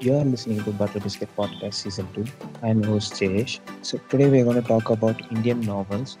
You're 0.00 0.24
listening 0.24 0.64
to 0.64 0.72
Butter 0.72 0.98
Biscuit 0.98 1.28
Podcast 1.36 1.74
Season 1.74 2.08
2. 2.14 2.24
I'm 2.62 2.82
your 2.82 2.92
host 2.92 3.12
Jayesh. 3.12 3.60
So 3.82 3.98
today 4.08 4.30
we're 4.30 4.44
going 4.44 4.56
to 4.56 4.66
talk 4.66 4.88
about 4.88 5.20
Indian 5.30 5.60
novels. 5.60 6.16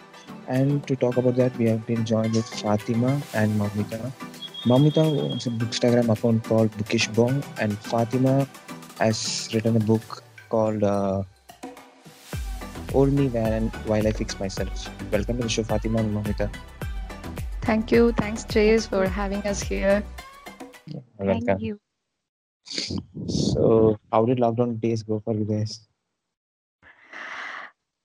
And 0.48 0.86
to 0.86 0.96
talk 0.96 1.16
about 1.16 1.36
that, 1.36 1.56
we 1.56 1.66
have 1.70 1.86
been 1.86 2.04
joined 2.04 2.34
with 2.34 2.46
Fatima 2.46 3.18
and 3.32 3.58
Mamita. 3.58 4.12
Mamita 4.64 4.98
owns 4.98 5.46
a 5.46 5.50
Bookstagram 5.50 6.12
account 6.12 6.44
called 6.44 6.76
Bookish 6.76 7.08
Bong, 7.08 7.42
and 7.58 7.78
Fatima 7.78 8.46
has 8.98 9.48
written 9.54 9.76
a 9.76 9.80
book 9.80 10.22
called 10.50 10.82
uh, 10.82 11.22
Hold 12.92 13.14
Me 13.14 13.28
When, 13.28 13.68
While 13.86 14.06
I 14.06 14.12
Fix 14.12 14.38
Myself. 14.38 14.90
Welcome 15.10 15.38
to 15.38 15.44
the 15.44 15.48
show, 15.48 15.62
Fatima 15.62 16.00
and 16.00 16.14
Mamita. 16.14 16.54
Thank 17.62 17.90
you. 17.92 18.12
Thanks, 18.12 18.44
Jayesh, 18.44 18.88
for 18.88 19.08
having 19.08 19.42
us 19.44 19.62
here. 19.62 20.04
Welcome. 21.18 21.46
Thank 21.46 21.62
you. 21.62 21.80
So, 23.52 23.98
how 24.12 24.24
did 24.26 24.38
lockdown 24.38 24.80
days 24.80 25.02
go 25.02 25.20
for 25.20 25.34
you 25.34 25.44
guys? 25.44 25.88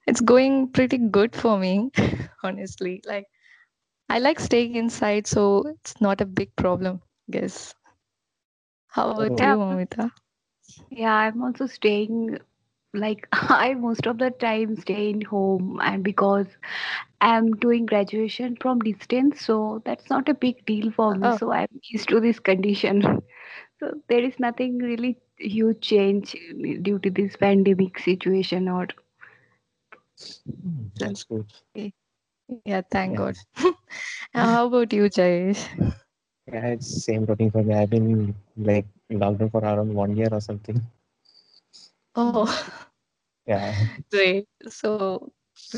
It's 0.07 0.21
going 0.21 0.69
pretty 0.71 0.97
good 0.97 1.35
for 1.35 1.57
me, 1.57 1.91
honestly. 2.43 3.01
Like, 3.05 3.25
I 4.09 4.19
like 4.19 4.39
staying 4.39 4.75
inside, 4.75 5.27
so 5.27 5.65
it's 5.67 5.99
not 6.01 6.21
a 6.21 6.25
big 6.25 6.55
problem, 6.55 7.01
I 7.29 7.31
guess. 7.39 7.73
How 8.87 9.09
about 9.11 9.39
Oh. 9.39 9.41
you, 9.41 9.55
Yeah. 9.69 9.77
Mamita? 9.77 10.11
Yeah, 10.89 11.13
I'm 11.13 11.41
also 11.43 11.65
staying 11.67 12.37
like 12.93 13.27
I 13.33 13.73
most 13.75 14.05
of 14.07 14.17
the 14.19 14.31
time 14.31 14.75
stay 14.77 15.09
in 15.09 15.21
home 15.21 15.79
and 15.81 16.03
because 16.03 16.47
I'm 17.21 17.53
doing 17.53 17.85
graduation 17.85 18.55
from 18.61 18.79
distance, 18.79 19.41
so 19.41 19.81
that's 19.85 20.09
not 20.09 20.29
a 20.29 20.33
big 20.33 20.65
deal 20.65 20.91
for 20.91 21.15
me. 21.15 21.31
Oh. 21.31 21.39
So 21.39 21.51
I'm 21.51 21.67
used 21.83 22.09
to 22.09 22.19
this 22.19 22.39
condition. 22.39 23.01
So 23.79 23.91
there 24.09 24.23
is 24.23 24.39
nothing 24.39 24.77
really 24.77 25.17
huge 25.37 25.81
change 25.81 26.35
due 26.81 26.99
to 26.99 27.09
this 27.09 27.35
pandemic 27.37 27.99
situation 27.99 28.67
or 28.69 28.87
Hmm, 30.45 30.87
That's 30.97 31.23
good. 31.23 31.45
Yeah, 32.65 32.81
thank 32.91 33.13
Yeah. 33.13 33.17
God. 33.17 33.35
How 34.33 34.67
about 34.67 34.93
you, 34.93 35.03
Jayesh? 35.09 35.67
Yeah, 36.47 36.67
it's 36.67 37.05
same 37.05 37.25
routine 37.25 37.51
for 37.51 37.63
me. 37.63 37.73
I've 37.75 37.89
been 37.89 38.35
like 38.57 38.85
lockdown 39.11 39.51
for 39.51 39.61
around 39.61 39.93
one 39.93 40.15
year 40.15 40.29
or 40.31 40.41
something. 40.41 40.81
Oh, 42.15 42.47
Yeah, 43.45 43.75
great. 44.11 44.47
So 44.67 45.31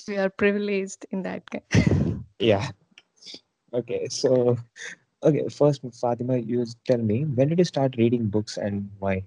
we 0.08 0.18
are 0.18 0.30
privileged 0.30 1.06
in 1.12 1.24
that 1.24 1.44
yeah. 2.40 2.70
Okay, 3.74 4.08
so 4.08 4.58
okay, 5.24 5.48
first 5.50 5.82
Fatima, 6.00 6.38
you 6.38 6.66
tell 6.86 6.98
me 7.00 7.26
when 7.26 7.50
did 7.50 7.60
you 7.60 7.66
start 7.66 7.96
reading 7.98 8.28
books 8.28 8.58
and 8.58 8.90
why? 9.00 9.24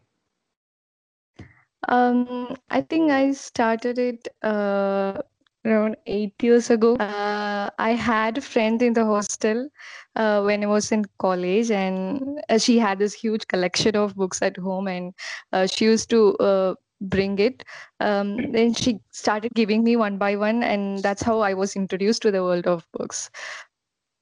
Um, 1.89 2.57
I 2.71 2.81
think 2.83 3.11
I 3.11 3.33
started 3.33 3.99
it 3.99 4.29
uh, 4.43 5.21
around 5.65 5.97
eight 6.07 6.35
years 6.43 6.71
ago. 6.71 6.95
Uh, 6.97 7.71
I 7.79 7.91
had 7.93 8.39
a 8.39 8.41
friend 8.41 8.83
in 8.83 8.95
the 8.95 9.05
hostel 9.05 9.69
uh, 10.17 10.43
when 10.43 10.63
I 10.63 10.67
was 10.67 10.93
in 10.93 11.05
college, 11.19 11.71
and 11.71 12.41
uh, 12.49 12.59
she 12.59 12.79
had 12.79 12.99
this 12.99 13.15
huge 13.15 13.47
collection 13.49 13.97
of 13.97 14.15
books 14.17 14.43
at 14.43 14.57
home, 14.57 14.89
and 14.89 15.15
uh, 15.53 15.67
she 15.67 15.85
used 15.87 16.11
to 16.11 16.37
uh, 16.37 16.75
bring 17.01 17.39
it. 17.39 17.65
Um, 18.01 18.53
then 18.53 18.75
she 18.75 19.01
started 19.13 19.53
giving 19.55 19.83
me 19.85 19.97
one 19.97 20.19
by 20.19 20.37
one, 20.37 20.63
and 20.63 20.99
that's 21.03 21.23
how 21.23 21.41
I 21.41 21.55
was 21.55 21.77
introduced 21.77 22.23
to 22.23 22.31
the 22.31 22.43
world 22.43 22.67
of 22.67 22.87
books. 22.93 23.31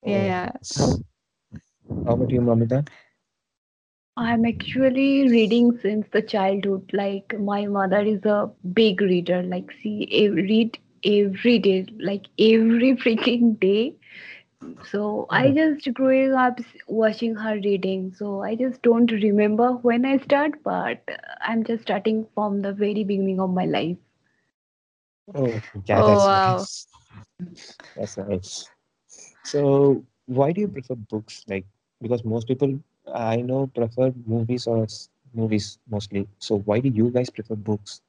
Oh, 0.04 0.10
Yeah. 0.10 0.50
How 2.04 2.12
about 2.14 2.30
you, 2.30 2.40
Mamita? 2.40 2.84
I'm 4.18 4.44
actually 4.46 5.28
reading 5.30 5.78
since 5.82 6.08
the 6.12 6.22
childhood. 6.22 6.90
Like 6.92 7.38
my 7.40 7.66
mother 7.66 8.00
is 8.00 8.24
a 8.24 8.50
big 8.74 9.00
reader. 9.00 9.42
Like 9.42 9.70
she 9.72 10.28
read 10.32 10.78
every 11.04 11.58
day, 11.58 11.86
like 11.98 12.26
every 12.38 12.94
freaking 12.96 13.58
day. 13.60 13.96
So 14.90 15.26
I 15.30 15.50
Oh. 15.50 15.58
just 15.60 15.92
growing 15.94 16.32
up 16.34 16.60
watching 16.88 17.34
her 17.36 17.54
reading. 17.56 18.12
So 18.14 18.42
I 18.42 18.54
just 18.56 18.82
don't 18.82 19.10
remember 19.10 19.72
when 19.72 20.04
I 20.04 20.18
start, 20.18 20.62
but 20.64 21.02
I'm 21.40 21.64
just 21.64 21.82
starting 21.84 22.26
from 22.34 22.62
the 22.62 22.72
very 22.72 23.04
beginning 23.04 23.40
of 23.40 23.50
my 23.50 23.66
life. 23.66 23.96
Oh, 25.34 25.60
yeah, 25.86 26.02
Oh, 26.02 26.02
that's 26.02 26.28
wow. 26.28 26.68
nice. 26.68 26.86
That's 27.96 28.16
nice. 28.18 28.70
So, 29.42 30.04
why 30.26 30.52
do 30.52 30.60
you 30.60 30.68
prefer 30.68 30.94
books? 30.96 31.44
Like, 31.48 31.66
because 32.00 32.24
most 32.24 32.48
people 32.48 32.78
I 33.14 33.40
know 33.42 33.66
prefer 33.66 34.12
movies 34.26 34.66
or 34.66 34.86
movies 35.34 35.78
mostly. 35.88 36.28
So, 36.38 36.58
why 36.58 36.80
do 36.80 36.88
you 36.88 37.10
guys 37.10 37.30
prefer 37.30 37.54
books? 37.56 38.00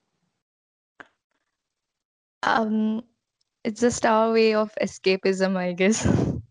Um, 2.43 3.03
it's 3.63 3.81
just 3.81 4.05
our 4.05 4.31
way 4.31 4.53
of 4.53 4.73
escapism, 4.81 5.55
I 5.57 5.73
guess. 5.73 6.05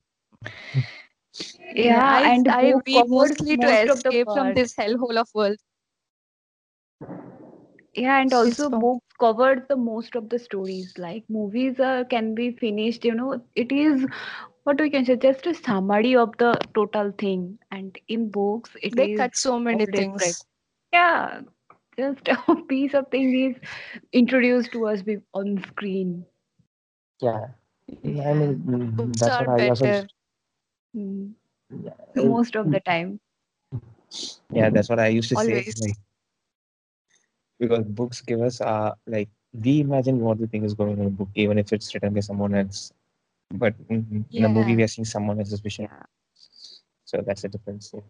Yeah, 1.75 2.21
I 2.21 2.31
and 2.33 2.49
I 2.49 2.75
book 2.83 2.87
read 2.87 3.07
mostly 3.09 3.57
to 3.61 3.69
most 3.69 3.89
of 3.89 4.03
the 4.03 4.13
escape 4.13 4.29
from 4.33 4.53
this 4.53 4.75
hellhole 4.75 5.17
of 5.19 5.29
world. 5.35 5.57
Yeah, 7.95 8.21
and 8.21 8.33
also 8.33 8.69
from 8.71 8.71
books 8.71 9.07
covers 9.19 9.61
the 9.69 9.77
most 9.77 10.15
of 10.17 10.29
the 10.31 10.39
stories. 10.39 10.95
Like 10.99 11.25
movies 11.29 11.79
uh, 11.81 12.05
can 12.11 12.35
be 12.35 12.51
finished, 12.53 13.05
you 13.05 13.15
know, 13.15 13.43
it 13.55 13.73
is 13.73 14.07
what 14.69 14.81
we 14.81 14.91
can 14.91 15.05
say, 15.06 15.17
just 15.17 15.47
a 15.47 15.55
summary 15.55 16.17
of 16.17 16.37
the 16.39 16.59
total 16.75 17.12
thing. 17.19 17.59
And 17.71 17.99
in 18.09 18.31
books, 18.31 18.77
it 18.83 18.99
they 18.99 19.09
is 19.09 19.19
cut 19.19 19.37
so 19.37 19.59
all 19.73 19.81
many 19.81 19.87
different. 19.87 20.21
things. 20.21 20.47
Yeah, 20.93 21.43
just 21.99 22.29
a 22.49 22.56
piece 22.69 22.95
of 22.95 23.09
thing 23.11 23.51
is 23.51 23.56
introduced 24.12 24.73
to 24.73 24.87
us 24.89 25.03
be- 25.03 25.19
on 25.34 25.62
screen. 25.69 26.27
Yeah, 27.21 27.49
I 28.31 28.34
mean, 28.34 28.62
books 28.97 29.21
that's 29.21 29.39
are 29.41 29.47
what 29.47 29.61
I 29.61 29.69
also, 29.69 29.87
better. 29.87 30.09
Mm, 30.97 31.35
yeah, 31.85 31.93
most 32.17 32.56
of 32.56 32.71
the 32.71 32.81
time. 32.81 33.21
yeah, 34.53 34.71
that's 34.71 34.89
what 34.89 35.00
I 35.00 35.09
used 35.09 35.31
to 35.31 35.37
say. 35.37 35.73
Like, 35.81 35.97
because 37.59 37.85
books 37.85 38.21
give 38.23 38.41
us, 38.43 38.61
uh, 38.61 38.95
like, 39.06 39.29
we 39.53 39.81
imagine 39.81 40.21
what 40.21 40.39
we 40.39 40.47
think 40.47 40.65
is 40.65 40.75
going 40.75 40.95
on 40.95 41.00
in 41.00 41.06
a 41.09 41.11
book, 41.11 41.31
even 41.35 41.59
if 41.59 41.73
it's 41.73 41.95
written 41.95 42.15
by 42.15 42.21
someone 42.21 42.55
else. 42.55 42.93
But 43.51 43.75
in, 43.89 44.25
in 44.33 44.45
a 44.45 44.49
movie, 44.49 44.77
we 44.77 44.83
are 44.83 44.89
seeing 44.89 45.07
someone 45.07 45.39
else's 45.39 45.61
vision. 45.61 45.89
Yeah. 45.91 46.03
So 47.05 47.23
that's 47.27 47.43
the 47.43 47.49
difference. 47.49 47.93
yeah. 47.95 48.01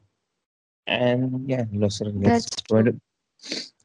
And 0.86 1.48
yeah, 1.48 1.64
no, 1.70 1.88
so 1.88 2.06
let's 2.06 2.46
go 2.68 2.78
into. 2.78 3.00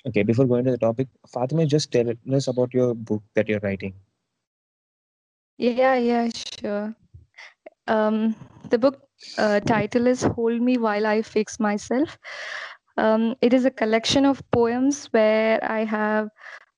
Okay, 0.06 0.24
before 0.24 0.46
going 0.46 0.66
to 0.66 0.72
the 0.72 0.78
topic, 0.78 1.08
Fatima, 1.32 1.66
just 1.66 1.92
tell 1.92 2.10
us 2.34 2.48
about 2.48 2.74
your 2.74 2.94
book 2.96 3.24
that 3.36 3.48
you're 3.50 3.60
writing. 3.62 3.94
Yeah, 5.58 5.96
yeah, 5.96 6.30
sure. 6.60 6.96
Um, 7.88 8.36
the 8.70 8.78
book 8.78 9.02
uh, 9.38 9.60
title 9.62 10.08
is 10.08 10.24
Hold 10.24 10.62
Me 10.62 10.78
While 10.78 11.06
I 11.06 11.22
Fix 11.22 11.60
Myself. 11.60 12.18
Um, 12.98 13.36
it 13.42 13.54
is 13.54 13.66
a 13.66 13.72
collection 13.72 14.26
of 14.26 14.42
poems 14.52 15.08
where 15.12 15.64
I 15.64 15.84
have 15.86 16.30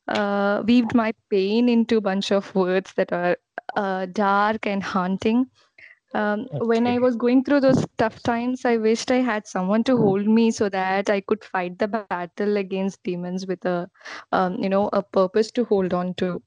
uh, 0.08 0.64
weaved 0.66 0.94
my 0.96 1.14
pain 1.30 1.70
into 1.70 1.98
a 1.98 2.02
bunch 2.02 2.32
of 2.32 2.54
words 2.56 2.94
that 2.96 3.12
are 3.14 3.38
uh, 3.76 4.06
dark 4.08 4.66
and 4.66 4.84
haunting. 4.84 5.46
Um, 6.14 6.48
when 6.60 6.88
I 6.88 6.98
was 7.00 7.16
going 7.16 7.44
through 7.44 7.62
those 7.62 7.86
tough 7.98 8.22
times, 8.24 8.66
I 8.66 8.78
wished 8.78 9.12
I 9.12 9.18
had 9.18 9.48
someone 9.48 9.84
to 9.86 9.98
hold 9.98 10.28
me 10.28 10.52
so 10.52 10.70
that 10.70 11.10
I 11.10 11.22
could 11.22 11.44
fight 11.44 11.80
the 11.80 11.88
battle 11.88 12.46
against 12.46 13.04
demons 13.04 13.34
with 13.36 13.54
a, 13.54 13.90
um, 14.22 14.48
you 14.54 14.70
know, 14.70 14.90
a 14.94 15.02
purpose 15.02 15.52
to 15.52 15.64
hold 15.66 15.94
on 15.94 16.14
to. 16.16 16.42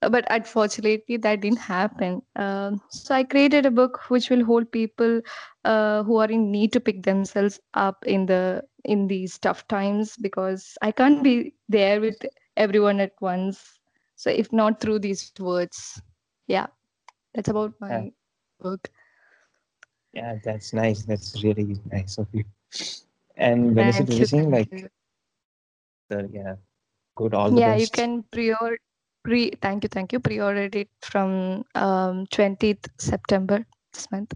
But 0.00 0.24
unfortunately, 0.30 1.16
that 1.16 1.40
didn't 1.40 1.58
happen. 1.58 2.22
Um, 2.36 2.80
so 2.88 3.14
I 3.14 3.24
created 3.24 3.66
a 3.66 3.70
book 3.70 4.00
which 4.08 4.30
will 4.30 4.44
hold 4.44 4.70
people 4.70 5.20
uh, 5.64 6.02
who 6.04 6.16
are 6.18 6.30
in 6.30 6.50
need 6.50 6.72
to 6.74 6.80
pick 6.80 7.02
themselves 7.02 7.60
up 7.74 8.04
in 8.06 8.26
the 8.26 8.62
in 8.84 9.06
these 9.08 9.38
tough 9.38 9.66
times 9.68 10.16
because 10.16 10.76
I 10.82 10.92
can't 10.92 11.22
be 11.22 11.54
there 11.68 12.00
with 12.00 12.16
everyone 12.56 13.00
at 13.00 13.12
once. 13.20 13.78
So 14.16 14.30
if 14.30 14.52
not 14.52 14.80
through 14.80 15.00
these 15.00 15.32
words, 15.40 16.00
yeah, 16.46 16.66
that's 17.34 17.48
about 17.48 17.74
my 17.80 18.12
book. 18.60 18.88
yeah, 20.12 20.36
that's 20.44 20.72
nice. 20.72 21.02
That's 21.04 21.42
really 21.42 21.76
nice 21.90 22.18
of 22.18 22.28
you. 22.32 22.44
And 23.36 23.74
when 23.74 23.88
is 23.88 24.00
it 24.00 24.08
you, 24.08 24.14
releasing? 24.14 24.50
Like, 24.50 24.70
the, 26.08 26.28
yeah, 26.32 26.54
good. 27.16 27.34
All 27.34 27.50
the 27.50 27.60
Yeah, 27.60 27.74
you 27.74 27.88
can 27.88 28.22
pre-order. 28.30 28.78
Pre, 29.24 29.50
thank 29.62 29.84
you, 29.84 29.88
thank 29.88 30.12
you. 30.12 30.20
Pre-order 30.20 30.68
it 30.72 30.88
from 31.00 31.64
um 31.74 32.26
20th 32.26 32.88
September 32.98 33.64
this 33.92 34.10
month. 34.10 34.34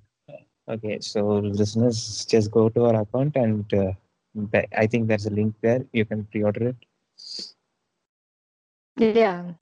Okay, 0.69 0.99
so 1.01 1.27
listeners, 1.39 2.27
just 2.27 2.51
go 2.51 2.69
to 2.69 2.87
our 2.87 3.03
account 3.03 3.37
and 3.37 3.73
uh, 3.75 3.93
I 4.77 4.87
think 4.87 5.09
there's 5.09 5.27
a 5.27 5.31
link 5.31 5.55
there. 5.63 5.85
You 5.93 6.05
can 6.05 6.25
pre-order 6.25 6.69
it. 6.69 6.77
Yeah, 8.97 9.53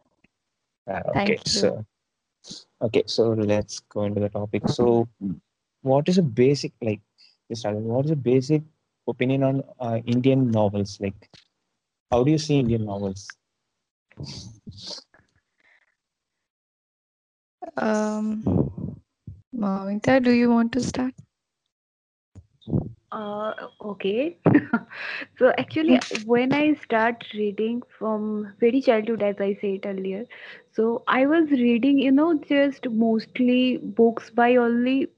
Uh, 0.87 1.03
okay, 1.17 1.39
so 1.45 1.85
okay, 2.83 3.03
so 3.07 3.31
let's 3.33 3.81
go 3.81 4.05
into 4.05 4.21
the 4.21 4.29
topic. 4.29 4.69
So, 4.69 5.09
what 5.83 6.09
is 6.09 6.19
a 6.19 6.23
basic 6.23 6.73
like? 6.83 7.01
Just 7.49 7.63
starting, 7.63 7.85
what 7.85 8.05
is 8.07 8.11
a 8.11 8.17
basic 8.17 8.63
opinion 9.09 9.43
on 9.43 9.63
uh, 9.81 9.99
Indian 10.07 10.51
novels? 10.51 10.99
Like, 11.01 11.31
how 12.11 12.25
do 12.25 12.31
you 12.31 12.39
see 12.39 12.59
Indian 12.59 12.85
novels? 12.87 13.37
Um, 17.77 18.43
Mamita, 19.55 20.23
do 20.23 20.31
you 20.31 20.51
want 20.51 20.73
to 20.73 20.81
start? 20.81 21.15
Uh, 23.17 23.55
okay. 23.81 24.39
so 25.39 25.53
actually, 25.59 26.01
when 26.11 26.53
I 26.53 26.75
start 26.75 27.25
reading 27.35 27.83
from 27.99 28.55
very 28.61 28.81
childhood, 28.83 29.23
as 29.23 29.37
I 29.41 29.55
said 29.61 29.87
earlier, 29.87 30.25
so 30.73 31.03
I 31.09 31.27
was 31.27 31.51
reading, 31.51 31.99
you 31.99 32.13
know, 32.13 32.35
just 32.35 32.89
mostly 32.91 33.79
books 33.79 34.31
by 34.31 34.57
only 34.57 35.09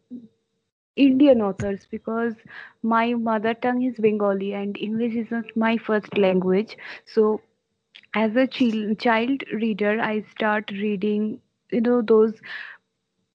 Indian 0.97 1.41
authors 1.43 1.87
because 1.91 2.35
my 2.83 3.15
mother 3.15 3.55
tongue 3.55 3.83
is 3.83 3.97
Bengali 3.99 4.53
and 4.55 4.77
English 4.79 5.15
is 5.15 5.31
not 5.31 5.45
my 5.57 5.77
first 5.79 6.17
language. 6.19 6.77
So 7.07 7.41
as 8.15 8.37
a 8.37 8.47
chil- 8.47 8.95
child 8.97 9.45
reader, 9.53 10.01
I 10.01 10.23
start 10.23 10.71
reading, 10.71 11.41
you 11.73 11.81
know, 11.81 12.03
those 12.03 12.41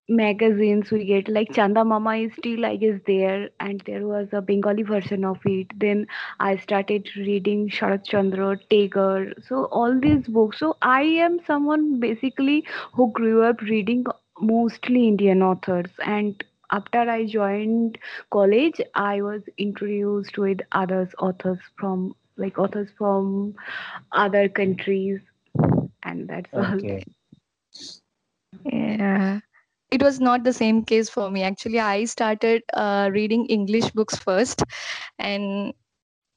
magazines 0.10 0.92
we 0.92 1.04
get 1.06 1.28
like 1.30 1.52
chanda 1.54 1.84
mama 1.84 2.16
is 2.18 2.32
still 2.34 2.66
i 2.66 2.76
guess 2.76 3.00
there 3.08 3.50
and 3.60 3.82
there 3.86 4.06
was 4.08 4.28
a 4.34 4.42
bengali 4.42 4.84
version 4.84 5.24
of 5.26 5.38
it 5.46 5.68
then 5.80 6.06
i 6.40 6.56
started 6.58 7.08
reading 7.18 7.70
sharat 7.70 8.04
chandra 8.06 8.50
Tagore 8.70 9.34
so 9.48 9.66
all 9.82 10.00
these 10.00 10.28
books 10.28 10.60
so 10.60 10.76
i 10.82 11.02
am 11.28 11.40
someone 11.48 12.00
basically 12.00 12.66
who 12.94 13.12
grew 13.12 13.44
up 13.44 13.62
reading 13.62 14.04
mostly 14.42 15.08
indian 15.08 15.42
authors 15.42 15.92
and 16.06 16.44
after 16.72 17.00
i 17.16 17.26
joined 17.26 17.98
college 18.32 18.82
i 18.96 19.22
was 19.22 19.42
introduced 19.58 20.38
with 20.38 20.60
others 20.72 21.10
authors 21.20 21.60
from 21.80 22.14
like 22.38 22.58
authors 22.60 22.90
from 22.98 23.54
other 24.12 24.48
countries 24.50 25.20
and 26.04 26.28
that's 26.30 26.58
all 26.58 26.82
Okay. 26.82 27.04
Yeah. 28.66 29.40
It 29.94 30.01
was 30.01 30.19
not 30.19 30.44
the 30.44 30.54
same 30.54 30.84
case 30.84 31.10
for 31.10 31.30
me. 31.30 31.44
Actually, 31.44 31.80
I 31.80 32.06
started 32.06 32.63
uh, 32.74 33.10
reading 33.13 33.45
English 33.45 33.92
books 33.92 34.18
first, 34.18 34.63
and 35.19 35.74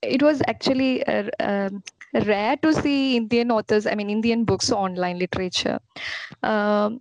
it 0.02 0.22
was 0.22 0.42
actually 0.46 1.04
uh, 1.06 1.30
um, 1.40 1.82
rare 2.26 2.56
to 2.58 2.72
see 2.72 3.16
Indian 3.16 3.50
authors, 3.50 3.86
I 3.86 3.94
mean, 3.94 4.10
Indian 4.10 4.44
books 4.44 4.70
online 4.70 5.18
literature. 5.18 5.80
Um, 6.42 7.00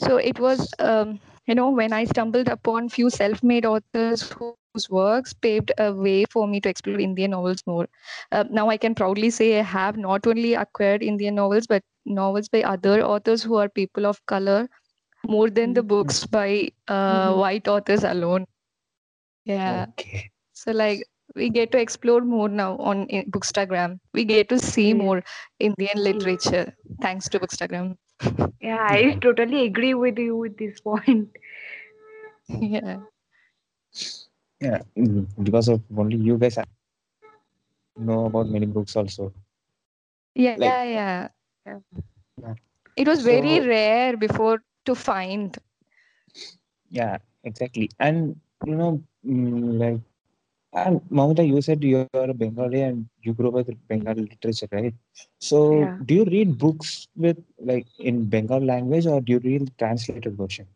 so 0.00 0.16
it 0.16 0.40
was, 0.40 0.72
um, 0.78 1.20
you 1.46 1.54
know, 1.54 1.70
when 1.70 1.92
I 1.92 2.04
stumbled 2.04 2.48
upon 2.48 2.88
few 2.88 3.10
self-made 3.10 3.66
authors 3.66 4.22
whose 4.32 4.90
works 4.90 5.34
paved 5.34 5.72
a 5.78 5.92
way 5.92 6.24
for 6.30 6.46
me 6.48 6.60
to 6.62 6.68
explore 6.70 6.98
Indian 7.00 7.32
novels 7.32 7.62
more. 7.66 7.88
Uh, 8.32 8.44
now 8.50 8.70
I 8.70 8.78
can 8.78 8.94
proudly 8.94 9.30
say 9.30 9.58
I 9.58 9.62
have 9.62 9.96
not 9.98 10.26
only 10.26 10.54
acquired 10.54 11.02
Indian 11.02 11.34
novels, 11.34 11.66
but 11.66 11.82
novels 12.06 12.48
by 12.48 12.62
other 12.62 13.02
authors 13.02 13.42
who 13.42 13.56
are 13.56 13.68
people 13.68 14.06
of 14.06 14.24
color 14.26 14.68
more 15.26 15.50
than 15.50 15.74
the 15.74 15.82
Mhm. 15.82 15.84
books 15.84 16.26
by 16.26 16.70
uh, 16.88 17.34
Mhm. 17.34 17.36
white 17.36 17.68
authors 17.68 18.04
alone. 18.04 18.46
Yeah. 19.44 19.86
Okay. 19.96 20.30
So 20.52 20.72
like 20.72 21.04
we 21.34 21.50
get 21.50 21.72
to 21.72 21.78
explore 21.80 22.20
more 22.22 22.48
now 22.48 22.76
on 22.78 23.06
Bookstagram. 23.30 23.98
We 24.12 24.24
get 24.24 24.48
to 24.50 24.58
see 24.58 24.94
more 24.94 25.22
Indian 25.58 25.96
literature 26.02 26.74
thanks 27.00 27.28
to 27.30 27.40
Bookstagram. 27.40 27.96
Yeah, 28.60 28.78
I 28.88 29.18
totally 29.20 29.64
agree 29.66 29.94
with 29.94 30.18
you 30.18 30.36
with 30.36 30.56
this 30.58 30.80
point. 30.80 31.30
yeah. 32.60 33.00
Yeah. 34.60 34.82
mm, 34.96 35.26
Because 35.42 35.68
of 35.68 35.82
only 35.96 36.16
you 36.16 36.36
guys 36.38 36.58
know 37.96 38.26
about 38.26 38.48
many 38.48 38.66
books 38.66 38.96
also. 38.96 39.32
Yeah, 40.34 40.56
Like 40.56 40.78
yeah. 40.84 40.84
Yeah. 40.84 41.28
yeah. 42.40 42.54
It 42.96 43.08
was 43.08 43.22
very 43.22 43.58
So 43.58 43.66
rare 43.66 44.16
before 44.16 44.62
to 44.84 44.94
find. 44.94 45.58
yeah, 46.90 47.18
exactly. 47.44 47.90
And 47.98 48.36
you 48.64 48.76
know, 48.76 49.02
mm, 49.26 49.78
like 49.78 50.00
and 50.74 51.00
Mamata, 51.10 51.46
you 51.46 51.60
said 51.62 51.82
you 51.84 51.98
are 51.98 52.12
a 52.16 52.20
Bengali 52.20 52.64
and 52.64 52.92
you 53.04 53.18
grew 53.18 53.34
up 53.34 53.40
with 53.40 53.64
Bengali 53.74 54.10
literature, 54.12 54.58
right? 54.62 54.84
So 55.38 55.70
Yeah. 55.70 55.98
do 56.04 56.14
you 56.14 56.24
read 56.24 56.58
books 56.58 57.06
with 57.16 57.36
like 57.58 57.86
in 57.98 58.24
Bengal 58.28 58.60
language 58.60 59.06
or 59.06 59.20
do 59.20 59.32
you 59.32 59.38
read 59.40 59.72
translated 59.78 60.36
version? 60.36 60.66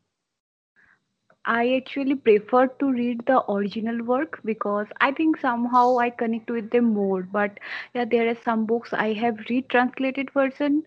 I 1.46 1.74
actually 1.74 2.14
prefer 2.16 2.66
to 2.66 2.90
read 2.92 3.26
the 3.26 3.42
original 3.50 4.02
work 4.04 4.40
because 4.44 4.86
I 5.00 5.12
think 5.12 5.38
somehow 5.38 5.98
I 5.98 6.10
connect 6.10 6.50
with 6.50 6.70
them 6.70 6.86
more. 6.94 7.22
But 7.22 7.58
yeah, 7.94 8.04
there 8.04 8.28
are 8.28 8.34
some 8.34 8.66
books 8.66 8.92
I 8.92 9.12
have 9.14 9.38
read 9.48 9.68
translated 9.68 10.30
version 10.30 10.84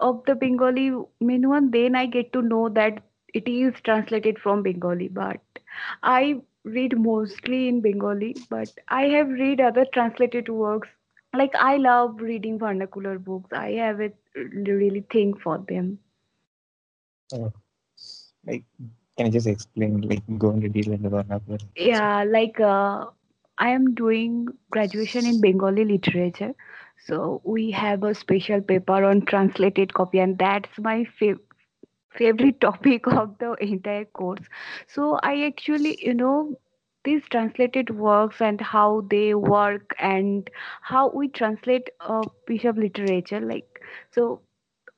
of 0.00 0.24
the 0.26 0.34
Bengali 0.34 0.90
one. 0.90 1.70
Then 1.70 1.94
I 1.94 2.06
get 2.06 2.32
to 2.32 2.42
know 2.42 2.68
that 2.70 3.02
it 3.34 3.48
is 3.48 3.74
translated 3.82 4.38
from 4.38 4.62
Bengali. 4.62 5.08
But 5.08 5.40
I 6.02 6.40
read 6.64 6.98
mostly 6.98 7.68
in 7.68 7.80
Bengali, 7.80 8.36
but 8.50 8.70
I 8.88 9.04
have 9.04 9.28
read 9.28 9.60
other 9.60 9.86
translated 9.92 10.48
works. 10.48 10.88
Like 11.34 11.54
I 11.54 11.76
love 11.76 12.20
reading 12.20 12.58
vernacular 12.58 13.18
books. 13.18 13.50
I 13.52 13.72
have 13.72 14.00
a 14.00 14.12
really 14.34 15.04
thing 15.12 15.34
for 15.34 15.58
them. 15.68 15.98
Oh, 17.32 17.52
like 18.46 18.64
can 19.18 19.26
I 19.26 19.30
just 19.30 19.46
explain, 19.46 20.00
like 20.02 20.22
go 20.38 20.50
into 20.50 20.68
detail 20.68 20.94
into 20.94 21.08
vernacular? 21.10 21.58
Yeah, 21.76 22.24
like 22.24 22.60
uh, 22.60 23.06
I 23.58 23.70
am 23.70 23.94
doing 23.94 24.48
graduation 24.70 25.26
in 25.26 25.40
Bengali 25.40 25.84
literature. 25.84 26.54
So 27.06 27.40
we 27.44 27.70
have 27.72 28.02
a 28.04 28.14
special 28.14 28.60
paper 28.60 29.04
on 29.04 29.22
translated 29.26 29.94
copy, 29.94 30.18
and 30.20 30.38
that's 30.38 30.78
my 30.78 31.04
fav- 31.20 31.40
favorite 32.10 32.60
topic 32.60 33.06
of 33.06 33.38
the 33.38 33.54
entire 33.60 34.04
course. 34.06 34.44
So 34.86 35.18
I 35.22 35.44
actually, 35.44 35.98
you 36.04 36.14
know, 36.14 36.56
these 37.04 37.22
translated 37.30 37.90
works 37.90 38.40
and 38.40 38.60
how 38.60 39.02
they 39.10 39.34
work 39.34 39.94
and 39.98 40.48
how 40.82 41.10
we 41.10 41.28
translate 41.28 41.90
a 42.00 42.24
piece 42.46 42.64
of 42.64 42.76
literature, 42.78 43.40
like 43.40 43.66
so 44.10 44.42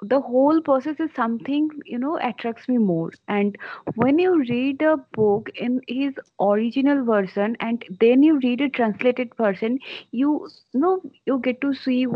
the 0.02 0.20
whole 0.20 0.60
process 0.60 0.98
is 1.00 1.10
something 1.14 1.68
you 1.84 1.98
know 1.98 2.18
attracts 2.22 2.68
me 2.68 2.78
more. 2.78 3.10
And 3.28 3.56
when 3.94 4.18
you 4.18 4.38
read 4.48 4.82
a 4.82 4.96
book 5.12 5.50
in 5.54 5.80
his 5.88 6.14
original 6.40 7.04
version 7.04 7.56
and 7.60 7.84
then 8.00 8.22
you 8.22 8.38
read 8.42 8.60
a 8.60 8.68
translated 8.68 9.34
version 9.36 9.78
you 10.12 10.48
know 10.74 11.00
you 11.26 11.38
get 11.38 11.60
to 11.62 11.72
see 11.74 12.06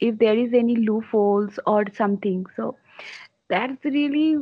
if 0.00 0.18
there 0.18 0.36
is 0.38 0.52
any 0.54 0.76
loopholes 0.76 1.58
or 1.66 1.84
something. 1.94 2.44
So 2.56 2.76
that's 3.48 3.84
really 3.84 4.36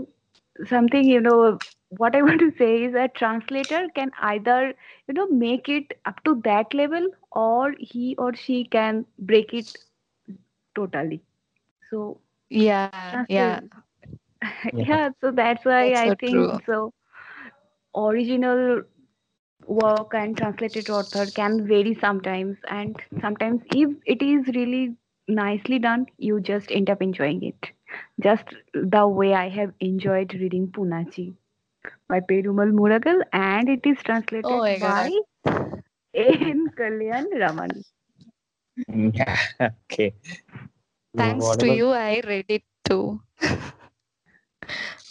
something 0.66 1.08
you 1.08 1.20
know 1.20 1.60
what 2.02 2.14
i 2.16 2.22
want 2.28 2.40
to 2.40 2.50
say 2.58 2.70
is 2.84 2.94
a 2.94 3.08
translator 3.20 3.80
can 3.94 4.10
either 4.30 4.74
you 5.08 5.14
know 5.14 5.26
make 5.28 5.68
it 5.68 5.92
up 6.06 6.22
to 6.24 6.34
that 6.44 6.72
level 6.74 7.06
or 7.32 7.74
he 7.78 8.14
or 8.18 8.34
she 8.34 8.64
can 8.64 9.04
break 9.18 9.52
it 9.54 9.78
totally. 10.74 11.22
So 11.90 12.20
Yeah, 12.52 13.16
yeah. 13.28 13.60
Yeah. 14.72 14.86
yeah 14.86 15.08
so 15.20 15.30
that's 15.30 15.64
why 15.64 15.82
That's 15.82 16.02
i 16.04 16.12
think 16.20 16.50
true. 16.50 16.62
so 16.66 16.92
original 17.96 18.82
work 19.66 20.12
and 20.14 20.36
translated 20.36 20.90
author 20.90 21.26
can 21.38 21.66
vary 21.66 21.94
sometimes 22.00 22.56
and 22.68 22.96
sometimes 23.20 23.60
if 23.74 23.90
it 24.06 24.22
is 24.22 24.46
really 24.56 24.94
nicely 25.28 25.78
done 25.78 26.06
you 26.18 26.40
just 26.40 26.70
end 26.70 26.90
up 26.90 27.02
enjoying 27.02 27.42
it 27.42 27.70
just 28.28 28.54
the 28.74 29.06
way 29.06 29.32
i 29.34 29.48
have 29.48 29.72
enjoyed 29.80 30.34
reading 30.42 30.66
poonachi 30.76 31.26
by 32.08 32.20
perumal 32.32 32.72
murugan 32.80 33.20
and 33.32 33.68
it 33.76 33.86
is 33.92 33.98
Oh 34.42 34.58
translated 34.58 34.60
my 34.60 34.78
by 34.86 35.08
God. 35.08 35.12
n 36.54 36.60
kalyan 36.78 37.26
raman 37.44 37.72
Yeah. 38.88 39.36
Okay. 39.60 40.14
Thanks 41.16 41.56
to 41.58 41.66
Whatever. 41.66 41.72
you, 41.72 41.90
I 41.90 42.20
read 42.26 42.46
it 42.48 42.64
too. 42.84 43.20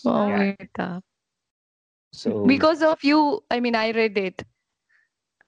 Uh, 0.06 0.28
Yeah. 0.28 0.38
Mamita. 0.38 1.02
So 2.12 2.32
Because 2.46 2.82
of 2.82 3.04
you, 3.04 3.44
I 3.50 3.60
mean, 3.60 3.76
I 3.76 3.92
read 3.92 4.18
it. 4.18 4.44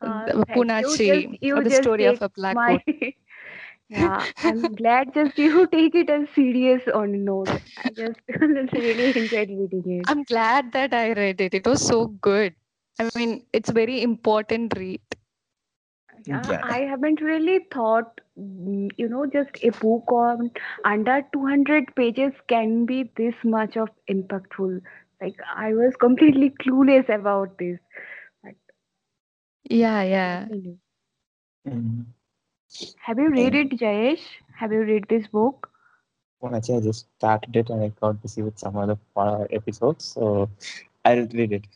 uh, 0.01 0.27
The 0.27 0.45
you 0.79 0.97
just 1.05 1.27
Poonachi, 1.27 1.37
you 1.41 1.61
the 1.61 1.71
story 1.71 2.05
of 2.05 2.21
a 2.21 2.29
black 2.29 2.59
my 2.59 2.65
goat. 2.65 2.81
Yeah, 3.89 4.27
I'm 4.43 4.75
glad 4.75 5.13
just 5.13 5.37
you 5.37 5.67
take 5.71 5.95
it 5.95 6.09
as 6.09 6.27
serious 6.35 6.81
on 6.93 7.23
note. 7.25 7.55
I 7.77 7.89
just 7.95 8.19
really 8.73 9.15
enjoyed 9.15 9.49
reading 9.49 9.83
it. 10.01 10.09
I'm 10.09 10.23
glad 10.23 10.71
that 10.73 10.93
I 10.93 11.13
read 11.13 11.41
it. 11.41 11.53
It 11.53 11.65
was 11.67 11.81
so 11.81 12.07
good. 12.07 12.55
I 12.99 13.09
mean, 13.15 13.45
it's 13.53 13.69
very 13.71 14.01
important 14.01 14.73
read. 14.77 15.01
Yeah, 16.25 16.49
yeah. 16.49 16.63
I 16.63 16.79
haven't 16.79 17.21
really 17.21 17.59
thought, 17.71 18.21
you 18.35 19.07
know, 19.09 19.25
just 19.25 19.49
a 19.63 19.69
book 19.71 20.11
on 20.11 20.51
under 20.83 21.21
200 21.33 21.95
pages 21.95 22.33
can 22.47 22.85
be 22.85 23.11
this 23.17 23.35
much 23.43 23.77
of 23.77 23.89
impactful. 24.09 24.81
Like 25.21 25.35
I 25.55 25.73
was 25.73 25.95
completely 25.95 26.49
clueless 26.61 27.09
about 27.09 27.57
this. 27.57 27.79
But 28.43 28.55
Yeah, 29.69 30.03
yeah. 30.03 30.49
really, 30.49 30.79
Mm. 31.67 32.05
Have 33.01 33.19
you 33.19 33.29
read 33.29 33.55
it, 33.55 33.69
Jayesh? 33.71 34.37
Have 34.57 34.71
you 34.71 34.81
read 34.81 35.05
this 35.09 35.27
book? 35.27 35.69
well, 36.41 36.55
actually, 36.55 36.77
I 36.77 36.81
just 36.81 37.07
started 37.17 37.55
it 37.55 37.69
and 37.69 37.83
I 37.83 37.89
got 37.99 38.21
busy 38.21 38.41
with 38.41 38.57
some 38.59 38.75
other 38.77 38.97
uh, 39.15 39.45
episodes, 39.51 40.05
so 40.05 40.49
I'll 41.05 41.27
read 41.27 41.53
it. 41.53 41.67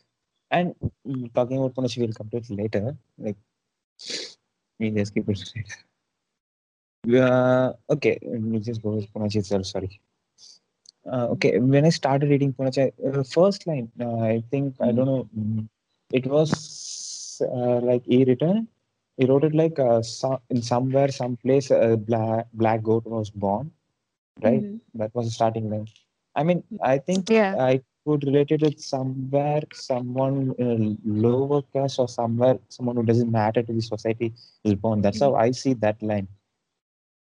And 0.52 0.76
mm, 1.08 1.34
talking 1.34 1.58
about 1.58 1.76
Poonachi, 1.76 2.00
we'll 2.00 2.14
come 2.14 2.30
to 2.30 2.38
it 2.38 2.50
later. 2.50 2.96
Like, 3.18 3.38
we 4.80 4.90
just 4.92 5.14
keep 5.14 5.30
it 5.30 5.40
later. 5.56 5.76
Uh, 7.08 7.74
okay, 7.90 8.20
just 8.62 8.82
go 8.82 8.92
with 8.92 9.12
Poonachi 9.14 9.38
itself. 9.38 9.66
Sorry. 9.66 10.00
Uh, 11.12 11.28
okay, 11.34 11.58
when 11.60 11.86
I 11.86 11.90
started 11.90 12.30
reading 12.30 12.54
Poonachi, 12.54 12.92
uh, 13.08 13.24
first 13.24 13.66
line, 13.68 13.90
uh, 14.00 14.18
I 14.20 14.44
think 14.52 14.76
I 14.82 14.92
don't 14.92 15.06
know, 15.06 15.28
mm, 15.38 15.68
it 16.12 16.26
was 16.28 17.42
uh, 17.46 17.80
like 17.90 18.04
he 18.06 18.24
written. 18.26 18.68
He 19.18 19.26
wrote 19.26 19.44
it 19.46 19.56
like 19.56 19.80
uh, 19.80 20.02
some, 20.02 20.40
in 20.50 20.62
somewhere, 20.62 21.10
some 21.10 21.38
place, 21.38 21.72
a 21.72 21.98
black 21.98 22.48
black 22.54 22.84
goat 22.84 23.06
was 23.06 23.30
born, 23.30 23.72
right? 24.44 24.64
Mhm. 24.64 24.80
That 24.96 25.14
was 25.16 25.26
the 25.28 25.32
starting 25.32 25.70
line. 25.70 25.88
I 26.36 26.44
mean, 26.44 26.64
I 26.82 26.98
think 27.00 27.30
Yeah. 27.30 27.56
I 27.60 27.82
could 28.06 28.24
relate 28.26 28.52
it 28.52 28.62
with 28.62 28.80
somewhere, 28.80 29.64
someone 29.74 30.54
in 30.58 30.72
a 30.72 30.98
lower 31.28 31.62
caste 31.74 32.00
or 32.00 32.08
somewhere, 32.08 32.60
someone 32.70 32.96
who 32.98 33.04
doesn't 33.04 33.32
matter 33.32 33.64
to 33.64 33.74
the 33.74 33.82
society 33.82 34.34
is 34.64 34.76
born. 34.76 35.02
That's 35.02 35.20
how 35.20 35.36
I 35.36 35.52
see 35.52 35.74
that 35.86 36.02
line. 36.02 36.28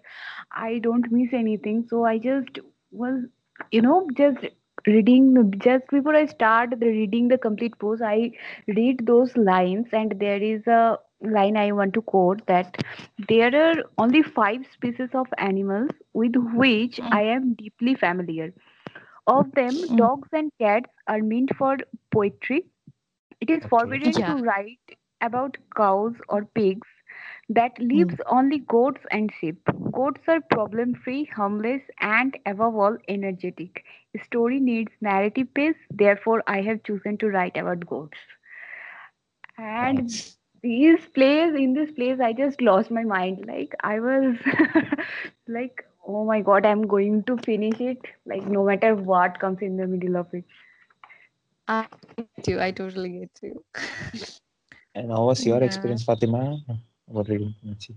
i 0.52 0.80
don't 0.80 1.12
miss 1.12 1.34
anything. 1.34 1.86
So 1.90 2.06
i 2.06 2.18
just 2.18 2.60
was 2.92 3.22
you 3.72 3.82
know 3.82 4.08
just 4.18 4.46
reading 4.88 5.52
just 5.60 5.88
before 5.90 6.16
i 6.16 6.26
start 6.26 6.72
the 6.80 6.88
reading 6.88 7.28
the 7.30 7.38
complete 7.38 7.78
post 7.80 8.02
i 8.04 8.32
read 8.68 9.06
those 9.06 9.36
lines. 9.38 9.88
And 9.94 10.16
there 10.20 10.42
is 10.42 10.66
a 10.68 10.98
line 11.22 11.58
i 11.58 11.72
want 11.72 11.94
to 11.94 12.02
quote 12.02 12.46
that 12.48 12.78
there 13.30 13.54
are 13.64 13.76
only 13.98 14.22
five 14.22 14.66
species 14.74 15.10
of 15.14 15.28
animals 15.38 15.92
with 16.14 16.36
which 16.64 17.00
Mm. 17.00 17.12
i 17.12 17.22
am 17.24 17.54
deeply 17.56 17.96
familiar 17.96 18.52
of 19.28 19.52
them, 19.54 19.82
Mm. 19.90 19.96
dogs 19.96 20.30
and 20.34 20.52
cats 20.60 20.90
are 21.08 21.22
meant 21.22 21.56
for 21.56 21.78
poetry. 22.12 22.66
It 23.42 23.50
is 23.50 23.66
forbidden 23.66 24.24
Yeah. 24.24 24.26
to 24.26 24.38
write 24.40 24.98
about 25.22 25.58
cows 25.76 26.16
or 26.30 26.46
pigs. 26.46 26.88
That 27.50 27.78
Mm. 27.80 27.80
leaves 27.80 28.20
only 28.28 28.60
goats 28.60 29.02
and 29.12 29.32
sheep. 29.34 29.62
Goats 29.92 30.28
are 30.28 30.42
problem 30.42 30.96
free, 30.96 31.26
harmless, 31.26 31.84
and 32.00 32.38
above 32.46 32.76
all, 32.76 32.98
energetic. 33.08 33.84
A 34.16 34.20
story 34.20 34.60
needs 34.60 34.92
narrative 35.02 35.54
pace, 35.54 35.78
therefore, 35.90 36.44
I 36.48 36.62
have 36.62 36.84
chosen 36.84 37.18
to 37.18 37.28
write 37.30 37.58
about 37.58 37.86
goats. 37.86 38.18
And 39.58 40.22
Nice. 40.22 40.40
these 40.62 41.08
plays, 41.08 41.54
in 41.56 41.74
this 41.74 41.92
place, 41.92 42.20
I 42.20 42.34
just 42.34 42.62
lost 42.62 42.92
my 42.92 43.04
mind. 43.04 43.46
Like, 43.48 43.76
I 43.82 44.00
was 44.00 44.38
like, 45.48 45.86
oh 46.08 46.26
my 46.26 46.42
god, 46.42 46.66
I'm 46.66 46.84
going 46.88 47.24
to 47.24 47.38
finish 47.38 47.80
it, 47.82 48.00
like, 48.26 48.46
no 48.48 48.64
matter 48.66 48.96
what 48.96 49.40
comes 49.40 49.62
in 49.62 49.78
the 49.78 49.88
middle 49.88 50.18
of 50.18 50.34
it. 50.34 50.46
I 51.68 51.88
get 52.18 52.48
you. 52.48 52.60
I 52.62 52.72
totally 52.72 53.10
get 53.20 53.40
you. 53.44 53.64
And 54.96 55.12
how 55.12 55.26
was 55.26 55.46
your 55.46 55.62
Yeah. 55.64 55.64
experience, 55.64 56.04
Fatima, 56.04 56.60
about 57.10 57.30
reading 57.30 57.54
Poonachi? 57.62 57.96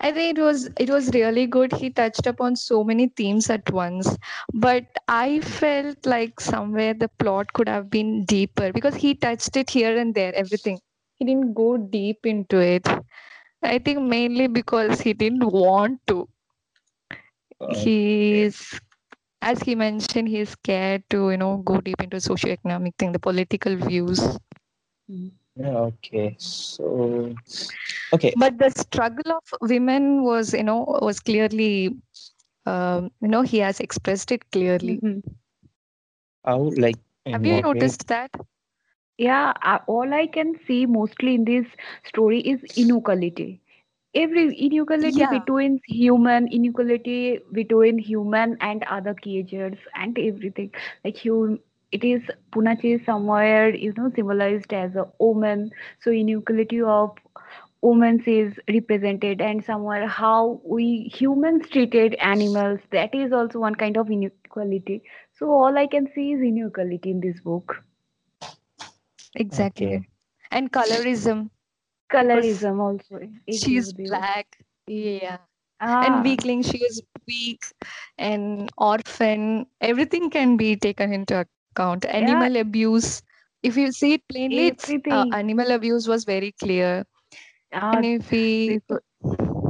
I 0.00 0.12
think 0.12 0.38
it 0.38 0.42
was 0.42 0.68
it 0.78 0.90
was 0.90 1.10
really 1.14 1.46
good. 1.46 1.72
He 1.72 1.90
touched 1.90 2.26
upon 2.26 2.56
so 2.56 2.82
many 2.84 3.08
themes 3.08 3.48
at 3.50 3.70
once, 3.72 4.16
but 4.52 4.84
I 5.08 5.40
felt 5.40 6.06
like 6.06 6.40
somewhere 6.40 6.94
the 6.94 7.08
plot 7.08 7.52
could 7.52 7.68
have 7.68 7.90
been 7.90 8.24
deeper 8.24 8.72
because 8.72 8.96
he 8.96 9.14
touched 9.14 9.56
it 9.56 9.70
here 9.70 9.96
and 9.96 10.14
there, 10.14 10.34
everything. 10.34 10.80
He 11.16 11.24
didn't 11.24 11.54
go 11.54 11.76
deep 11.76 12.26
into 12.26 12.58
it. 12.58 12.86
I 13.62 13.78
think 13.78 14.00
mainly 14.02 14.46
because 14.48 15.00
he 15.00 15.12
didn't 15.14 15.44
want 15.50 16.00
to. 16.08 16.28
Uh, 17.60 17.86
He's 17.86 18.78
as 19.42 19.60
he 19.60 19.74
mentioned, 19.74 20.28
he's 20.28 20.50
scared 20.50 21.02
to 21.10 21.30
you 21.30 21.36
know 21.36 21.56
go 21.58 21.80
deep 21.80 22.00
into 22.00 22.16
socioeconomic 22.16 22.94
thing, 22.98 23.12
the 23.12 23.18
political 23.20 23.76
views. 23.76 24.20
yeah, 25.56 25.78
okay. 25.90 26.34
So, 26.38 27.34
okay. 28.12 28.34
but 28.34 28.58
the 28.58 28.70
struggle 28.70 29.32
of 29.32 29.42
women 29.62 30.22
was 30.24 30.52
you 30.54 30.62
know 30.62 30.84
was 31.02 31.20
clearly 31.20 31.90
um, 32.66 33.10
you 33.20 33.28
know 33.28 33.42
he 33.42 33.58
has 33.58 33.80
expressed 33.80 34.32
it 34.32 34.50
clearly 34.50 35.02
Mhm. 35.02 35.22
How, 36.44 36.58
like, 36.76 36.96
have 37.32 37.44
you 37.46 37.56
what 37.56 37.72
way? 37.72 37.96
noticed 37.96 38.06
that 38.08 38.30
Yeah, 39.18 39.52
uh, 39.62 39.78
all 39.86 40.12
I 40.12 40.26
can 40.26 40.58
see 40.66 40.86
mostly 40.86 41.34
in 41.34 41.44
this 41.44 41.66
story 42.04 42.40
is 42.40 42.62
inequality. 42.76 43.60
Every 44.16 44.44
inequality 44.66 45.24
Yeah. 45.24 45.36
between 45.36 45.80
human, 45.86 46.48
inequality 46.48 47.40
between 47.52 47.98
human 47.98 48.56
and 48.60 48.84
other 48.84 49.14
creatures, 49.14 49.78
and 49.94 50.18
everything. 50.18 50.72
Like 51.04 51.18
hum, 51.24 51.58
it 51.92 52.04
is 52.04 52.22
Poonachi 52.52 52.94
is 52.96 53.04
somewhere 53.06 53.74
you 53.74 53.92
know 53.96 54.10
symbolized 54.16 54.72
as 54.72 54.96
a 54.96 55.06
woman, 55.20 55.70
so 56.00 56.10
inequality 56.10 56.80
of 56.82 57.16
women 57.82 58.22
is 58.26 58.58
represented, 58.68 59.40
and 59.40 59.64
somewhere 59.64 60.06
how 60.08 60.60
we 60.64 60.88
humans 61.20 61.68
treated 61.70 62.14
animals. 62.16 62.80
That 62.92 63.14
is 63.14 63.32
also 63.32 63.60
one 63.60 63.76
kind 63.76 63.96
of 63.96 64.10
inequality. 64.10 65.02
So 65.38 65.50
all 65.50 65.78
I 65.78 65.86
can 65.86 66.08
see 66.14 66.32
is 66.32 66.40
inequality 66.42 67.10
in 67.10 67.20
this 67.20 67.40
book. 67.40 67.76
exactly 69.34 70.00
Okay. 70.00 70.08
and 70.50 70.72
colorism 70.72 71.50
Colorism 72.10 72.80
also. 72.80 73.16
agree 73.48 73.82
she's 73.82 73.92
black. 73.92 74.58
Yeah. 74.86 75.38
Ah, 75.80 76.22
and 76.22 76.22
weakling 76.24 76.62
she 76.62 76.78
is 76.78 77.02
weak 77.26 77.62
and 78.18 78.70
orphan. 78.78 79.66
Everything 79.80 80.30
can 80.30 80.56
be 80.56 80.76
taken 80.76 81.12
into 81.12 81.46
account. 81.74 82.04
Animal 82.06 82.56
abuse 82.56 83.22
if 83.62 83.76
you 83.76 83.92
see 83.92 84.14
it 84.14 84.22
plainly 84.28 84.66
it's 84.68 84.94
uh, 85.10 85.24
animal 85.32 85.70
abuse 85.70 86.06
was 86.08 86.24
very 86.24 86.52
clear. 86.52 87.04
Ah, 87.72 88.02
and 88.02 88.04
if 88.04 88.30
we 88.30 88.80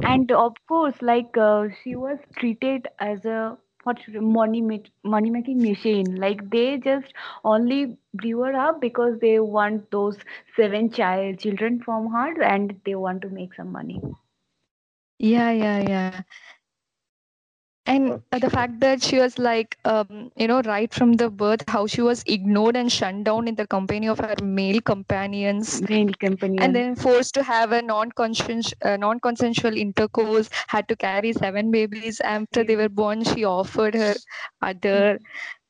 and 0.03 0.31
of 0.33 0.55
course, 0.67 1.01
like 1.03 1.37
uh, 1.37 1.69
she 1.83 1.95
was 1.97 2.19
treated 2.37 2.89
as 2.99 3.25
a 3.25 3.59
money 3.95 4.61
money 5.05 5.31
making 5.31 5.63
machine. 5.63 6.15
Like 6.17 6.51
they 6.51 6.77
just 6.79 7.13
only 7.45 7.97
grew 8.17 8.41
her 8.43 8.55
up 8.55 8.81
because 8.81 9.19
they 9.21 9.39
want 9.39 9.91
those 9.91 10.19
seven 10.57 10.91
child 10.91 11.39
children 11.39 11.81
from 11.83 12.09
her, 12.13 12.43
and 12.43 12.81
they 12.85 12.95
want 12.95 13.23
to 13.23 13.29
make 13.29 13.55
some 13.55 13.73
money. 13.73 14.01
Yeah, 15.19 15.51
yeah, 15.51 15.79
yeah. 15.81 16.23
And 17.87 18.21
uh, 18.33 18.39
the 18.41 18.51
fact 18.51 18.81
that 18.81 19.03
she 19.03 19.19
was 19.19 19.39
like, 19.39 19.79
um, 19.85 20.33
you 20.37 20.49
know, 20.49 20.61
right 20.63 20.93
from 20.93 21.13
the 21.15 21.31
birth, 21.31 21.63
how 21.69 21.87
she 21.87 22.03
was 22.03 22.25
ignored 22.27 22.77
and 22.77 22.91
shunned 22.91 23.25
down 23.27 23.47
in 23.47 23.55
the 23.55 23.67
company 23.67 24.09
of 24.09 24.19
her 24.19 24.35
male 24.43 24.81
companions, 24.81 25.81
Male 25.89 26.13
companion. 26.15 26.63
and 26.63 26.75
then 26.75 26.97
forced 26.97 27.35
to 27.35 27.45
have 27.45 27.71
a 27.71 27.83
non-consensual, 27.83 28.77
uh, 28.85 28.97
non-consensual 28.97 29.77
intercourse, 29.77 30.51
had 30.67 30.89
to 30.89 30.97
carry 30.97 31.33
seven 31.33 31.71
babies. 31.71 32.21
After 32.21 32.65
they 32.65 32.75
were 32.77 32.89
born, 32.89 33.23
she 33.23 33.45
offered 33.45 33.95
her 33.95 34.15
other, 34.63 35.21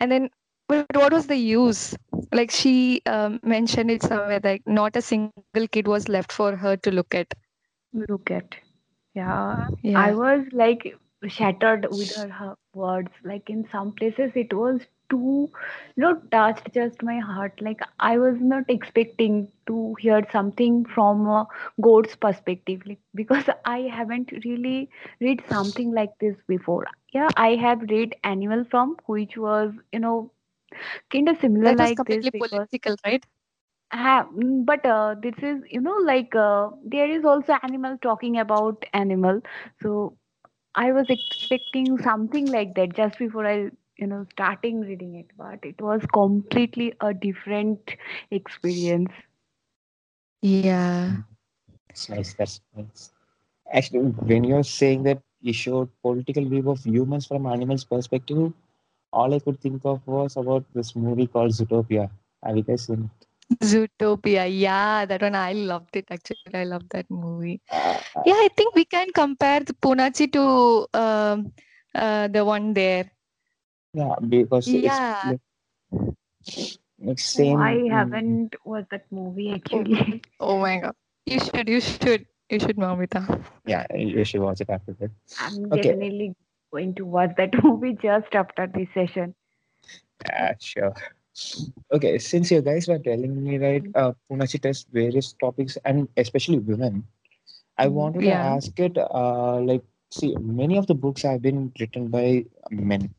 and 0.00 0.10
then 0.10 0.30
but 0.68 0.86
what 0.94 1.12
was 1.12 1.26
the 1.26 1.36
use? 1.36 1.94
Like 2.32 2.50
she 2.50 3.02
um, 3.06 3.40
mentioned 3.42 3.90
it 3.90 4.02
somewhere, 4.02 4.40
like 4.42 4.66
not 4.66 4.96
a 4.96 5.02
single 5.02 5.68
kid 5.70 5.86
was 5.86 6.08
left 6.08 6.32
for 6.32 6.56
her 6.56 6.76
to 6.78 6.90
look 6.90 7.14
at. 7.14 7.32
Look 7.92 8.30
at. 8.30 8.56
Yeah, 9.14 9.68
I 9.94 10.12
was 10.12 10.44
like 10.52 10.96
shattered 11.28 11.86
with 11.90 12.10
her, 12.16 12.28
her 12.28 12.56
words. 12.74 13.10
Like 13.24 13.48
in 13.50 13.66
some 13.70 13.92
places, 13.92 14.32
it 14.34 14.52
was 14.52 14.80
too, 15.10 15.50
you 15.96 16.02
know, 16.02 16.14
touched 16.30 16.72
just 16.74 17.02
my 17.02 17.18
heart. 17.18 17.60
Like 17.60 17.80
I 18.00 18.18
was 18.18 18.36
not 18.40 18.64
expecting 18.68 19.48
to 19.66 19.94
hear 20.00 20.26
something 20.30 20.84
from 20.84 21.26
a 21.26 21.46
goat's 21.80 22.16
perspective, 22.16 22.82
like, 22.86 22.98
because 23.14 23.44
I 23.64 23.80
haven't 23.82 24.32
really 24.44 24.90
read 25.20 25.42
something 25.48 25.92
like 25.92 26.18
this 26.20 26.36
before. 26.46 26.86
Yeah, 27.12 27.30
I 27.36 27.54
have 27.56 27.82
read 27.82 28.14
Animal 28.24 28.64
Farm, 28.64 28.96
which 29.06 29.36
was, 29.36 29.72
you 29.92 30.00
know, 30.00 30.30
kind 31.10 31.28
of 31.28 31.38
similar 31.38 31.74
That 31.76 31.94
like 31.94 32.04
this 32.06 32.26
completely 32.26 32.32
because 32.32 32.66
political, 32.66 32.96
right? 33.04 33.24
Ha, 33.92 34.26
mm, 34.32 34.64
but 34.66 34.84
uh, 34.86 35.14
this 35.22 35.34
is, 35.42 35.62
you 35.70 35.80
know, 35.80 35.96
like 36.04 36.34
uh, 36.34 36.70
there 36.84 37.10
is 37.10 37.24
also 37.24 37.54
animal 37.62 37.96
talking 38.02 38.38
about 38.38 38.84
animal. 38.92 39.40
So 39.82 40.16
I 40.76 40.92
was 40.92 41.06
expecting 41.10 41.98
something 41.98 42.46
like 42.46 42.74
that 42.76 42.94
just 42.94 43.18
before 43.18 43.46
I, 43.46 43.70
you 43.96 44.06
know, 44.06 44.26
starting 44.32 44.80
reading 44.82 45.14
it, 45.16 45.26
but 45.36 45.64
it 45.64 45.80
was 45.80 46.02
completely 46.12 46.94
a 47.00 47.14
different 47.14 47.96
experience. 48.30 49.12
Yeah. 50.42 51.18
It's 51.90 52.08
nice. 52.08 52.34
That's 52.34 52.60
nice. 52.76 53.10
Actually, 53.72 54.00
when 54.30 54.44
you're 54.44 54.62
saying 54.62 55.02
that 55.04 55.22
you 55.40 55.52
showed 55.52 55.88
political 56.02 56.44
view 56.44 56.68
of 56.70 56.84
humans 56.84 57.26
from 57.26 57.46
animals' 57.46 57.84
perspective, 57.84 58.52
all 59.12 59.32
I 59.34 59.38
could 59.40 59.60
think 59.60 59.84
of 59.84 60.06
was 60.06 60.36
about 60.36 60.64
this 60.72 60.94
movie 60.94 61.26
called 61.26 61.50
Zootopia. 61.52 62.10
Have 62.42 62.56
you 62.56 62.62
guys 62.62 62.84
seen 62.84 63.04
it? 63.10 63.15
Zootopia. 63.54 64.46
Yeah, 64.50 65.04
that 65.06 65.22
one 65.22 65.34
I 65.34 65.52
loved 65.52 65.96
it 65.96 66.06
actually. 66.10 66.54
I 66.54 66.64
loved 66.64 66.90
that 66.90 67.10
movie. 67.10 67.60
Uh, 67.70 68.00
Yeah, 68.24 68.34
I 68.34 68.48
think 68.56 68.74
we 68.74 68.84
can 68.84 69.08
compare 69.12 69.60
the 69.60 69.74
Poonachi 69.74 70.32
to 70.32 70.88
um, 70.98 71.52
uh, 71.94 72.28
the 72.28 72.44
one 72.44 72.74
there. 72.74 73.10
yeah, 73.94 74.14
because 74.28 74.66
it's 74.74 74.84
Yeah. 74.84 75.20
like, 75.24 75.40
like 77.00 77.18
Oh, 77.38 77.56
same. 77.56 77.58
I 77.58 77.88
haven't 77.90 78.54
watched 78.64 78.90
that 78.90 79.04
movie 79.10 79.52
actually. 79.52 80.22
Oh 80.40 80.58
my 80.58 80.78
god. 80.80 80.94
You 81.26 81.40
should, 81.40 81.68
you 81.68 81.80
should, 81.80 82.26
you 82.50 82.58
should, 82.60 82.76
Mamita. 82.76 83.42
Yeah, 83.66 83.86
you 83.94 84.24
should 84.24 84.40
watch 84.40 84.60
it 84.60 84.70
after 84.70 84.92
that. 84.94 85.10
I'm 85.40 85.72
Okay. 85.72 85.82
definitely 85.82 86.34
going 86.72 86.94
to 86.96 87.04
watch 87.04 87.30
that 87.36 87.52
movie 87.64 87.94
just 88.00 88.34
after 88.34 88.66
this 88.66 88.88
session. 88.94 89.34
Yeah, 90.26 90.54
sure. 90.60 90.94
Okay, 91.92 92.18
since 92.18 92.50
you 92.50 92.60
guys 92.62 92.88
were 92.88 92.98
telling 92.98 93.42
me 93.44 93.58
right, 93.58 93.84
uh, 93.94 94.12
Poonachi 94.30 94.60
tests 94.60 94.86
various 94.92 95.32
topics 95.34 95.76
and 95.84 96.08
especially 96.16 96.58
women. 96.58 97.04
I 97.78 97.88
Mm, 97.88 97.92
wanted 97.92 98.22
Yeah. 98.24 98.38
to 98.38 98.46
ask 98.56 98.78
it. 98.80 98.98
Uh, 98.98 99.60
like, 99.60 99.84
see, 100.10 100.36
many 100.36 100.76
of 100.76 100.86
the 100.86 100.94
books 100.94 101.22
have 101.22 101.42
been 101.42 101.72
written 101.80 102.08
by 102.08 102.46
men. 102.70 103.14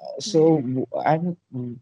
Uh, 0.00 0.20
So, 0.20 0.58
and 1.04 1.36
mm, 1.54 1.78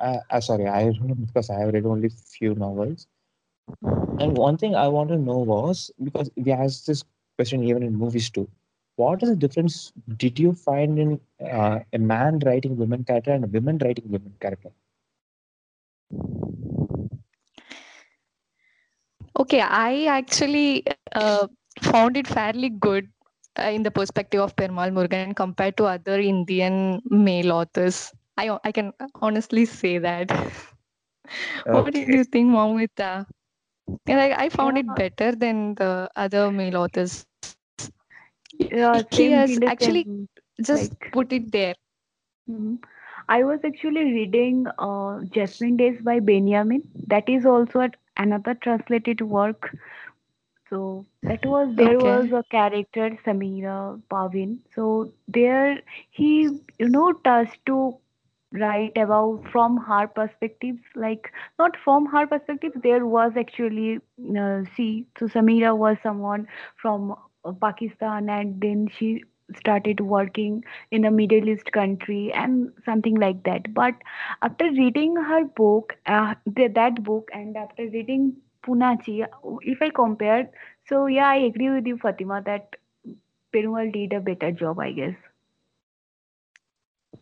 uh, 0.00 0.18
uh, 0.30 0.40
sorry, 0.40 0.66
I 0.66 0.84
don't 0.84 1.02
know 1.08 1.14
because 1.14 1.50
I 1.50 1.60
have 1.60 1.72
read 1.72 1.86
only 1.86 2.08
few 2.08 2.54
novels. 2.54 3.06
And 4.18 4.36
one 4.36 4.56
thing 4.58 4.74
I 4.74 4.88
want 4.88 5.08
to 5.10 5.18
know 5.18 5.38
was 5.38 5.90
because 6.02 6.30
we 6.36 6.52
asked 6.52 6.86
this 6.86 7.04
question 7.36 7.62
even 7.64 7.82
in 7.82 7.94
movies 7.96 8.30
too. 8.30 8.48
What 8.98 9.24
is 9.24 9.30
the 9.30 9.36
difference 9.36 9.92
did 10.18 10.40
you 10.40 10.54
find 10.54 10.98
in 10.98 11.20
uh, 11.52 11.80
a 11.92 11.98
man 11.98 12.40
writing 12.46 12.76
women 12.78 13.04
character 13.04 13.32
and 13.32 13.44
a 13.44 13.48
woman 13.58 13.78
writing 13.84 14.10
women 14.10 14.34
character? 14.40 14.72
Okay, 19.38 19.60
I 19.60 20.06
actually 20.06 20.84
uh, 21.14 21.46
found 21.82 22.16
it 22.16 22.26
fairly 22.26 22.70
good 22.70 23.08
uh, 23.58 23.70
in 23.70 23.82
the 23.84 23.90
perspective 23.90 24.40
of 24.40 24.56
Perumal 24.56 24.90
Murugan 24.92 25.34
compared 25.36 25.76
to 25.78 25.84
other 25.86 26.18
Indian 26.20 27.00
male 27.10 27.52
authors. 27.52 28.12
I 28.36 28.58
I 28.64 28.72
can 28.72 28.92
honestly 29.22 29.64
say 29.66 29.98
that. 29.98 30.30
What 31.70 31.92
did 31.94 32.08
you 32.08 32.24
think, 32.24 32.50
Mamita? 32.50 33.26
Yeah, 34.06 34.18
I, 34.18 34.44
I 34.44 34.50
found 34.50 34.78
it 34.78 34.94
better 34.94 35.32
than 35.34 35.74
the 35.76 36.10
other 36.16 36.50
male 36.50 36.78
authors. 36.78 37.27
Yeah, 38.58 39.02
He 39.10 39.30
has 39.32 39.58
actually 39.66 40.06
just 40.62 40.92
Like, 40.92 41.12
put 41.12 41.32
it 41.32 41.50
there. 41.52 41.74
mhm. 42.50 42.78
I 43.28 43.42
was 43.44 43.60
actually 43.64 44.04
reading 44.12 44.66
uh, 44.78 45.20
Jasmine 45.36 45.76
Days 45.76 46.00
by 46.02 46.18
Benyamin. 46.20 46.82
That 47.06 47.28
is 47.28 47.46
also 47.46 47.80
at 47.80 47.96
another 48.16 48.54
translated 48.54 49.20
work. 49.22 49.70
So 50.70 51.06
that 51.24 51.44
was 51.44 51.74
there 51.76 52.00
Okay. 52.00 52.00
was 52.00 52.30
a 52.32 52.42
character 52.50 53.10
Samira 53.24 54.00
Parvin. 54.08 54.60
So 54.74 55.12
there 55.28 55.80
he 56.10 56.48
you 56.78 56.88
know 56.88 57.12
touched 57.12 57.64
to 57.66 57.96
write 58.52 58.96
about 58.96 59.42
from 59.52 59.76
her 59.86 60.06
perspectives 60.06 60.80
like 60.94 61.30
not 61.58 61.76
from 61.84 62.06
her 62.06 62.26
perspective 62.26 62.72
there 62.82 63.04
was 63.06 63.32
actually 63.36 63.98
uh, 64.38 64.62
see 64.76 65.06
so 65.18 65.26
samira 65.26 65.76
was 65.76 65.96
someone 66.02 66.46
from 66.80 67.14
pakistan 67.60 68.28
and 68.28 68.60
then 68.60 68.86
she 68.96 69.22
started 69.58 70.00
working 70.00 70.62
in 70.90 71.04
a 71.04 71.10
middle 71.10 71.48
east 71.52 71.70
country 71.72 72.32
and 72.42 72.72
something 72.84 73.14
like 73.24 73.42
that 73.44 73.72
but 73.74 73.94
after 74.42 74.70
reading 74.80 75.16
her 75.30 75.44
book 75.62 75.96
uh, 76.06 76.34
that 76.56 77.02
book 77.04 77.28
and 77.32 77.56
after 77.56 77.88
reading 77.96 78.26
poonachi 78.66 79.16
if 79.74 79.82
i 79.82 79.90
compare 80.02 80.48
so 80.88 81.06
yeah 81.06 81.28
i 81.28 81.36
agree 81.50 81.70
with 81.70 81.86
you 81.86 81.96
fatima 82.06 82.42
that 82.50 82.76
perumal 83.52 83.92
did 83.98 84.12
a 84.12 84.20
better 84.30 84.50
job 84.64 84.78
i 84.88 84.92
guess 85.00 85.16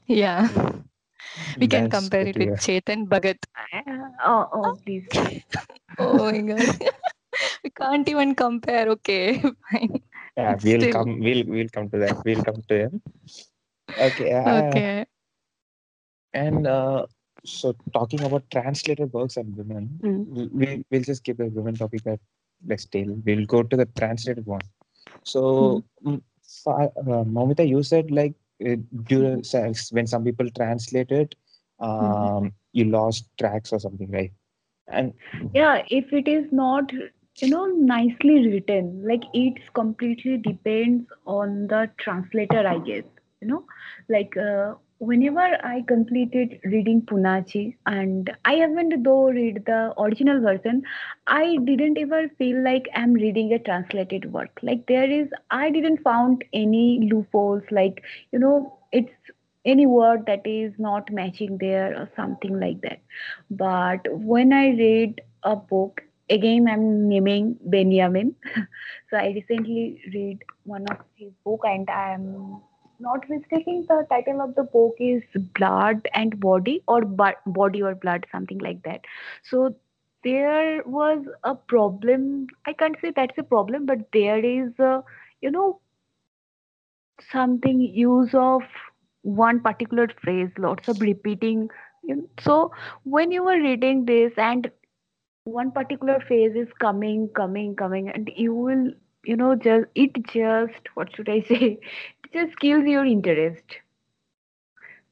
Yeah. 0.07 0.49
We 1.61 1.69
can 1.69 1.89
That's 1.89 1.89
compare 1.89 2.27
it 2.27 2.39
with 2.39 2.51
hear. 2.51 2.57
Chetan 2.57 3.07
Bhagat. 3.09 3.39
Uh, 3.73 4.09
oh, 4.25 4.49
oh 4.53 4.79
please 4.85 5.07
Oh 5.99 6.31
my 6.31 6.41
god. 6.43 6.83
we 7.65 7.71
can't 7.71 8.09
even 8.09 8.35
compare. 8.35 8.89
Okay, 8.91 9.41
fine. 9.71 10.03
Yeah, 10.37 10.57
we'll 10.63 10.81
still. 10.81 10.93
come. 10.93 11.21
We'll 11.21 11.45
we'll 11.47 11.69
come 11.69 11.91
to 11.91 11.99
that. 11.99 12.25
We'll 12.25 12.43
come 12.43 12.63
to 12.69 12.77
him. 12.85 13.03
Okay. 13.99 14.33
Uh, 14.33 14.69
Okay. 14.69 15.07
and 16.35 16.67
uh, 16.67 17.07
so 17.45 17.75
talking 17.93 18.23
about 18.23 18.45
translated 18.51 19.13
works 19.13 19.37
and 19.37 19.57
women, 19.57 19.89
Mm. 20.03 20.27
we 20.37 20.47
we- 20.61 20.85
we'll 20.91 21.03
just 21.11 21.25
keep 21.25 21.39
the 21.39 21.47
women 21.59 21.75
topic 21.75 22.07
at 22.07 22.21
let's 22.67 22.85
tail. 22.87 23.11
We'll 23.25 23.47
go 23.47 23.63
to 23.63 23.77
the 23.77 23.87
translated 24.01 24.47
one. 24.47 24.61
So, 25.25 25.85
mm, 26.05 26.21
uh, 26.67 26.89
Momita, 27.37 27.67
you 27.69 27.83
said 27.83 28.11
like 28.11 28.35
uh, 28.67 28.77
during 29.05 29.45
sex, 29.45 29.93
when 29.93 30.07
some 30.07 30.25
people 30.25 30.49
translate 30.51 31.11
it, 31.11 31.35
um, 31.81 32.53
you 32.73 32.85
lost 32.87 33.29
tracks 33.39 33.73
or 33.73 33.79
something, 33.81 34.11
right? 34.11 34.33
And 34.89 35.13
yeah 35.55 35.83
if 35.89 36.13
it 36.13 36.29
is 36.29 36.47
not 36.53 36.93
you 37.41 37.49
know 37.49 37.67
nicely 37.67 38.49
written. 38.49 39.03
Like 39.07 39.23
it's 39.33 39.69
completely 39.75 40.39
depends 40.39 41.07
on 41.27 41.67
the 41.69 41.91
translator 41.99 42.67
i 42.67 42.79
guess 42.79 43.05
you 43.41 43.49
know? 43.49 43.65
Like 44.09 44.37
uh, 44.37 44.75
whenever 44.99 45.47
i 45.71 45.83
completed 45.89 46.59
reading 46.65 47.03
poonachi 47.03 47.75
and 47.87 48.31
i 48.45 48.53
haven't 48.55 49.03
though 49.05 49.29
read 49.31 49.63
the 49.67 49.93
original 50.01 50.41
version 50.41 50.83
i 51.27 51.57
didn't 51.65 51.99
ever 51.99 52.29
feel 52.39 52.63
like 52.65 52.87
i'm 52.95 53.13
reading 53.13 53.53
a 53.53 53.59
translated 53.59 54.33
work. 54.33 54.51
Like 54.63 54.87
there 54.87 55.11
is 55.11 55.29
i 55.51 55.71
didn't 55.71 56.03
found 56.03 56.45
any 56.53 57.09
loopholes 57.13 57.63
like 57.71 58.03
you 58.33 58.39
know 58.39 58.79
it's 58.93 59.13
any 59.65 59.87
word 59.87 60.25
that 60.27 60.47
is 60.47 60.73
not 60.79 61.11
matching 61.11 61.59
there 61.59 61.95
or 61.97 62.09
something 62.17 62.59
like 62.61 62.81
that. 62.83 63.01
But 63.51 64.07
when 64.11 64.53
I 64.53 64.69
read 64.71 65.21
a 65.43 65.57
book, 65.57 66.03
again 66.31 66.67
I'm 66.69 67.09
naming 67.09 67.57
Benyamin. 67.65 68.35
so 69.11 69.17
I 69.17 69.29
recently 69.29 70.01
read 70.15 70.39
one 70.65 70.87
of 70.91 70.99
his 71.17 71.33
book 71.45 71.61
and 71.65 71.89
I'm 71.91 72.61
not 73.01 73.29
mistaking 73.29 73.85
the 73.89 74.07
title 74.11 74.41
of 74.41 74.55
the 74.55 74.65
book 74.65 74.95
is 74.99 75.23
Blood 75.59 76.09
and 76.15 76.39
Body 76.41 76.83
or 76.89 77.03
Body 77.05 77.83
or 77.83 77.95
Blood, 77.95 78.27
something 78.33 78.59
like 78.59 78.83
that. 78.85 79.01
So 79.43 79.75
there 80.25 80.83
was 80.85 81.25
a 81.45 81.55
problem. 81.55 82.47
I 82.67 82.73
can't 82.73 82.97
say 83.01 83.13
that's 83.15 83.39
a 83.39 83.43
problem, 83.43 83.87
but 83.87 83.99
there 84.13 84.45
is 84.45 84.79
a, 84.79 85.03
you 85.41 85.51
know, 85.51 85.81
something 87.31 87.81
use 87.81 88.35
of 88.35 88.63
one 89.23 89.61
particular 89.61 90.09
phrase, 90.23 90.51
lots 90.59 90.89
of 90.89 91.01
repeating. 91.01 91.69
So 92.41 92.73
when 93.05 93.31
you 93.33 93.45
were 93.45 93.59
reading 93.61 94.05
this 94.07 94.33
and 94.37 94.71
one 95.47 95.73
particular 95.73 96.21
phase 96.21 96.55
is 96.57 96.73
coming, 96.81 97.29
coming, 97.35 97.75
coming, 97.77 98.09
and 98.09 98.31
you 98.37 98.55
will, 98.55 98.93
you 99.25 99.37
know, 99.37 99.55
just 99.57 99.87
it 99.95 100.13
just 100.27 100.89
what 100.95 101.15
should 101.15 101.29
I 101.29 101.41
say? 101.49 101.81
It 102.25 102.33
just 102.33 102.59
kills 102.61 102.85
your 102.87 103.05
interest. 103.07 103.81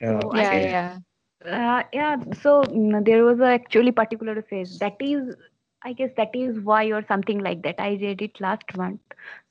uh, 0.02 0.20
So 0.20 0.32
Yeah, 0.32 0.50
guess 0.50 0.72
yeah. 0.72 0.98
Uh, 1.44 1.82
yeah, 1.92 2.16
so 2.42 2.62
mm, 2.64 3.04
there 3.04 3.24
was 3.24 3.40
a 3.40 3.46
actually 3.46 3.92
particular 3.92 4.42
phase. 4.42 4.78
That 4.80 4.96
is, 5.00 5.34
I 5.82 5.92
guess 5.92 6.10
that 6.16 6.34
is 6.34 6.58
why 6.60 6.86
or 6.86 7.04
something 7.06 7.38
like 7.40 7.62
that. 7.62 7.76
I 7.78 7.90
read 8.00 8.22
it 8.22 8.40
last 8.40 8.64
month. 8.76 9.00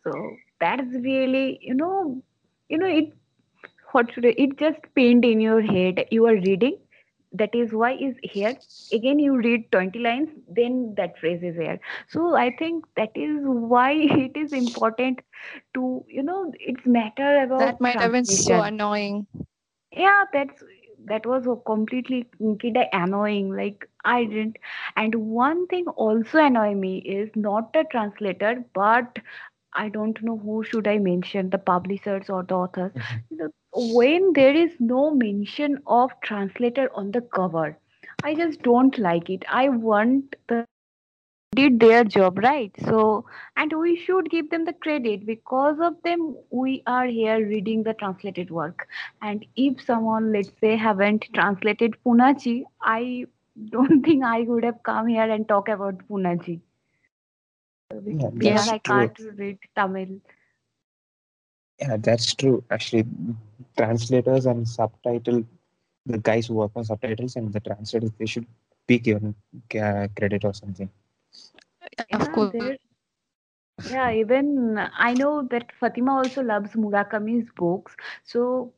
So 0.03 0.11
that's 0.59 0.87
really, 0.93 1.59
you 1.61 1.75
know, 1.75 2.21
you 2.69 2.77
know, 2.77 2.87
it 2.87 3.13
what 3.91 4.11
should 4.13 4.25
I, 4.25 4.33
it 4.37 4.57
just 4.59 4.79
paint 4.95 5.25
in 5.25 5.39
your 5.41 5.61
head. 5.61 6.05
You 6.11 6.25
are 6.27 6.35
reading. 6.35 6.77
That 7.33 7.55
is 7.55 7.73
why 7.73 7.93
is 7.93 8.15
here. 8.23 8.57
Again, 8.91 9.19
you 9.19 9.37
read 9.37 9.71
20 9.71 9.99
lines, 9.99 10.29
then 10.47 10.93
that 10.97 11.17
phrase 11.19 11.41
is 11.43 11.55
here. 11.55 11.79
So 12.09 12.35
I 12.35 12.51
think 12.57 12.85
that 12.97 13.11
is 13.15 13.39
why 13.43 13.91
it 14.27 14.37
is 14.37 14.51
important 14.53 15.19
to, 15.75 16.03
you 16.07 16.23
know, 16.23 16.51
it's 16.59 16.85
matter 16.85 17.43
about 17.43 17.79
That 17.79 17.99
might 17.99 17.99
have 17.99 18.11
been 18.11 18.27
so 18.27 18.61
annoying. 18.61 19.27
yeah 19.91 20.23
that's 20.33 20.63
that 21.05 21.25
was 21.25 21.47
completely 21.65 22.27
annoying 22.93 23.49
like 23.55 23.87
i 24.05 24.23
didn't 24.23 24.57
and 24.95 25.15
one 25.15 25.65
thing 25.67 25.85
also 26.05 26.39
annoy 26.39 26.73
me 26.73 26.97
is 26.99 27.29
not 27.35 27.71
the 27.73 27.83
translator 27.91 28.63
but 28.73 29.17
i 29.75 29.89
don't 29.89 30.21
know 30.23 30.37
who 30.37 30.63
should 30.63 30.87
i 30.87 30.97
mention 30.97 31.49
the 31.49 31.57
publishers 31.57 32.29
or 32.29 32.43
the 32.43 32.55
authors. 32.55 32.91
You 33.29 33.37
know, 33.37 33.49
when 33.99 34.33
there 34.33 34.55
is 34.55 34.75
no 34.79 35.11
mention 35.13 35.79
of 35.87 36.11
translator 36.21 36.89
on 36.95 37.11
the 37.11 37.21
cover 37.21 37.77
i 38.23 38.33
just 38.35 38.61
don't 38.63 38.97
like 38.99 39.29
it. 39.29 39.43
I 39.49 39.69
want 39.69 40.35
the 40.47 40.65
did 41.55 41.79
their 41.79 42.03
job 42.03 42.37
right. 42.39 42.71
So 42.85 43.25
and 43.57 43.71
we 43.79 43.95
should 43.95 44.29
give 44.29 44.49
them 44.49 44.65
the 44.65 44.73
credit. 44.73 45.25
Because 45.25 45.79
of 45.79 45.95
them 46.03 46.35
we 46.51 46.81
are 46.87 47.05
here 47.05 47.45
reading 47.47 47.83
the 47.83 47.93
translated 47.93 48.51
work. 48.51 48.87
And 49.21 49.45
if 49.55 49.81
someone 49.81 50.31
let's 50.33 50.51
say 50.61 50.75
haven't 50.75 51.27
translated 51.33 51.95
poonachi 52.05 52.63
i 52.81 53.25
don't 53.71 54.03
think 54.05 54.23
i 54.23 54.41
would 54.41 54.63
have 54.63 54.81
come 54.83 55.07
here 55.07 55.29
and 55.37 55.47
talk 55.47 55.69
about 55.69 56.05
poonachi 56.09 56.59
Yeah, 58.09 58.29
because 58.37 58.67
i 58.67 58.77
can't 58.89 59.17
read 59.39 59.59
tamil 59.75 60.11
Yeah, 61.79 61.97
that's 61.97 62.33
true. 62.35 62.63
Actually, 62.69 63.05
translators 63.77 64.45
and 64.45 64.67
subtitle, 64.67 65.43
the 66.05 66.17
guys 66.17 66.47
who 66.47 66.55
work 66.55 66.71
on 66.75 66.85
subtitles 66.85 67.35
and 67.35 67.51
the 67.53 67.59
translators, 67.59 68.11
they 68.17 68.25
should 68.25 68.45
be 68.87 68.99
given 68.99 69.35
uh, 69.79 70.07
credit 70.15 70.43
or 70.45 70.53
something. 70.53 70.89
Yeah, 71.97 72.05
Of 72.13 72.31
course. 72.31 72.55
yeah 73.83 74.11
even 74.11 74.77
i 74.97 75.13
know 75.13 75.43
that 75.51 75.71
fatima 75.79 76.13
also 76.13 76.41
loves 76.41 76.73
murakami's 76.75 77.49
books 77.55 77.95
so 78.23 78.73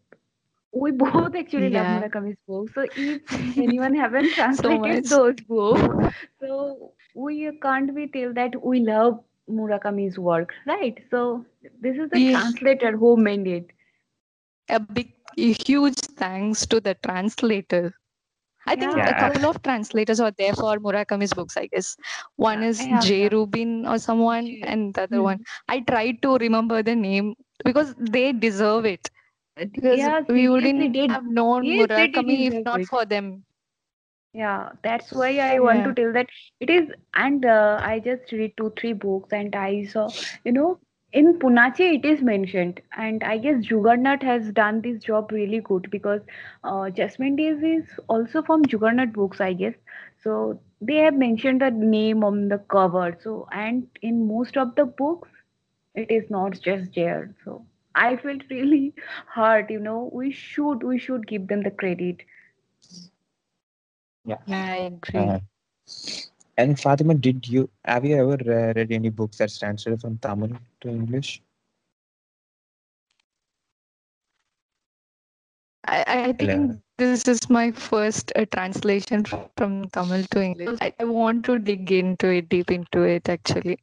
we 0.74 0.92
both 1.04 1.36
actually 1.36 1.70
love 1.70 1.88
Murakami's 1.88 2.38
books. 2.48 2.74
So 2.76 2.86
if 2.96 3.58
anyone 3.58 3.96
haven't 3.96 4.34
translated 4.36 5.08
much. 5.08 5.10
those 5.10 5.40
books, 5.48 5.96
so 6.40 6.94
we 7.16 7.52
can't 7.64 7.96
be 7.96 8.08
tell 8.08 8.34
that 8.34 8.64
we 8.64 8.82
love 8.82 9.24
Murakami's 9.50 10.20
work, 10.20 10.54
right? 10.68 10.98
So 11.12 11.46
this 11.82 11.98
is 11.98 12.10
the 12.12 12.20
Yeah. 12.20 12.32
translator 12.32 12.98
who 12.98 13.18
made 13.18 13.48
it. 13.48 13.72
A 14.70 14.80
big, 14.80 15.14
a 15.38 15.54
huge 15.54 15.98
thanks 16.18 16.66
to 16.68 16.80
the 16.82 16.96
translator. 16.96 17.94
I 18.68 18.76
think 18.76 18.98
Yeah, 18.98 19.06
a 19.06 19.14
couple 19.16 19.46
of 19.46 19.62
translators 19.64 20.20
are 20.20 20.32
there 20.32 20.54
for 20.54 20.78
Murakami's 20.80 21.34
books, 21.34 21.58
I 21.58 21.68
guess. 21.68 21.98
One 22.38 22.64
is 22.64 22.88
yeah, 22.88 22.98
J. 22.98 23.30
Rubin 23.30 23.86
or 23.88 23.98
someone, 24.00 24.58
J- 24.62 24.62
and 24.64 24.94
the 24.94 25.04
other 25.04 25.22
hmm. 25.22 25.24
one. 25.24 25.40
I 25.68 25.82
tried 25.82 26.22
to 26.24 26.38
remember 26.38 26.84
the 26.84 26.96
name 26.96 27.36
because 27.64 27.96
they 27.98 28.34
deserve 28.34 28.86
it. 28.86 29.10
Because 29.56 30.10
Yeah, 30.10 30.22
we 30.28 30.48
wouldn't 30.50 30.94
did 30.94 31.10
have 31.10 31.26
known 31.26 31.66
yes, 31.66 31.88
Murakami 31.88 32.48
if 32.48 32.60
not 32.66 32.84
it. 32.84 32.88
for 32.88 33.06
them. 33.06 33.45
Yeah, 34.36 34.72
that's 34.84 35.14
why 35.14 35.38
I 35.40 35.60
want 35.60 35.84
to 35.86 35.94
tell 35.94 36.14
that 36.14 36.28
it 36.60 36.70
is, 36.70 36.90
and 37.16 37.46
uh, 37.46 37.80
I 37.82 38.00
just 38.00 38.32
read 38.32 38.54
two, 38.58 38.72
three 38.80 38.94
books, 38.94 39.32
and 39.34 39.56
I 39.56 39.84
saw, 39.86 40.12
you 40.46 40.52
know, 40.54 40.80
in 41.14 41.40
Poonachi 41.40 41.96
it 41.98 42.06
is 42.06 42.22
mentioned, 42.22 42.82
and 42.98 43.24
I 43.24 43.38
guess 43.38 43.64
Juggernaut 43.64 44.24
has 44.24 44.52
done 44.52 44.82
this 44.82 45.04
job 45.04 45.32
really 45.32 45.60
good 45.62 45.90
because 45.92 46.22
uh, 46.64 46.90
Jasmine 46.90 47.36
Days 47.38 47.64
is 47.64 48.00
also 48.10 48.42
from 48.44 48.66
Juggernaut 48.66 49.14
books, 49.14 49.42
I 49.42 49.54
guess. 49.54 49.76
So 50.24 50.60
they 50.82 50.98
have 50.98 51.16
mentioned 51.16 51.62
the 51.62 51.72
name 51.72 52.24
on 52.24 52.50
the 52.50 52.60
cover. 52.60 53.18
So 53.22 53.48
and 53.52 53.88
in 54.02 54.28
most 54.28 54.58
of 54.58 54.76
the 54.76 54.86
books, 54.86 55.30
it 55.96 56.12
is 56.12 56.30
not 56.30 56.60
just 56.62 56.94
there. 56.96 57.36
So 57.44 57.66
I 57.96 58.16
felt 58.18 58.44
really 58.52 58.94
hurt. 59.34 59.70
You 59.72 59.80
know, 59.80 60.10
we 60.14 60.32
should 60.32 60.84
we 60.84 61.00
should 61.00 61.28
give 61.28 61.48
them 61.48 61.62
the 61.64 61.72
credit. 61.72 62.22
Yeah. 64.26 64.38
I 64.48 64.76
agree. 64.78 65.20
Uh, 65.20 65.40
and 66.58 66.80
Fatima, 66.80 67.14
did 67.14 67.48
you 67.48 67.70
have 67.84 68.06
you 68.06 68.16
ever 68.18 68.38
uh, 68.52 68.74
read 68.76 68.92
any 68.92 69.10
books 69.10 69.38
that's 69.38 69.60
translated 69.60 70.02
from 70.02 70.18
Tamil 70.18 70.52
to 70.82 70.90
English? 70.90 71.42
I, 75.88 76.04
I 76.08 76.34
think 76.34 76.82
this 76.98 77.28
is 77.28 77.50
my 77.50 77.72
first 77.72 78.32
uh, 78.36 78.46
translation 78.52 79.26
from 79.58 79.90
Tamil 79.90 80.24
to 80.32 80.42
English. 80.42 80.78
I, 80.82 80.94
I 81.00 81.04
want 81.04 81.46
to 81.46 81.60
dig 81.60 81.92
into 81.92 82.28
it, 82.30 82.50
deep 82.50 82.72
into 82.72 83.04
it 83.04 83.30
actually. 83.30 83.80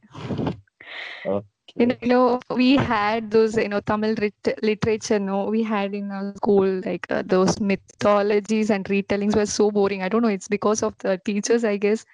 You 1.77 1.87
know, 1.87 1.97
you 2.03 2.09
know, 2.09 2.41
we 2.51 2.77
had 2.77 3.31
those, 3.31 3.57
you 3.57 3.69
know, 3.69 3.81
Tamil 3.81 4.15
lit- 4.15 4.59
literature, 4.63 5.19
no, 5.19 5.47
we 5.47 5.63
had 5.63 5.95
in 5.95 6.11
our 6.11 6.35
school, 6.37 6.81
like 6.85 7.07
uh, 7.11 7.23
those 7.25 7.61
mythologies 7.61 8.71
and 8.71 8.85
retellings 8.85 9.35
were 9.37 9.47
so 9.47 9.71
boring. 9.71 10.03
I 10.03 10.09
don't 10.09 10.23
know, 10.23 10.29
it's 10.29 10.49
because 10.49 10.83
of 10.83 10.97
the 10.99 11.19
teachers, 11.25 11.65
I 11.65 11.77
guess. 11.79 12.05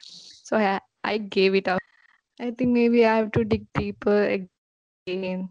So 0.45 0.57
I, 0.57 0.81
I 1.05 1.19
gave 1.19 1.55
it 1.55 1.69
up. 1.69 1.81
I 2.41 2.51
think 2.53 2.71
maybe 2.71 3.05
I 3.05 3.17
have 3.17 3.33
to 3.33 3.45
dig 3.45 3.67
deeper 3.75 4.25
again. 4.25 5.51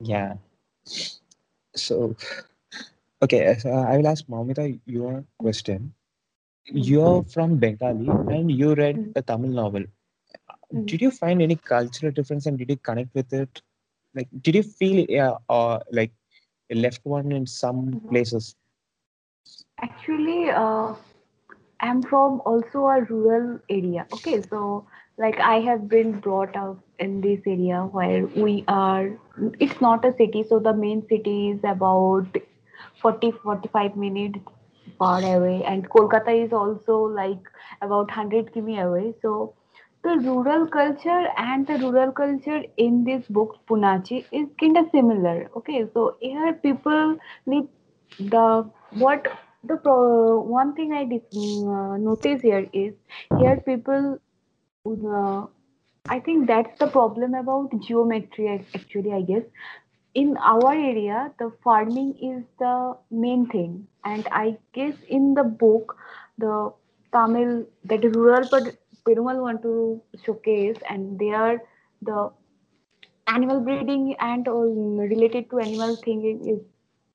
Yeah. 0.00 0.36
So, 1.74 2.16
okay, 3.22 3.56
so 3.58 3.70
I 3.70 3.96
will 3.96 4.06
ask 4.08 4.26
Maumita 4.26 4.78
your 4.86 5.24
question. 5.38 5.92
You're 6.66 7.22
from 7.24 7.56
Bengali 7.58 8.08
and 8.08 8.50
you 8.50 8.74
read 8.74 9.00
a 9.16 9.22
Tamil 9.22 9.50
novel. 9.50 9.84
Mhm. 10.72 10.86
Did 10.86 11.02
you 11.02 11.10
find 11.10 11.42
any 11.42 11.56
cultural 11.56 12.12
difference 12.12 12.46
and 12.46 12.58
did 12.58 12.70
you 12.70 12.76
connect 12.76 13.14
with 13.14 13.32
it? 13.32 13.62
Like, 14.14 14.28
did 14.42 14.54
you 14.54 14.62
feel 14.62 15.06
yeah, 15.08 15.34
or 15.48 15.82
like 15.92 16.12
left 16.70 17.04
one 17.04 17.32
in 17.32 17.46
some 17.46 17.96
Mhm. 17.96 18.08
places? 18.08 18.56
Actually, 19.82 20.50
uh, 20.50 20.94
I'm 21.80 22.02
from 22.02 22.40
also 22.44 22.86
a 22.86 23.02
rural 23.02 23.60
area. 23.70 24.06
Okay, 24.12 24.42
so 24.42 24.86
like 25.18 25.38
I 25.40 25.56
have 25.60 25.88
been 25.88 26.18
brought 26.20 26.56
up 26.56 26.78
in 26.98 27.20
this 27.20 27.40
area 27.46 27.82
where 27.92 28.26
we 28.26 28.64
are, 28.68 29.10
it's 29.60 29.80
not 29.80 30.04
a 30.04 30.14
city, 30.16 30.44
so 30.48 30.58
the 30.58 30.74
main 30.74 31.06
city 31.08 31.50
is 31.50 31.60
about 31.64 32.26
40 33.02 33.30
45 33.32 33.96
minutes 33.96 34.38
far 34.98 35.18
away, 35.36 35.62
and 35.64 35.88
Kolkata 35.90 36.34
is 36.44 36.52
also 36.52 36.98
like 37.20 37.50
about 37.82 38.08
100 38.10 38.52
km 38.52 38.86
away. 38.88 39.14
So 39.22 39.54
the 40.08 40.16
rural 40.26 40.66
culture 40.66 41.24
and 41.36 41.66
the 41.66 41.78
rural 41.78 42.12
culture 42.12 42.62
in 42.76 43.04
this 43.04 43.26
book 43.28 43.56
Poonachi 43.68 44.24
is 44.32 44.46
kind 44.60 44.78
of 44.78 44.86
similar. 44.92 45.50
Okay, 45.56 45.84
so 45.92 46.16
here 46.20 46.54
people 46.54 47.16
live 47.46 47.68
the 48.18 48.70
what 48.92 49.28
the 49.64 49.76
pro, 49.76 50.40
one 50.40 50.74
thing 50.74 50.92
I 50.92 51.04
dis, 51.04 51.22
uh, 51.34 51.96
notice 51.96 52.40
here 52.42 52.66
is 52.72 52.94
here 53.38 53.56
people 53.66 54.18
uh, 54.86 55.46
I 56.08 56.20
think 56.20 56.46
that's 56.46 56.78
the 56.78 56.86
problem 56.86 57.34
about 57.34 57.78
geometry 57.86 58.48
actually 58.74 59.12
I 59.12 59.22
guess 59.22 59.42
in 60.14 60.36
our 60.38 60.72
area 60.72 61.32
the 61.38 61.52
farming 61.62 62.14
is 62.32 62.44
the 62.58 62.96
main 63.10 63.46
thing 63.46 63.86
and 64.04 64.26
I 64.32 64.56
guess 64.72 64.94
in 65.08 65.34
the 65.34 65.44
book 65.44 65.96
the 66.38 66.72
Tamil 67.12 67.66
that 67.84 68.04
rural 68.14 68.48
but 68.50 68.74
Perumal 69.08 69.40
want 69.42 69.62
to 69.62 70.02
showcase 70.24 70.76
and 70.90 71.18
they 71.18 71.30
are 71.32 71.60
the 72.02 72.30
animal 73.28 73.60
breeding 73.60 74.16
and 74.20 74.48
um, 74.48 74.96
related 74.98 75.50
to 75.50 75.58
animal 75.60 75.96
thing 75.96 76.22
is 76.52 76.60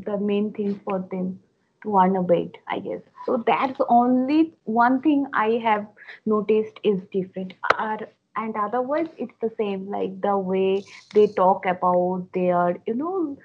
the 0.06 0.17
main 0.17 0.51
thing 0.53 0.79
for 0.86 0.99
them 1.12 1.39
to 1.84 1.97
earn 1.99 2.15
a 2.17 2.23
bit 2.23 2.58
i 2.67 2.79
guess. 2.79 3.01
So 3.25 3.43
that's 3.47 3.79
only 3.89 4.53
one 4.65 5.01
thing 5.01 5.25
i 5.34 5.49
have 5.63 5.88
noticed 6.25 6.79
is 6.84 6.99
different. 7.12 7.53
Are 7.77 7.99
and 8.36 8.56
otherwise 8.56 9.08
it's 9.17 9.36
the 9.41 9.51
same 9.58 9.89
like 9.89 10.21
the 10.21 10.38
way 10.38 10.84
they 11.13 11.27
talk 11.27 11.65
about 11.65 12.27
their 12.34 12.77
you 12.88 12.95
know 12.95 13.38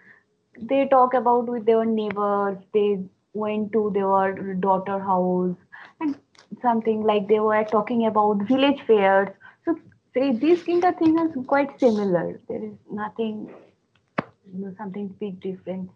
they 0.61 0.87
talk 0.89 1.15
about 1.15 1.49
with 1.49 1.67
their 1.67 1.85
neighbors 1.85 2.59
they 2.75 2.99
went 3.35 3.73
to 3.73 3.91
their 3.95 4.55
daughter 4.67 4.99
house 5.01 5.57
something 6.63 7.03
like 7.03 7.29
they 7.29 7.41
were 7.41 7.65
talking 7.65 8.07
about 8.07 8.43
village 8.53 8.81
fairs 8.87 9.29
so 9.65 9.77
say 10.15 10.33
these 10.33 10.63
kind 10.63 10.85
of 10.85 10.97
things 10.97 11.19
are 11.21 11.43
quite 11.55 11.79
similar 11.81 12.41
there 12.49 12.63
is 12.65 12.75
nothing 12.91 13.49
you 14.53 14.59
know, 14.65 14.75
something 14.79 15.09
big 15.21 15.41
different 15.41 15.91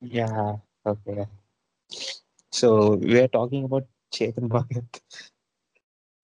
Yeah. 0.00 0.56
Okay. 0.86 1.26
So 2.50 2.94
we 2.96 3.18
are 3.20 3.28
talking 3.28 3.64
about 3.64 3.86
Chetan 4.12 4.48
Bhagat. 4.48 5.00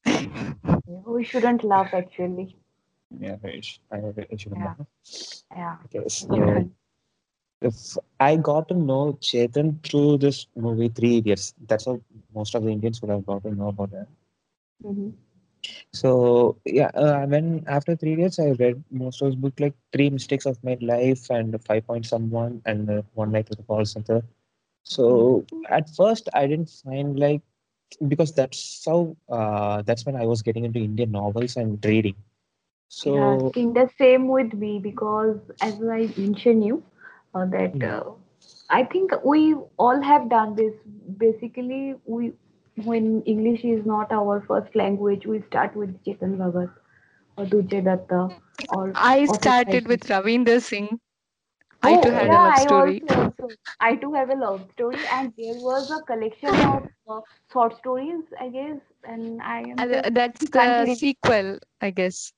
We 1.07 1.25
shouldn't 1.25 1.65
laugh 1.65 1.95
actually. 1.95 2.57
Yeah, 3.19 3.37
I 3.45 3.61
I, 3.93 4.37
shouldn't 4.37 4.61
Yeah. 4.61 4.75
know. 4.79 4.87
Yeah. 5.51 5.77
Okay, 5.85 6.09
so 6.09 6.37
Shouldn't. 6.37 6.73
If 7.65 7.97
I 8.21 8.37
got 8.37 8.69
to 8.69 8.75
know 8.75 9.19
Chetan 9.21 9.83
through 9.85 10.19
this 10.19 10.47
movie 10.57 10.89
Three 10.89 11.19
Idiots. 11.19 11.55
That's 11.69 11.87
how 11.87 12.01
most 12.35 12.55
of 12.55 12.65
the 12.65 12.71
Indians 12.71 13.01
would 13.03 13.11
have 13.11 13.27
got 13.27 13.43
to 13.45 13.55
know 13.55 13.69
about 13.69 13.91
that. 13.93 14.09
Mhm. 14.85 15.13
So 15.93 16.57
yeah, 16.65 16.91
uh, 16.95 17.27
when 17.27 17.65
after 17.67 17.97
three 17.97 18.17
years, 18.17 18.39
I 18.39 18.51
read 18.53 18.83
most 18.91 19.23
of 19.23 19.27
his 19.27 19.37
book 19.37 19.55
like 19.61 19.75
Three 19.93 20.11
Mistakes 20.11 20.47
of 20.47 20.63
My 20.65 20.77
Life 20.81 21.31
and 21.31 21.61
Five 21.65 21.87
Point 21.87 22.07
Someone 22.07 22.63
and 22.67 22.91
uh, 22.91 23.03
One 23.15 23.33
Night 23.33 23.49
with 23.49 23.59
the 23.59 23.65
Call 23.65 23.85
Center. 23.85 24.23
So 24.85 25.45
at 25.69 25.89
first, 25.91 26.29
I 26.35 26.47
didn't 26.47 26.71
find 26.71 27.19
like 27.19 27.43
because 28.09 28.33
that's 28.35 28.83
how 28.87 29.17
uh, 29.31 29.83
that's 29.83 30.05
when 30.07 30.17
I 30.17 30.27
was 30.27 30.43
getting 30.43 30.65
into 30.65 30.81
Indian 30.81 31.13
novels 31.13 31.57
and 31.57 31.85
reading. 31.85 32.17
So 32.89 33.13
yeah, 33.13 33.37
think 33.53 33.75
the 33.75 33.89
same 33.99 34.29
with 34.29 34.55
me 34.55 34.79
because 34.79 35.39
as 35.61 35.81
I 35.83 36.09
mentioned 36.17 36.65
you 36.65 36.83
uh, 37.35 37.47
that 37.47 37.75
Hmm. 37.75 37.93
uh, 37.93 38.11
I 38.71 38.85
think 38.85 39.13
we 39.25 39.55
all 39.79 40.01
have 40.03 40.29
done 40.31 40.55
this. 40.57 40.75
Basically, 41.19 41.95
we 42.05 42.33
when 42.77 43.23
English 43.23 43.65
is 43.65 43.85
not 43.87 44.13
our 44.13 44.41
first 44.49 44.75
language, 44.75 45.27
we 45.27 45.41
start 45.49 45.77
with 45.77 45.95
Chetan 46.05 46.37
Bhagat 46.39 46.71
or 47.37 47.45
Durjoy 47.47 47.85
Datta 47.85 48.31
or 48.69 48.97
I 48.97 49.27
started 49.27 49.87
with 49.89 50.03
Ravinder 50.09 50.61
Singh. 50.63 51.01
I 51.83 51.97
too 51.97 52.11
Oh, 52.11 52.13
had 52.13 52.33
a 52.33 52.33
yeah, 52.33 52.39
love 52.39 52.57
I 52.57 52.67
story. 52.67 53.03
also, 53.03 53.07
also, 53.09 53.57
I 53.81 53.97
too 53.97 54.13
have 54.15 54.31
a 54.31 54.35
love 54.35 54.71
story, 54.73 55.07
and 55.07 55.33
there 55.37 55.55
was 55.55 55.89
a 55.91 56.01
collection 56.05 56.61
of 56.61 56.83
uh, 57.09 57.21
short 57.53 57.77
stories, 57.79 58.25
I 58.41 58.49
guess, 58.49 58.81
and 59.05 59.41
I 59.43 59.61
am 59.63 59.87
And 59.87 59.93
just 59.93 60.09
that's 60.15 60.47
can't 60.51 60.77
the 60.77 60.87
read. 60.87 60.99
sequel, 60.99 61.59
I 61.81 61.91
guess. 61.91 62.33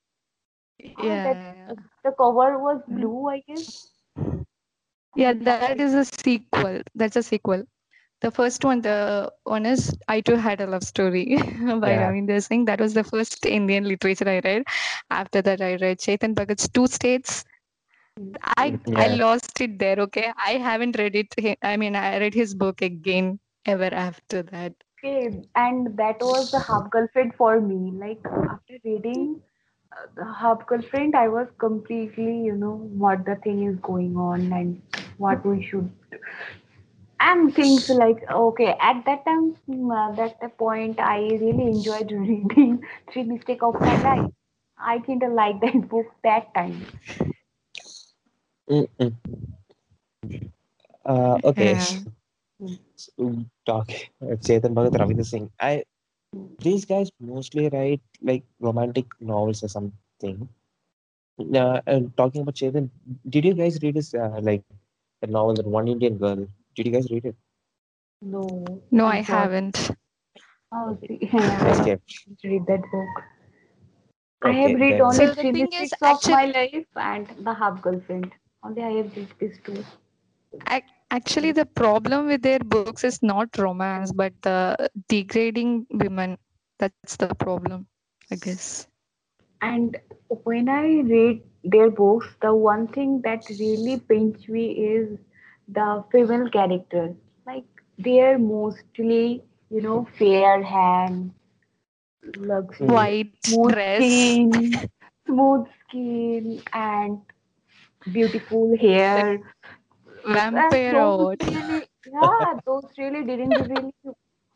Ah, 0.98 1.16
that 1.24 1.38
Yeah. 1.38 1.70
uh, 1.70 1.74
the 2.04 2.12
cover 2.12 2.58
was 2.58 2.82
blue, 2.88 3.28
I 3.28 3.40
guess. 3.46 3.66
Yeah, 5.16 5.34
I'm 5.40 5.46
that 5.46 5.60
sorry. 5.60 5.80
is 5.80 5.94
a 5.94 6.04
sequel. 6.04 6.82
That's 6.94 7.16
a 7.16 7.22
sequel. 7.22 7.64
The 8.20 8.30
first 8.30 8.64
one, 8.64 8.82
the 8.82 9.32
one 9.44 9.66
is 9.66 9.96
I 10.08 10.20
too 10.20 10.36
had 10.36 10.60
a 10.60 10.66
love 10.66 10.84
story 10.84 11.36
by 11.36 11.96
yeah, 11.96 11.98
Ravinder 11.98 12.42
Singh. 12.42 12.66
That 12.66 12.80
was 12.80 12.94
the 12.94 13.04
first 13.04 13.44
Indian 13.46 13.84
literature 13.84 14.28
I 14.28 14.40
read. 14.44 14.64
After 15.10 15.42
that, 15.42 15.60
I 15.62 15.76
read 15.76 15.98
Chetan 15.98 16.34
Bhagat's 16.34 16.68
Two 16.68 16.86
States. 16.86 17.44
I 18.56 18.78
I 18.94 19.08
lost 19.08 19.60
it 19.60 19.78
there. 19.78 19.98
Okay, 20.00 20.32
I 20.36 20.52
haven't 20.52 20.98
read 20.98 21.16
it. 21.16 21.58
I 21.62 21.76
mean, 21.76 21.96
I 21.96 22.18
read 22.18 22.34
his 22.34 22.54
book 22.54 22.82
again 22.82 23.40
ever 23.66 23.90
after 23.92 24.42
that. 24.42 24.74
Okay, 24.98 25.42
and 25.54 25.96
that 25.96 26.20
was 26.20 26.50
the 26.50 26.60
half 26.60 26.90
girlfriend 26.90 27.34
for 27.34 27.60
me. 27.60 27.90
Like 27.92 28.24
after 28.26 28.78
reading 28.84 29.42
the 30.16 30.24
half 30.24 30.66
girlfriend, 30.66 31.14
I 31.16 31.28
was 31.28 31.48
completely, 31.58 32.42
you 32.44 32.54
know, 32.54 32.76
what 33.04 33.24
the 33.24 33.36
thing 33.36 33.64
is 33.64 33.76
going 33.80 34.16
on 34.16 34.52
and 34.52 34.82
what 35.18 35.44
we 35.46 35.62
should 35.64 35.90
and 37.20 37.54
things 37.54 37.88
like 37.88 38.22
okay 38.30 38.74
at 38.80 39.04
that 39.06 39.24
time 39.24 39.54
mm, 39.68 39.90
uh, 39.98 40.14
that 40.16 40.38
the 40.40 40.48
point 40.48 40.98
i 41.00 41.18
really 41.44 41.66
enjoyed 41.74 42.10
reading 42.28 42.80
three 43.12 43.24
mistake 43.24 43.62
of 43.62 43.80
my 43.80 43.96
life 44.02 44.30
i 44.78 44.98
kind 45.00 45.22
of 45.22 45.32
like 45.32 45.60
that 45.60 45.88
book 45.88 46.06
that 46.22 46.52
time. 46.54 46.84
Uh, 51.04 51.38
okay. 51.44 51.74
Yeah. 51.74 51.96
So, 52.96 53.44
talk 53.66 53.88
Chetan 54.44 54.74
Bhagat, 54.74 54.96
Ravinder 54.98 55.24
Singh. 55.24 55.50
I 55.60 55.84
these 56.60 56.84
guys 56.84 57.10
mostly 57.20 57.68
write 57.68 58.00
like 58.22 58.44
romantic 58.60 59.06
novels 59.20 59.62
or 59.62 59.68
something. 59.68 60.48
Uh, 61.54 61.80
and 61.86 62.16
talking 62.16 62.42
about 62.42 62.54
Chetan, 62.54 62.90
did 63.28 63.44
you 63.44 63.54
guys 63.54 63.78
read 63.82 63.96
his 63.96 64.14
uh, 64.14 64.40
like 64.42 64.62
the 65.20 65.26
novel 65.28 65.54
that 65.54 65.66
One 65.66 65.88
Indian 65.88 66.16
Girl? 66.18 66.46
Did 66.74 66.86
you 66.86 66.92
guys 66.92 67.08
read 67.10 67.24
it? 67.26 67.36
no 68.22 68.82
No, 68.90 69.06
I 69.06 69.20
i'm 69.28 69.34
haven't. 69.34 69.90
oh, 70.72 70.90
Okay, 70.92 71.18
yeah, 71.32 71.60
i 71.64 71.70
escape. 71.70 72.00
read 72.44 72.66
that 72.66 72.82
book 72.92 73.24
i 74.42 74.50
have 74.52 74.74
read 74.80 75.00
then 75.00 75.08
only 75.08 75.26
So 75.26 75.34
the 75.38 75.44
three 75.44 75.52
thing 75.54 75.72
is, 75.72 75.92
mistakes 75.92 76.02
of 76.02 76.26
my 76.26 76.44
life 76.46 76.86
and 76.96 77.28
the 77.48 77.54
half 77.62 77.80
girlfriend 77.82 78.32
only 78.62 78.82
i 78.82 78.90
have 78.98 79.16
read 79.16 79.28
these 79.38 79.58
two 79.64 79.84
ac- 80.66 80.95
actually, 81.10 81.52
the 81.52 81.66
problem 81.66 82.26
with 82.26 82.42
their 82.42 82.60
books 82.60 83.04
is 83.04 83.22
not 83.22 83.56
romance, 83.58 84.12
but 84.12 84.32
the 84.42 84.90
degrading 85.08 85.86
women. 85.90 86.38
That's 86.78 87.16
the 87.16 87.28
problem, 87.34 87.86
I 88.30 88.36
guess. 88.36 88.86
And 89.60 89.96
when 90.44 90.68
I 90.68 91.00
read 91.00 91.42
their 91.64 91.90
books, 91.90 92.36
the 92.40 92.54
one 92.54 92.86
thing 92.88 93.20
that 93.22 93.48
really 93.48 93.98
pains 93.98 94.48
me 94.48 94.70
is 94.72 95.18
the 95.68 96.04
female 96.10 96.48
characters. 96.50 97.16
Like 97.46 97.64
they're 97.98 98.38
mostly, 98.38 99.42
you 99.70 99.80
know, 99.82 100.04
fair 100.18 100.62
hands, 100.62 101.32
luxury, 102.36 103.14
White 103.14 103.40
smooth 103.44 103.74
dress, 103.74 104.38
skin, 104.38 104.80
smooth 105.26 105.66
skin, 105.88 106.62
and 106.72 107.20
beautiful 108.10 108.76
hair. 108.80 109.40
And 110.26 110.34
vampire 110.34 110.96
or 110.98 111.14
those 111.16 111.36
really, 111.44 111.86
yeah, 112.06 112.54
those 112.66 112.84
really 112.98 113.24
didn't 113.24 113.60
really. 113.68 113.92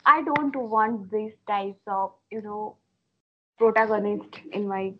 I 0.04 0.22
don't 0.22 0.56
want 0.56 1.10
these 1.10 1.34
types 1.46 1.80
of, 1.86 2.12
you 2.30 2.42
know, 2.42 2.76
protagonist 3.58 4.40
in 4.52 4.68
my 4.68 4.92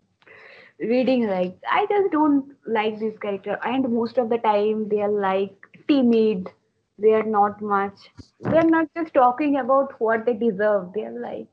reading 0.79 1.27
like 1.27 1.55
i 1.71 1.85
just 1.89 2.11
don't 2.11 2.55
like 2.65 2.99
this 2.99 3.17
character. 3.19 3.59
And 3.63 3.89
most 3.93 4.17
of 4.17 4.29
the 4.29 4.37
time 4.37 4.89
they 4.89 5.01
are 5.01 5.11
like 5.11 5.67
timid. 5.87 6.49
They 6.97 7.13
are 7.13 7.23
not 7.23 7.61
much. 7.61 7.97
They're 8.39 8.63
not 8.63 8.87
just 8.95 9.13
talking 9.13 9.57
about 9.57 9.99
what 9.99 10.25
they 10.25 10.33
deserve. 10.33 10.93
They're 10.93 11.19
like 11.19 11.47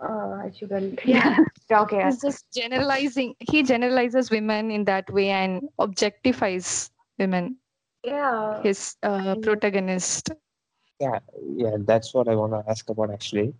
uh, 0.00 0.38
i 0.44 0.50
shouldn't 0.58 1.04
Yeah, 1.06 1.38
talk 1.68 1.90
here. 1.90 2.06
He's 2.06 2.20
just 2.20 2.44
generalizing. 2.52 3.34
He 3.40 3.62
generalizes 3.62 4.30
women 4.30 4.70
in 4.70 4.84
that 4.84 5.10
way 5.10 5.30
and 5.30 5.62
objectifies 5.78 6.90
women. 7.18 7.56
Yeah 8.06 8.68
His 8.68 8.96
uh, 9.04 9.36
protagonist. 9.36 10.32
yeah, 11.00 11.18
yeah, 11.56 11.76
that's 11.80 12.14
what 12.14 12.28
I 12.28 12.34
want 12.36 12.52
to 12.52 12.64
ask 12.70 12.88
about 12.90 13.10
actually. 13.10 13.54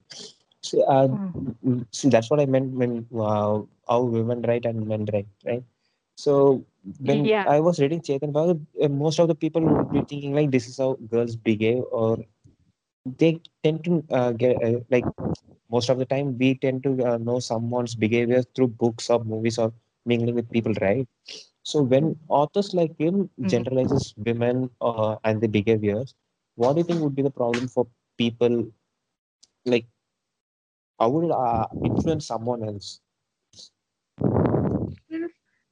So, 0.61 0.83
uh, 0.85 1.09
Mm. 1.11 1.85
see, 1.93 2.09
that's 2.09 2.31
what 2.31 2.41
I 2.41 2.47
meant 2.47 2.73
when 2.75 3.07
uh, 3.15 3.61
how 3.89 4.03
women 4.03 4.43
write 4.43 4.65
and 4.67 4.87
men 4.87 5.07
write, 5.13 5.27
right? 5.47 5.65
So 6.17 6.65
when 7.01 7.33
Yeah, 7.33 7.47
I 7.47 7.61
was 7.61 7.81
reading 7.81 8.01
Chetan 8.01 8.33
Bhagat, 8.33 8.61
uh, 8.83 8.89
most 8.89 9.19
of 9.19 9.29
the 9.29 9.35
people 9.35 9.63
would 9.67 9.91
be 9.91 10.03
thinking 10.03 10.35
like 10.35 10.51
this 10.51 10.69
is 10.69 10.79
how 10.79 10.97
girls 11.11 11.37
behave, 11.37 11.83
or 11.91 12.19
they 13.05 13.41
tend 13.63 13.85
to 13.85 14.05
uh, 14.11 14.33
get 14.33 14.63
uh, 14.63 14.81
like 14.91 15.07
most 15.71 15.89
of 15.91 15.99
the 15.99 16.07
time 16.07 16.37
we 16.39 16.55
tend 16.55 16.83
to 16.85 17.05
uh, 17.05 17.19
know 17.19 17.39
someone's 17.41 17.95
behavior 17.95 18.43
through 18.55 18.69
books 18.69 19.11
or 19.11 19.23
movies 19.25 19.59
or 19.59 19.73
mingling 20.07 20.35
with 20.35 20.51
people, 20.51 20.73
right? 20.81 21.07
So 21.67 21.83
when 21.83 22.17
authors 22.29 22.75
like 22.75 22.97
him 22.99 23.31
Mm. 23.45 23.55
generalizes 23.55 24.15
women 24.17 24.71
uh, 24.81 25.17
and 25.25 25.41
the 25.41 25.49
behaviors, 25.49 26.15
what 26.57 26.75
do 26.75 26.81
you 26.81 26.85
think 26.85 27.01
would 27.03 27.17
be 27.17 27.23
the 27.23 27.31
problem 27.31 27.69
for 27.69 27.87
people? 28.19 28.67
Like, 29.67 29.87
how 30.99 31.09
would 31.11 31.25
it 31.27 31.33
uh, 31.33 31.67
influence 31.85 32.27
someone 32.27 32.63
else? 32.63 33.01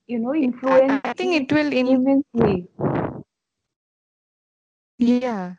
you 0.07 0.19
know 0.19 0.35
influence 0.35 1.03
I 1.05 1.13
think 1.15 1.35
it 1.35 1.53
will 1.53 1.73
in. 1.73 1.97
immensely 1.97 2.69
Yeah, 4.99 5.55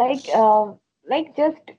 like 0.00 0.26
uh, 0.34 0.66
like 1.12 1.28
just 1.36 1.70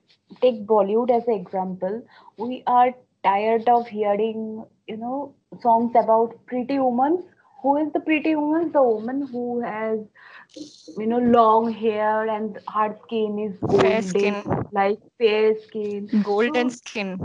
take 0.42 0.58
bollywood 0.72 1.10
as 1.16 1.26
an 1.28 1.34
example 1.42 1.96
we 2.36 2.62
are 2.66 2.90
tired 3.24 3.68
of 3.76 3.86
hearing 3.88 4.42
you 4.88 4.96
know 4.96 5.34
songs 5.62 5.92
about 6.02 6.34
pretty 6.46 6.78
women 6.78 7.16
who 7.62 7.76
is 7.76 7.92
the 7.92 8.00
pretty 8.00 8.34
woman? 8.36 8.70
The 8.72 8.82
woman 8.82 9.28
who 9.30 9.60
has 9.60 9.98
you 10.96 11.06
know 11.06 11.18
long 11.18 11.72
hair 11.72 12.28
and 12.28 12.58
her 12.74 12.96
skin 13.04 13.38
is 13.38 13.80
fair 13.80 14.02
skin, 14.02 14.42
like 14.72 14.98
fair 15.18 15.54
skin. 15.68 16.10
Golden 16.22 16.68
so 16.68 16.70
skin. 16.70 17.18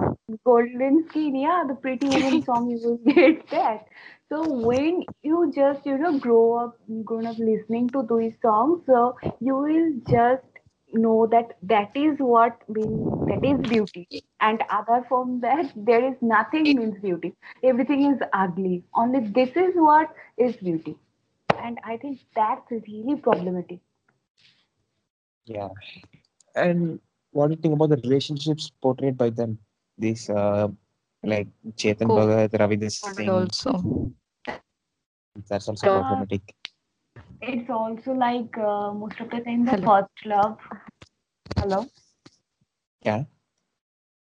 golden 0.46 1.04
skin 1.10 1.36
yeah 1.36 1.64
the 1.68 1.76
pretty 1.76 2.08
woman 2.08 2.44
song 2.46 2.70
you 2.70 2.80
will 2.80 2.98
get 3.14 3.50
that. 3.52 3.86
So 4.30 4.44
when 4.46 5.04
you 5.24 5.52
just 5.56 5.86
you 5.86 5.98
know 5.98 6.18
grow 6.20 6.58
up 6.66 6.78
grown 7.06 7.28
up 7.28 7.38
listening 7.40 7.90
to 7.92 8.04
these 8.12 8.36
songs 8.42 8.84
so 8.86 9.16
you 9.40 9.56
will 9.56 9.92
just 10.10 10.55
know 11.04 11.28
that 11.34 11.54
that 11.74 11.96
is 12.04 12.18
what 12.20 12.62
means 12.78 13.10
that 13.30 13.44
is 13.52 13.60
beauty 13.74 14.08
and 14.42 14.64
other 14.80 15.00
from 15.10 15.40
that 15.42 15.72
there 15.90 16.04
is 16.10 16.16
nothing 16.34 16.68
means 16.78 17.00
beauty 17.08 17.34
everything 17.72 18.06
is 18.12 18.20
ugly 18.44 18.84
only 19.04 19.22
this 19.40 19.56
is 19.66 19.74
what 19.90 20.14
is 20.48 20.56
beauty 20.70 20.96
and 21.68 21.80
i 21.86 21.98
think 22.06 22.20
that's 22.42 22.72
really 22.90 23.16
problematic 23.30 23.80
Yeah. 25.46 25.70
And 26.56 27.00
what 27.32 27.48
do 27.48 27.54
you 27.56 27.62
think 27.62 27.74
about 27.76 27.90
the 27.90 27.98
relationships 27.98 28.72
portrayed 28.82 29.18
by 29.18 29.30
them? 29.30 29.60
These 29.98 30.30
uh, 30.30 30.68
like 31.24 31.48
Chetan 31.76 32.08
Cool. 32.08 32.16
Bhagat, 32.16 32.52
Ravinder 32.54 32.92
Good 33.02 33.16
Singh. 33.16 33.30
also. 33.30 34.12
That's 35.50 35.68
also 35.70 35.88
Uh, 35.88 35.88
problematic. 35.88 36.56
It's 37.48 37.70
also 37.70 38.12
like 38.14 38.58
uh, 38.58 38.92
most 38.94 39.20
of 39.20 39.30
the 39.30 39.40
time 39.42 39.66
the 39.66 39.72
Hello. 39.72 39.86
first 39.86 40.26
love. 40.26 40.58
Hello. 41.58 41.88
Yeah. 43.06 43.24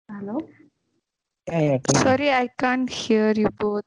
Hello. 0.08 0.48
Yeah, 1.46 1.60
yeah. 1.60 1.78
tell 1.78 1.94
me. 1.94 2.00
Sorry, 2.00 2.30
I 2.30 2.48
can't 2.58 2.88
hear 2.88 3.32
you 3.32 3.48
both. 3.58 3.84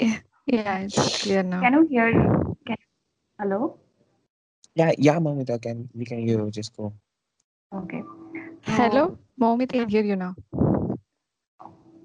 Yeah, 0.00 0.18
yeah, 0.46 0.78
it's 0.80 1.18
clear 1.18 1.42
now. 1.42 1.60
Can 1.62 1.72
you 1.74 1.86
hear? 1.88 2.12
Can, 2.66 2.76
hello. 3.38 3.78
Yeah, 4.74 4.92
yeah, 4.98 5.18
Mamita, 5.18 5.60
can 5.62 5.88
we 5.94 6.04
can 6.04 6.18
hear 6.18 6.38
you. 6.38 6.50
Just 6.50 6.76
go. 6.76 6.92
Okay. 7.72 8.02
Hello, 8.62 9.16
Momit, 9.40 9.74
I 9.74 9.78
can 9.80 9.88
hear 9.88 10.04
you 10.04 10.16
now. 10.16 10.34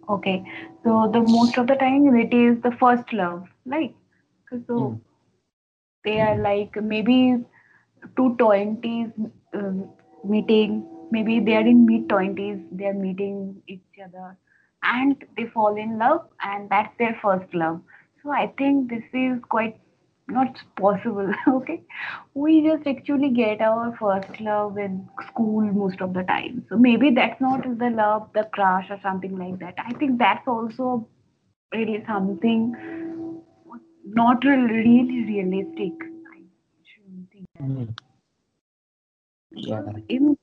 Okay. 0.09 0.43
So 0.83 1.09
the 1.11 1.21
most 1.21 1.57
of 1.57 1.67
the 1.67 1.75
time 1.75 2.15
it 2.15 2.33
is 2.33 2.61
the 2.61 2.71
first 2.79 3.11
love, 3.13 3.47
like 3.65 3.93
so 4.49 4.57
Mm. 4.77 4.99
They 6.03 6.19
are 6.21 6.37
like 6.37 6.75
maybe 6.81 7.37
two 8.15 8.35
twenties 8.37 9.09
um, 9.53 9.89
meeting. 10.23 10.85
Maybe 11.11 11.39
they 11.39 11.55
are 11.55 11.67
in 11.73 11.85
mid 11.85 12.09
twenties. 12.09 12.59
They 12.71 12.85
are 12.85 12.93
meeting 12.93 13.61
each 13.67 13.99
other, 14.03 14.37
and 14.83 15.23
they 15.37 15.45
fall 15.47 15.75
in 15.75 15.97
love, 15.99 16.27
and 16.41 16.69
that's 16.69 16.93
their 16.97 17.17
first 17.21 17.53
love. 17.53 17.81
So 18.23 18.31
I 18.31 18.47
think 18.57 18.89
this 18.89 19.03
is 19.13 19.39
quite 19.49 19.77
not 20.27 20.57
possible. 20.77 21.31
Okay, 21.47 21.81
we 22.33 22.61
just 22.67 22.87
actually 22.87 23.29
get 23.29 23.61
our 23.61 23.95
first 23.99 24.39
love 24.41 24.77
in 24.77 25.07
school 25.27 25.61
most 25.81 26.01
of 26.01 26.13
the 26.13 26.23
time. 26.23 26.65
So 26.69 26.77
maybe 26.77 27.11
that's 27.11 27.39
not 27.41 27.63
the 27.79 27.89
love, 27.89 28.29
the 28.33 28.43
crush 28.53 28.89
or 28.89 28.99
something 29.01 29.37
like 29.37 29.59
that. 29.59 29.75
I 29.77 29.93
think 29.93 30.19
that's 30.19 30.47
also 30.47 31.07
really 31.73 32.03
something 32.07 32.73
not 34.15 34.43
re- 34.43 34.55
really 34.57 35.23
realistic. 35.25 35.93
I 36.33 36.41
shouldn't 36.83 37.31
think 37.31 37.45
that. 37.55 37.63
Mm. 37.63 37.95
Yeah. 39.51 39.81
In 40.09 40.37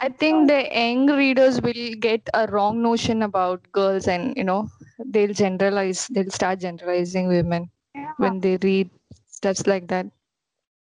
I 0.00 0.08
think 0.08 0.48
the 0.48 0.68
young 0.72 1.06
readers 1.06 1.60
will 1.60 1.94
get 2.00 2.28
a 2.34 2.46
wrong 2.48 2.82
notion 2.82 3.22
about 3.22 3.70
girls 3.72 4.08
and, 4.08 4.36
you 4.36 4.44
know, 4.44 4.68
they'll 5.04 5.32
generalize, 5.32 6.08
they'll 6.08 6.30
start 6.30 6.60
generalizing 6.60 7.28
women 7.28 7.70
yeah, 7.94 8.12
when 8.16 8.40
they 8.40 8.56
read 8.62 8.90
stuff 9.26 9.66
like 9.66 9.88
that. 9.88 10.06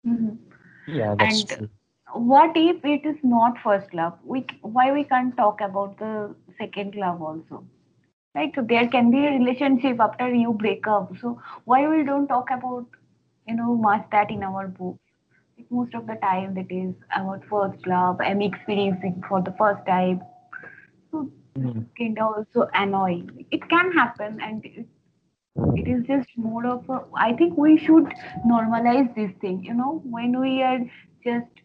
mhm. 0.07 0.39
Yeah, 0.87 1.15
that's 1.19 1.45
And- 1.45 1.59
true. 1.59 1.69
what 2.15 2.57
if 2.57 2.85
it 2.85 3.05
is 3.11 3.17
not 3.25 3.59
first 3.63 3.93
love? 3.95 4.19
We 4.25 4.47
why 4.63 4.93
we 4.93 5.05
can't 5.05 5.37
talk 5.37 5.61
about 5.61 5.99
the 5.99 6.35
second 6.59 6.95
love 6.95 7.23
also? 7.23 7.65
Right? 8.35 8.53
So 8.55 8.63
there 8.63 8.89
can 8.89 9.11
be 9.11 9.27
a 9.27 9.31
relationship 9.31 10.01
after 10.01 10.29
you 10.33 10.53
break 10.53 10.87
up. 10.87 11.13
So 11.21 11.41
why 11.65 11.87
we 11.89 12.05
don't 12.05 12.27
talk 12.29 12.49
about 12.51 12.87
you 13.47 13.55
know 13.57 13.75
much 13.77 14.05
that 14.13 14.31
in 14.31 14.43
our 14.43 14.69
book? 14.69 14.97
Like 15.59 15.71
most 15.71 15.95
of 15.95 16.07
the 16.07 16.17
time 16.17 16.55
that 16.55 16.71
is 16.71 16.95
about 17.17 17.45
first 17.51 17.87
love. 17.87 18.21
I'm 18.21 18.43
experiencing 18.43 19.23
for 19.29 19.41
the 19.43 19.53
first 19.59 19.87
time. 19.87 20.23
So 21.11 21.31
Mm. 21.57 21.87
kind 21.99 22.19
of 22.19 22.35
also 22.37 22.69
annoying. 22.75 23.47
It 23.51 23.69
can 23.69 23.93
happen, 23.93 24.41
and 24.41 24.65
it, 24.65 24.87
it 25.75 25.89
is 25.89 26.05
just 26.07 26.29
more 26.37 26.67
of 26.67 26.89
a. 26.89 27.01
I 27.17 27.33
think 27.35 27.57
we 27.57 27.77
should 27.79 28.13
normalize 28.51 29.15
this 29.15 29.31
thing. 29.41 29.63
You 29.65 29.75
know, 29.75 30.03
when 30.05 30.39
we 30.41 30.63
are 30.63 30.79
just 31.25 31.63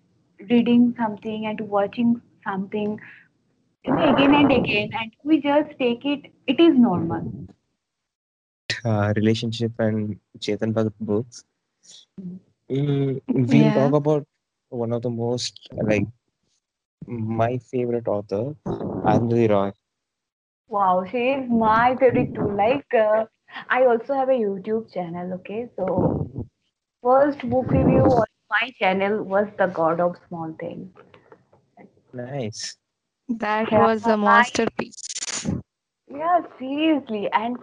reading 0.49 0.93
something 0.97 1.45
and 1.45 1.61
watching 1.61 2.21
something 2.43 2.99
again 3.85 4.33
and 4.35 4.51
again, 4.51 4.89
and 4.99 5.11
we 5.23 5.41
just 5.41 5.77
take 5.79 6.05
it. 6.05 6.31
It 6.47 6.59
is 6.59 6.77
normal. 6.77 7.31
Uh, 8.85 9.13
relationship 9.15 9.73
and 9.79 10.19
Chetan 10.39 10.73
Bhagat 10.73 10.93
books. 10.99 11.43
Mm. 12.21 12.39
Mm, 12.69 13.21
we'll 13.29 13.71
Yeah. 13.71 13.73
talk 13.73 13.93
about 13.93 14.27
one 14.69 14.93
of 14.93 15.01
the 15.01 15.09
most 15.09 15.67
like 15.71 16.07
my 17.07 17.57
favorite 17.57 18.07
author, 18.07 18.55
Arundhati 18.65 19.49
Roy. 19.49 19.71
Wow, 20.69 21.05
she 21.05 21.29
is 21.31 21.49
my 21.49 21.95
favorite 21.99 22.33
too. 22.33 22.49
Like, 22.51 22.93
uh, 22.93 23.25
I 23.69 23.85
also 23.85 24.13
have 24.13 24.29
a 24.29 24.33
YouTube 24.33 24.91
channel. 24.93 25.33
Okay, 25.35 25.69
so 25.75 26.47
first 27.03 27.41
book 27.49 27.71
review 27.71 28.03
on 28.03 28.27
my 28.49 28.71
channel 28.79 29.23
was 29.23 29.47
The 29.57 29.67
God 29.67 29.99
of 29.99 30.15
Small 30.27 30.55
Things. 30.59 30.89
Nice. 32.13 32.78
That 33.29 33.71
Yeah, 33.71 33.87
was 33.87 34.07
a 34.07 34.17
masterpiece. 34.17 35.49
Yeah, 36.07 36.41
seriously. 36.59 37.29
And 37.31 37.57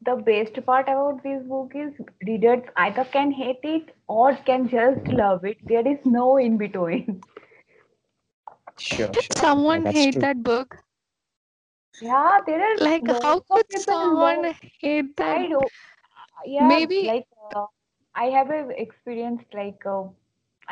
the 0.00 0.16
best 0.16 0.54
part 0.66 0.88
about 0.88 1.22
this 1.22 1.42
book 1.44 1.72
is 1.74 1.92
readers 2.26 2.62
either 2.76 3.04
can 3.04 3.32
hate 3.32 3.60
it 3.62 3.94
or 4.08 4.34
can 4.36 4.68
just 4.68 5.06
love 5.08 5.44
it. 5.44 5.58
There 5.66 5.86
is 5.86 6.04
no 6.04 6.36
in 6.36 6.58
between. 6.58 7.22
Sure, 8.78 9.12
Did 9.12 9.24
sure. 9.24 9.36
Someone 9.36 9.84
that's 9.84 10.06
hate 10.06 10.08
true. 10.08 10.20
that 10.20 10.42
book? 10.42 10.78
Yeah, 12.00 12.40
there 12.46 12.60
are 12.60 12.78
Like, 12.78 13.08
how 13.22 13.40
could 13.40 13.66
someone 13.72 14.44
love. 14.44 14.56
hate 14.80 15.16
that? 15.16 15.38
I 15.38 15.46
do. 15.48 15.70
Yeah, 16.44 16.80
Maybe 16.82 17.00
like 17.00 17.26
uh, 17.54 17.66
I 18.14 18.24
have 18.26 18.50
a 18.50 18.68
experience 18.80 19.42
like 19.52 19.84
uh, 19.86 20.04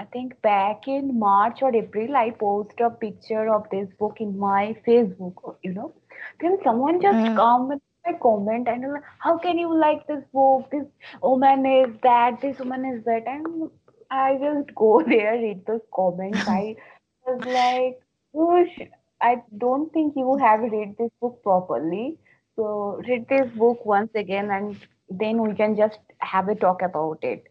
I 0.00 0.04
think 0.06 0.40
back 0.42 0.88
in 0.88 1.18
March 1.18 1.62
or 1.62 1.74
April, 1.74 2.16
I 2.16 2.30
posted 2.30 2.80
a 2.80 2.90
picture 2.90 3.52
of 3.54 3.68
this 3.70 3.88
book 3.98 4.20
in 4.20 4.38
my 4.38 4.76
Facebook, 4.86 5.56
you 5.62 5.74
know. 5.74 5.92
Then 6.40 6.58
someone 6.64 7.00
just 7.00 7.28
Uh. 7.28 7.34
come 7.36 7.68
with 7.68 7.80
a 8.06 8.14
comment 8.14 8.68
and 8.68 8.92
like, 8.92 9.02
how 9.18 9.36
can 9.38 9.58
you 9.58 9.74
like 9.74 10.06
this 10.06 10.24
book? 10.32 10.70
This 10.70 10.86
woman 11.22 11.66
is 11.66 11.94
that, 12.02 12.40
this 12.40 12.58
woman 12.58 12.84
is 12.92 13.04
that. 13.04 13.26
And 13.26 13.70
I 14.10 14.36
just 14.38 14.74
go 14.74 15.02
there, 15.14 15.32
read 15.34 15.64
those 15.66 15.86
comments. 15.94 16.48
I 16.48 16.76
was 17.26 17.44
like, 17.46 18.00
Whoosh, 18.32 18.80
I 19.20 19.42
don't 19.58 19.92
think 19.92 20.14
you 20.16 20.36
have 20.36 20.60
read 20.60 20.96
this 20.98 21.10
book 21.20 21.42
properly. 21.42 22.18
So 22.56 23.00
read 23.08 23.28
this 23.28 23.50
book 23.52 23.84
once 23.86 24.10
again 24.14 24.50
and 24.50 24.76
then 25.08 25.42
we 25.42 25.54
can 25.54 25.76
just 25.76 25.98
have 26.18 26.48
a 26.48 26.54
talk 26.54 26.82
about 26.82 27.18
it. 27.22 27.44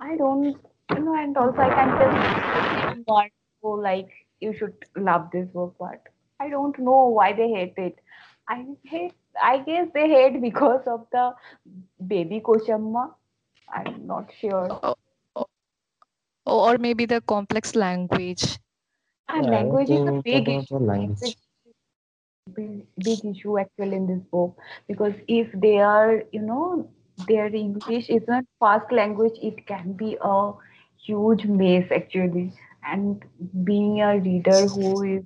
I 0.00 0.16
don't 0.16 0.56
you 0.94 1.00
know, 1.00 1.14
and 1.14 1.36
also 1.36 1.58
I 1.60 1.70
can 1.70 1.90
just 1.98 3.06
want 3.06 3.32
to 3.62 3.68
like 3.68 4.10
you 4.40 4.52
should 4.56 4.74
love 4.96 5.30
this 5.32 5.48
book, 5.48 5.74
but 5.78 6.02
I 6.40 6.48
don't 6.48 6.78
know 6.78 7.08
why 7.08 7.32
they 7.32 7.48
hate 7.50 7.74
it. 7.76 7.96
I 8.48 8.64
hate 8.84 9.14
I 9.42 9.58
guess 9.58 9.88
they 9.94 10.08
hate 10.08 10.40
because 10.40 10.86
of 10.86 11.06
the 11.12 11.32
baby 12.06 12.40
Kochamma. 12.44 13.14
I'm 13.72 14.06
not 14.06 14.30
sure. 14.40 14.78
Oh, 14.82 14.94
oh, 15.36 15.46
oh, 16.46 16.68
or 16.68 16.78
maybe 16.78 17.06
the 17.06 17.20
complex 17.20 17.74
language. 17.74 18.58
And 19.28 19.46
Yeah, 19.46 19.50
language 19.50 19.90
is 19.90 20.06
a 20.06 20.12
big 20.24 20.48
issue. 20.48 20.66
the 20.70 20.78
language. 20.78 21.34
Language 21.34 21.36
big, 22.54 22.86
big 23.02 23.24
issue 23.24 23.58
actually 23.58 23.96
in 23.96 24.06
this 24.06 24.22
book 24.30 24.56
because 24.88 25.14
if 25.28 25.48
they 25.60 25.78
are, 25.78 26.22
you 26.32 26.40
know, 26.42 26.88
their 27.28 27.46
English 27.54 28.08
is 28.08 28.22
not 28.28 28.44
fast 28.60 28.90
language, 28.92 29.38
it 29.42 29.66
can 29.66 29.92
be 29.92 30.16
a 30.20 30.52
huge 31.06 31.44
mess 31.46 31.90
actually. 31.90 32.52
And 32.84 33.24
being 33.64 34.00
a 34.02 34.18
reader 34.18 34.68
who 34.68 35.02
is 35.02 35.24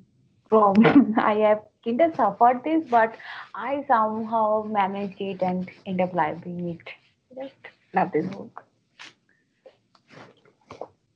from, 0.48 0.74
I 1.18 1.34
have 1.48 1.62
kind 1.84 2.00
of 2.02 2.14
suffered 2.16 2.62
this, 2.64 2.84
but 2.90 3.16
I 3.54 3.84
somehow 3.88 4.62
managed 4.68 5.20
it 5.20 5.42
and 5.42 5.70
end 5.86 6.00
up 6.00 6.14
liking 6.14 6.68
it. 6.70 6.88
Just 7.34 7.56
love 7.94 8.12
this 8.12 8.26
book. 8.26 8.64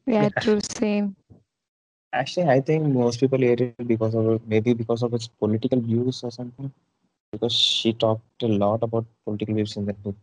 Yeah, 0.07 0.29
Yeah. 0.37 0.41
true, 0.41 0.61
same. 0.63 1.17
Actually, 2.13 2.49
I 2.49 2.61
think 2.61 2.87
most 2.87 3.21
people 3.21 3.39
hate 3.39 3.61
it 3.61 3.75
because 3.77 4.15
of 4.15 4.47
maybe 4.47 4.59
because 4.75 4.89
of 5.03 5.13
its 5.15 5.29
political 5.29 5.81
views 5.81 6.23
or 6.25 6.31
something. 6.31 6.73
Because 7.33 7.53
she 7.53 7.93
talked 7.93 8.43
a 8.43 8.49
lot 8.49 8.83
about 8.83 9.07
political 9.25 9.55
views 9.55 9.77
in 9.77 9.87
that 9.87 10.03
book. 10.03 10.17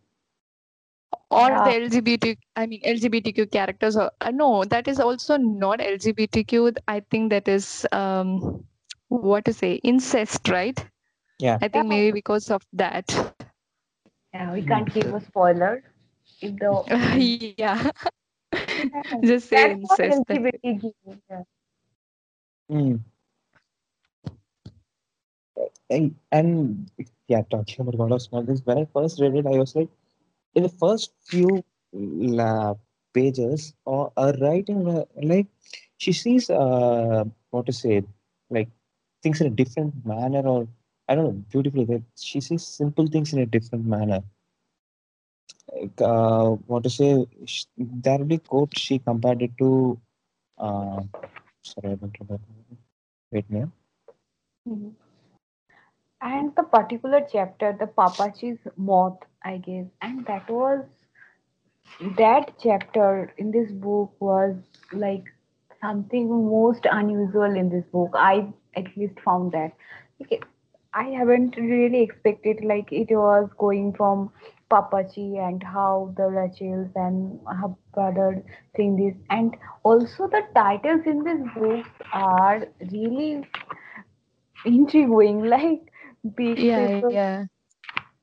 Or 1.30 1.49
Yeah. 1.49 1.64
the 1.64 1.72
LGBT, 1.72 2.38
I 2.55 2.66
mean 2.68 2.82
LGBTQ 2.84 3.51
characters. 3.51 3.97
Or, 3.97 4.12
uh, 4.22 4.32
no, 4.32 4.64
that 4.66 4.88
is 4.88 4.99
also 4.99 5.38
not 5.38 5.80
LGBTQ. 5.80 6.76
I 6.88 7.01
think 7.12 7.30
that 7.32 7.47
is 7.47 7.86
um, 7.91 8.64
what 9.09 9.45
to 9.45 9.53
say, 9.53 9.76
incest, 9.84 10.47
right? 10.49 10.78
Yeah. 11.39 11.59
I 11.62 11.68
think 11.70 11.86
Yeah. 11.86 11.89
maybe 11.89 12.12
because 12.12 12.49
of 12.51 12.64
that. 12.74 13.34
Yeah, 14.34 14.53
we 14.53 14.62
can't 14.64 14.91
give 14.93 15.14
a 15.14 15.22
spoiler. 15.22 15.84
If 16.41 16.57
the 16.59 16.84
yeah, 17.57 17.57
Yeah, 17.57 17.91
just 19.24 19.49
say 19.49 19.70
that's 19.70 19.72
incest. 19.72 20.24
that's 20.28 20.30
it. 20.30 20.62
LGBTQ. 20.64 20.93
Yeah. 21.30 21.43
Mm. 22.72 22.99
And, 25.89 26.16
and 26.32 26.91
yeah, 27.28 27.41
talking 27.49 27.82
about 27.82 27.97
God 27.97 28.12
of 28.14 28.22
Small 28.22 28.45
Things, 28.45 28.66
when 28.66 28.78
I 28.78 28.86
first 28.93 29.20
read 29.22 29.36
it, 29.36 29.45
I 29.45 29.57
was 29.57 29.76
like, 29.76 29.89
in 30.56 30.64
the 30.64 30.70
first 30.70 31.12
few 31.24 31.64
la 31.93 32.76
pages 33.14 33.74
or 33.86 34.12
uh, 34.18 34.34
writing, 34.41 34.88
uh, 34.88 35.06
like 35.22 35.47
she 35.97 36.14
sees, 36.14 36.49
uh, 36.49 37.24
what 37.52 37.66
to 37.68 37.74
say, 37.74 38.04
like 38.49 38.70
things 39.24 39.41
in 39.41 39.47
a 39.47 39.49
different 39.62 39.93
manner, 40.06 40.41
or 40.41 40.68
I 41.08 41.16
don't 41.16 41.26
know, 41.26 41.43
beautifully. 41.52 41.86
That 41.86 42.04
she 42.20 42.41
sees 42.41 42.66
simple 42.66 43.08
things 43.08 43.34
in 43.34 43.39
a 43.39 43.45
different 43.45 43.86
manner. 43.86 44.22
Like, 45.74 46.02
uh, 46.02 46.49
what 46.70 46.84
to 46.84 46.89
say? 46.89 47.26
There 47.78 48.18
will 48.18 48.26
be 48.26 48.38
quote 48.39 48.78
she 48.78 48.99
compared 48.99 49.41
it 49.41 49.52
to. 49.60 49.99
Uh, 50.58 51.04
sorry, 51.64 51.91
I 51.93 51.95
don't 51.95 52.18
remember. 52.20 52.43
Wait, 53.32 53.49
me. 53.49 53.66
Mhm. 54.68 54.95
And 56.22 56.55
the 56.55 56.63
particular 56.63 57.28
chapter, 57.30 57.76
the 57.78 57.88
Pappachi's 57.88 58.59
moth, 58.78 59.19
I 59.43 59.57
guess, 59.57 59.88
and 60.01 60.26
that 60.26 60.49
was 60.49 60.86
that 62.17 62.53
chapter 62.61 63.34
in 63.38 63.51
this 63.51 63.72
book 63.72 64.11
was 64.19 64.55
like 64.93 65.24
something 65.82 66.30
most 66.49 66.86
unusual 66.91 67.55
in 67.55 67.69
this 67.69 67.86
book. 67.91 68.11
I 68.15 68.47
at 68.76 68.86
least 68.97 69.19
found 69.24 69.51
that. 69.53 69.74
Okay, 70.22 70.39
I 70.93 71.03
haven't 71.09 71.55
really 71.57 72.01
expected 72.01 72.63
like 72.63 72.91
it 72.91 73.09
was 73.11 73.49
going 73.57 73.93
from 73.93 74.32
Papachi 74.69 75.38
and 75.45 75.61
how 75.63 76.13
the 76.17 76.24
Rachels 76.28 76.89
and 76.95 77.39
her 77.47 77.76
brother 77.93 78.43
saying 78.76 78.95
this 78.95 79.15
and 79.30 79.55
also 79.84 80.28
the 80.28 80.43
titles 80.55 81.01
in 81.05 81.24
this 81.24 81.41
book 81.55 81.86
are 82.13 82.67
really 82.91 83.45
intriguing 84.65 85.43
like 85.55 85.91
big 86.36 86.65
Yeah, 86.65 86.74
sister 86.74 87.09
yeah. 87.09 87.45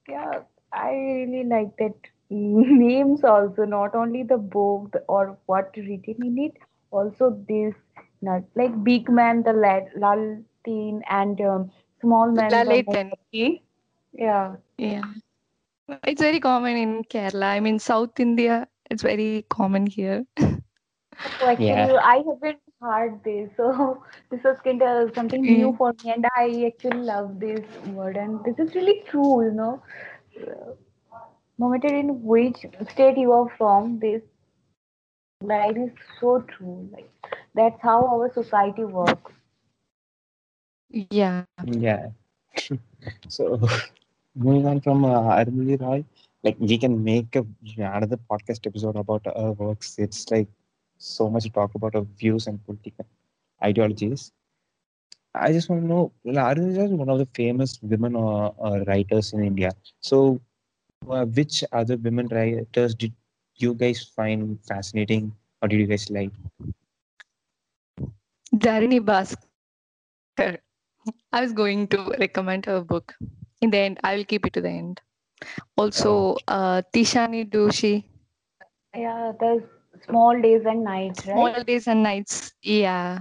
yeah, 0.09 0.40
I 0.72 0.90
really 0.90 1.44
like 1.44 1.76
that 1.78 1.94
names 2.30 3.24
also, 3.24 3.64
not 3.64 3.94
only 3.94 4.22
the 4.22 4.36
book 4.38 4.96
or 5.09 5.38
what 5.46 5.74
written 5.76 6.16
in 6.24 6.38
it, 6.38 6.57
also 6.90 7.30
this 7.49 7.74
not 8.22 8.42
like 8.57 8.82
big 8.84 9.09
man 9.11 9.42
the 9.42 9.53
lad 9.53 9.86
Laltin 9.96 11.01
and 11.09 11.40
um, 11.40 11.70
small 12.01 12.30
man 12.32 12.62
the 12.64 12.64
Lalitan. 12.64 13.59
Yeah. 14.12 14.57
Yeah. 14.78 15.05
It's 16.05 16.20
very 16.20 16.40
common 16.40 16.76
in 16.76 17.05
Kerala. 17.05 17.46
I 17.46 17.61
mean, 17.61 17.78
South 17.78 18.18
India, 18.20 18.68
it's 18.90 19.03
very 19.03 19.44
common 19.49 19.86
here. 19.86 20.26
So 21.38 21.46
actually, 21.49 21.88
Yeah, 21.88 21.99
I 22.03 22.16
haven't 22.28 22.61
heard 22.81 23.22
day. 23.22 23.49
so 23.57 24.03
this 24.31 24.43
was 24.45 24.59
kind 24.64 24.83
of 24.83 25.12
something 25.14 25.53
new 25.55 25.72
Mm. 25.72 25.79
for 25.79 25.93
me, 26.05 26.12
and 26.12 26.26
I 26.37 26.64
actually 26.66 27.01
love 27.12 27.39
this 27.41 27.64
word, 27.89 28.16
and 28.16 28.45
this 28.45 28.59
is 28.59 28.74
really 28.74 29.03
true, 29.11 29.45
you 29.45 29.53
know. 29.53 29.83
Uh, 30.41 30.72
No 31.59 31.68
matter 31.70 31.89
in 31.99 32.22
which 32.24 32.64
state 32.91 33.16
you 33.18 33.33
are 33.33 33.49
from, 33.59 33.99
this 34.01 34.22
line 35.43 35.76
is 35.76 35.93
so 36.20 36.41
true. 36.43 36.89
Like 36.93 37.11
that's 37.55 37.81
how 37.83 38.07
our 38.07 38.33
society 38.33 38.85
works. 38.85 39.33
Yeah. 41.11 41.45
yeah. 41.64 42.09
So 43.29 43.59
moving 44.35 44.66
on 44.66 44.81
from 44.81 45.05
uh, 45.05 45.20
Arundhati 45.39 45.81
Roy, 45.81 46.05
like 46.45 46.57
we 46.59 46.79
can 46.79 47.03
make 47.05 47.35
a 47.37 47.45
another 47.79 48.18
podcast 48.31 48.66
episode 48.66 48.97
about 48.97 49.26
our 49.26 49.53
works. 49.53 49.97
It's 49.99 50.31
like 50.31 50.49
so 50.99 51.30
much 51.30 51.44
to 51.44 51.51
talk 51.51 51.74
about 51.74 51.94
her 51.94 52.03
views 52.03 52.46
and 52.46 52.64
political 52.64 53.07
ideologies. 53.62 54.32
I 55.34 55.53
just 55.53 55.68
want 55.70 55.82
to 55.82 55.88
know, 55.88 56.12
well, 56.24 56.36
Arundhati 56.36 56.78
Roy 56.78 56.84
is 56.84 56.90
one 56.92 57.09
of 57.09 57.18
the 57.18 57.26
famous 57.34 57.78
women 57.82 58.16
uh, 58.16 58.49
uh, 58.49 58.84
writers 58.86 59.32
in 59.32 59.44
India. 59.44 59.72
So, 60.01 60.40
uh, 61.09 61.26
which 61.26 61.64
other 61.72 61.96
women 61.96 62.28
writers 62.28 62.94
did 62.94 63.12
you 63.57 63.74
guys 63.74 64.03
find 64.03 64.59
fascinating, 64.66 65.34
or 65.62 65.68
did 65.68 65.80
you 65.80 65.86
guys 65.86 66.11
like? 66.11 66.32
Dharini 68.55 69.01
Bhaskar. 69.01 70.59
I 71.32 71.40
was 71.40 71.53
going 71.53 71.88
to 71.88 72.14
recommend 72.18 72.66
her 72.66 72.80
book. 72.82 73.14
In 73.61 73.70
the 73.70 73.78
end, 73.78 74.01
I 74.05 74.16
will 74.16 74.24
keep 74.24 74.46
it 74.46 74.53
to 74.55 74.61
the 74.61 74.70
end. 74.70 75.01
Also, 75.76 76.36
uh, 76.49 76.82
Tishani 76.92 77.49
Doshi, 77.49 78.05
Yeah, 78.94 79.32
there's 79.40 79.62
small 80.05 80.40
days 80.40 80.64
and 80.66 80.84
nights, 80.84 81.26
right? 81.26 81.55
Small 81.55 81.64
Days 81.64 81.86
and 81.88 82.03
Nights. 82.03 82.53
Yeah. 82.62 83.20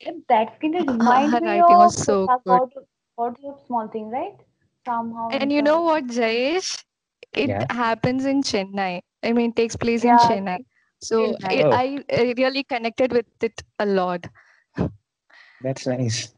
Yeah, 0.00 0.12
That's 0.28 0.58
gonna 0.60 0.84
Her, 0.86 0.92
remind 0.92 1.40
me 1.40 1.60
of 1.60 1.78
was 1.78 1.94
so 2.04 2.28
the 2.28 2.38
good. 2.44 2.62
God, 2.62 2.86
God 3.18 3.36
Small 3.66 3.88
Thing, 3.88 4.10
right? 4.10 4.36
Somehow 4.84 5.28
And 5.30 5.52
you 5.52 5.62
know 5.62 5.82
what, 5.82 6.06
Jayesh? 6.06 6.84
It 7.32 7.48
Yeah. 7.48 7.66
happens 7.70 8.24
in 8.24 8.42
Chennai. 8.42 9.00
I 9.22 9.32
mean, 9.32 9.50
it 9.50 9.56
takes 9.56 9.76
place 9.76 10.04
in 10.04 10.16
Chennai. 10.18 10.58
So 11.00 11.36
very 11.40 11.44
I. 11.44 11.64
Oh, 11.64 11.70
I 11.70 12.04
I 12.22 12.34
really 12.38 12.64
connected 12.64 13.12
with 13.12 13.26
it 13.42 13.62
a 13.78 13.86
lot. 13.86 14.26
that's 15.60 15.86
nice. 15.86 16.34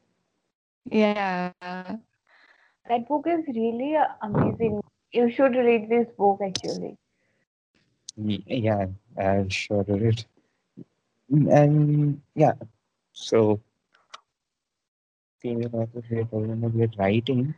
Yeah. 0.90 1.52
That 2.88 3.06
book 3.06 3.26
is 3.28 3.46
really 3.54 3.94
uh, 3.96 4.06
amazing. 4.22 4.80
You 5.12 5.30
should 5.30 5.54
read 5.54 5.88
this 5.88 6.08
book 6.16 6.40
actually. 6.42 6.96
Yeah, 8.16 8.86
I'm 9.18 9.48
it. 9.50 10.26
And 11.30 12.20
yeah, 12.34 12.52
so 13.12 13.60
female 15.40 15.70
authors 15.74 16.04
we 16.10 16.18
are 16.18 16.24
talking 16.24 16.52
about 16.52 16.74
we 16.74 16.82
are 16.84 16.90
writing. 16.98 17.54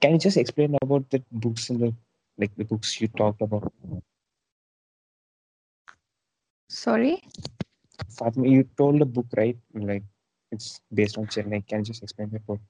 Can 0.00 0.12
you 0.12 0.18
just 0.18 0.36
explain 0.36 0.76
about 0.82 1.10
the 1.10 1.22
books 1.32 1.70
in 1.70 1.78
the 1.78 1.94
like 2.38 2.54
the 2.56 2.64
books 2.64 3.00
you 3.00 3.08
talked 3.08 3.42
about? 3.42 3.72
Sorry? 6.68 7.22
Fatima, 8.10 8.48
you 8.48 8.64
told 8.76 9.00
a 9.02 9.06
book, 9.06 9.26
right? 9.36 9.56
Like 9.74 10.04
it's 10.50 10.80
based 10.92 11.18
on 11.18 11.26
Chennai. 11.26 11.66
Can 11.66 11.80
you 11.80 11.84
just 11.86 12.02
explain 12.02 12.30
that 12.30 12.46
book? 12.46 12.60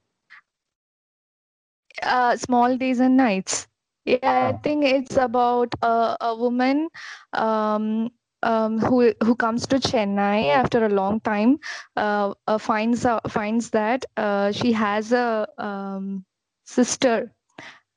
Uh, 2.02 2.36
Small 2.36 2.76
Days 2.76 3.00
and 3.00 3.16
Nights. 3.16 3.68
Yeah, 4.04 4.48
I 4.48 4.52
Ah, 4.52 4.60
think 4.62 4.84
it's 4.84 5.16
about 5.16 5.74
a, 5.82 6.16
a 6.20 6.34
woman 6.36 6.88
um, 7.32 8.10
um, 8.42 8.78
who 8.78 9.12
who 9.22 9.34
comes 9.36 9.66
to 9.68 9.76
Chennai 9.78 10.48
after 10.48 10.84
a 10.84 10.88
long 10.88 11.20
time, 11.20 11.58
uh, 11.96 12.34
uh, 12.46 12.58
finds 12.58 13.04
out, 13.06 13.30
finds 13.30 13.70
that 13.70 14.04
uh, 14.16 14.52
she 14.52 14.72
has 14.72 15.12
a 15.12 15.46
um, 15.58 16.24
sister. 16.64 17.32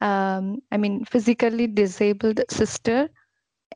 Um, 0.01 0.61
I 0.71 0.77
mean, 0.77 1.05
physically 1.05 1.67
disabled 1.67 2.41
sister, 2.49 3.09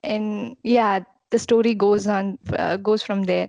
and 0.03 0.55
yeah, 0.63 0.99
the 1.32 1.39
story 1.39 1.76
goes 1.76 2.07
on 2.07 2.38
uh, 2.57 2.78
goes 2.78 3.03
from 3.03 3.24
there. 3.24 3.47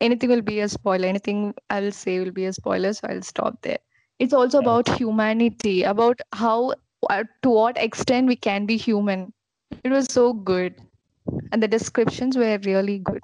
Anything 0.00 0.30
will 0.30 0.42
be 0.42 0.60
a 0.60 0.68
spoiler. 0.68 1.06
Anything 1.06 1.54
I'll 1.70 1.92
say 1.92 2.18
will 2.20 2.30
be 2.32 2.44
a 2.46 2.52
spoiler, 2.52 2.92
so 2.92 3.08
I'll 3.08 3.22
stop 3.22 3.62
there. 3.62 3.78
It's 4.18 4.32
also 4.32 4.58
about 4.58 4.88
humanity, 4.88 5.82
about 5.82 6.20
how 6.32 6.74
uh, 7.10 7.24
to 7.42 7.50
what 7.50 7.78
extent 7.78 8.26
we 8.28 8.36
can 8.36 8.66
be 8.66 8.76
human. 8.76 9.32
It 9.84 9.90
was 9.90 10.06
so 10.10 10.32
good, 10.32 10.80
and 11.52 11.62
the 11.62 11.68
descriptions 11.68 12.36
were 12.36 12.58
really 12.64 12.98
good. 12.98 13.20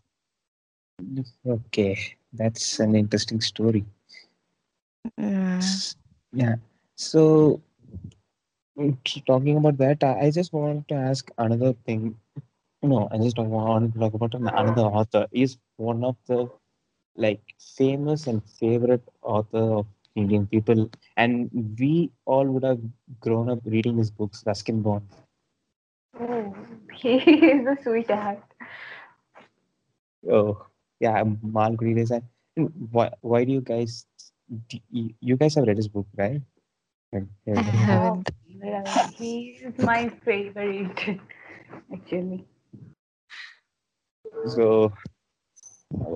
okay. 1.47 2.17
That's 2.33 2.79
an 2.81 2.95
interesting 2.95 3.41
story. 3.41 3.85
Yeah. 5.19 5.61
Yeah. 6.33 6.55
So 6.97 7.61
mm, 8.79 8.97
talking 9.27 9.57
about 9.57 9.79
that, 9.79 10.03
I 10.05 10.27
I 10.27 10.31
just 10.31 10.53
want 10.53 10.89
to 10.89 10.95
ask 10.95 11.31
another 11.39 11.73
thing. 11.85 12.17
No, 12.83 13.09
I 13.11 13.19
just 13.19 13.39
want 13.39 13.93
to 13.95 13.99
talk 14.01 14.15
about 14.15 14.35
another 14.35 14.83
author. 14.83 15.27
Is 15.33 15.59
one 15.77 16.05
of 16.05 16.17
the 16.27 16.49
like 17.17 17.43
famous 17.77 18.27
and 18.27 18.43
favorite 18.61 19.03
author 19.23 19.65
of 19.81 19.87
Indian 20.15 20.47
people, 20.47 20.91
and 21.17 21.51
we 21.79 22.11
all 22.25 22.47
would 22.47 22.65
have 22.65 22.81
grown 23.21 23.51
up 23.51 23.61
reading 23.65 23.99
his 23.99 24.11
books, 24.11 24.45
Ruskin 24.47 24.83
Bond. 24.83 25.07
Oh, 26.21 26.55
he 26.95 27.17
is 27.17 27.67
a 27.67 27.77
sweetheart. 27.83 28.43
Oh, 30.31 30.67
yeah, 31.01 31.23
Malgudi 31.25 32.11
and 32.11 32.23
and 32.57 32.71
why 32.93 33.11
why 33.23 33.45
do 33.45 33.53
you 33.53 33.61
guys 33.63 34.07
do 34.69 34.79
you, 34.91 35.15
you 35.21 35.37
guys 35.37 35.55
have 35.55 35.67
read 35.67 35.77
his 35.79 35.89
book, 35.89 36.07
right? 36.17 36.43
Like, 37.13 37.25
I 37.57 37.63
yeah, 37.63 37.63
Yeah, 37.87 38.13
haven't. 38.13 38.31
well, 38.63 39.05
he 39.17 39.61
is 39.65 39.79
my 39.79 40.09
favorite 40.25 41.21
actually. 41.93 42.47
So, 44.47 44.93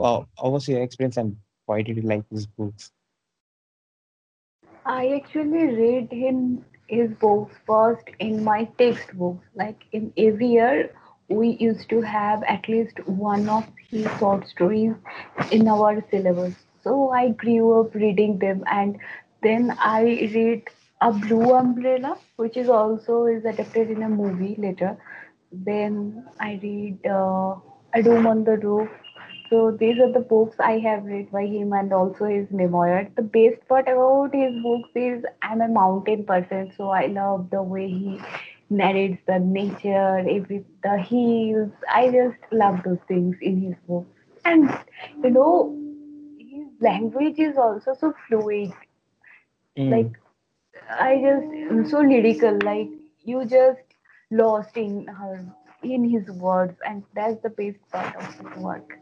how, 0.01 0.29
how 0.39 0.51
was 0.51 0.69
your 0.69 0.83
experience 0.83 1.17
and 1.17 1.37
why 1.67 1.83
did 1.83 1.97
you 1.97 2.03
like 2.03 2.25
his 2.31 2.47
books? 2.47 2.93
I 4.87 5.09
actually 5.17 5.67
read 5.67 6.13
him 6.13 6.65
his 6.89 7.11
books 7.15 7.55
first 7.67 8.05
in 8.19 8.43
my 8.45 8.65
textbooks. 8.79 9.45
Like 9.55 9.85
in 9.93 10.13
every 10.17 10.47
year, 10.49 10.91
we 11.29 11.57
used 11.61 11.89
to 11.91 12.01
have 12.03 12.43
at 12.45 12.69
least 12.69 12.99
one 13.07 13.49
of 13.49 13.65
his 13.91 14.07
short 14.19 14.47
stories 14.49 14.95
in 15.51 15.69
our 15.69 16.03
syllabus. 16.11 16.55
So 16.83 17.11
I 17.11 17.31
grew 17.31 17.81
up 17.81 17.95
reading 17.95 18.39
them, 18.39 18.65
and 18.71 18.99
then 19.43 19.75
I 19.79 20.03
read 20.35 20.63
A 21.01 21.13
Blue 21.13 21.53
Umbrella, 21.55 22.17
which 22.37 22.57
is 22.57 22.69
also 22.69 23.25
is 23.27 23.45
adapted 23.45 23.91
in 23.91 24.03
a 24.03 24.09
movie 24.09 24.55
later. 24.59 24.97
Then 25.53 26.25
I 26.41 26.59
read 26.63 26.99
uh, 27.07 27.55
A 27.95 28.03
Room 28.05 28.27
on 28.27 28.45
the 28.45 28.57
Roof, 28.57 28.89
So 29.55 29.71
these 29.71 30.01
are 30.01 30.13
the 30.13 30.21
books 30.21 30.57
I 30.61 30.79
have 30.81 31.05
read 31.05 31.31
by 31.31 31.47
him 31.47 31.73
and 31.73 31.93
also 31.93 32.25
his 32.27 32.51
memoir. 32.51 33.09
The 33.17 33.23
best 33.23 33.69
part 33.69 33.89
about 33.89 34.35
his 34.35 34.55
books 34.63 34.91
is 34.95 35.25
I'm 35.43 35.61
a 35.61 35.69
mountain 35.69 36.25
person, 36.25 36.73
so 36.77 36.91
I 36.91 37.07
love 37.07 37.51
the 37.51 37.63
way 37.63 37.89
he 37.89 38.21
narrates 38.71 39.23
the 39.27 39.39
nature, 39.39 40.19
every 40.19 40.65
the 40.83 40.99
hills. 40.99 41.73
I 41.89 42.11
just 42.11 42.39
love 42.53 42.83
those 42.85 43.03
things 43.09 43.37
in 43.41 43.61
his 43.61 43.77
books. 43.89 44.11
And 44.45 44.69
you 45.23 45.31
know, 45.31 45.77
his 46.39 46.69
language 46.81 47.39
is 47.39 47.57
also 47.57 47.95
so 47.95 48.13
fluid. 48.29 48.73
Mm. 49.79 49.91
Like 49.91 50.19
I 50.91 51.21
just 51.23 51.91
so 51.91 52.01
lyrical. 52.01 52.59
Like 52.63 52.91
you 53.25 53.45
just 53.47 53.81
lost 54.31 54.77
in 54.77 55.07
her 55.07 55.45
in 55.83 56.09
his 56.11 56.31
words, 56.31 56.79
and 56.87 57.05
that's 57.15 57.41
the 57.43 57.51
best 57.51 57.79
part 57.93 58.17
of 58.17 58.35
his 58.35 58.63
work. 58.63 58.99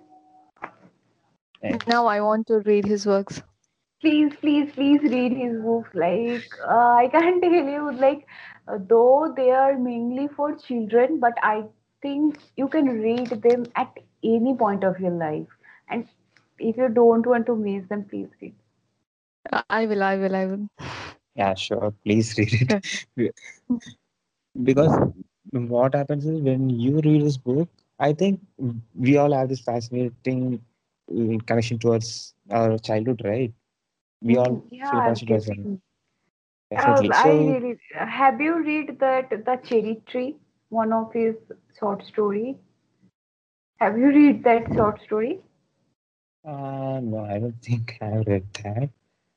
Nice. 1.63 1.79
Now 1.87 2.07
I 2.07 2.21
want 2.21 2.47
to 2.49 2.61
read 2.61 2.85
his 2.85 3.07
works. 3.07 3.43
please 4.03 4.33
please 4.41 4.71
please 4.75 5.03
read 5.13 5.33
his 5.41 5.53
books 5.67 5.95
like 6.03 6.57
uh, 6.75 6.91
i 7.03 7.09
can't 7.15 7.43
tell 7.47 7.69
you 7.75 7.93
like 8.03 8.27
uh, 8.69 8.79
though 8.93 9.33
they 9.39 9.49
are 9.63 9.79
mainly 9.87 10.27
for 10.37 10.49
children 10.67 11.19
but 11.27 11.43
i 11.53 11.57
think 12.07 12.39
you 12.63 12.69
can 12.77 12.93
read 13.07 13.35
them 13.49 13.65
at 13.85 14.03
any 14.35 14.55
point 14.65 14.85
of 14.93 15.01
your 15.07 15.15
life 15.25 15.59
and 15.89 16.07
if 16.73 16.77
you 16.85 16.89
don't 17.03 17.27
want 17.35 17.47
to 17.53 17.57
miss 17.69 17.89
them 17.95 18.05
please 18.13 18.29
read 18.43 18.55
I- 19.53 19.65
I 19.71 19.87
will, 19.87 20.03
I 20.03 20.17
will, 20.17 20.35
I 20.37 20.47
will. 20.47 20.69
Yeah, 21.35 21.55
sure. 21.55 21.93
Please 22.05 22.37
read 22.39 22.71
it. 23.17 23.35
because 24.63 24.93
what 25.53 25.95
happens 25.95 26.27
is 26.27 26.41
when 26.41 26.69
you 26.71 27.01
read 27.01 27.23
this 27.23 27.37
book, 27.37 27.69
I 27.99 28.13
think 28.13 28.41
we 28.95 29.17
all 29.17 29.33
have 29.33 29.49
this 29.49 29.61
fascinating 29.61 30.63
uh, 31.11 31.39
connection 31.47 31.79
towards 31.79 32.35
our 32.51 32.79
childhood, 32.79 33.23
right? 33.25 33.53
We 34.23 34.37
all 34.37 34.57
Mm, 34.57 34.63
yeah 34.71 34.91
feel 34.91 35.03
i'm 35.07 35.19
connection 35.19 35.29
towards 35.29 35.47
them. 35.47 35.67
getting 35.67 35.81
uh, 36.77 37.03
Definitely. 37.03 37.15
i 37.25 37.29
really 37.49 37.79
have 38.19 38.41
you 38.41 38.55
read 38.71 38.97
that 39.01 39.31
the 39.49 39.57
cherry 39.69 39.95
tree 40.07 40.37
one 40.69 40.93
of 40.93 41.13
his 41.13 41.35
short 41.79 42.05
story 42.13 42.57
have 43.79 43.99
you 43.99 44.09
read 44.09 44.43
that 44.45 44.73
short 44.75 45.01
story 45.03 45.41
uh, 46.45 47.01
no, 47.03 47.25
I 47.25 47.39
don't 47.39 47.61
think 47.63 47.99
I've 48.01 48.27
read 48.27 48.47
that. 48.65 48.91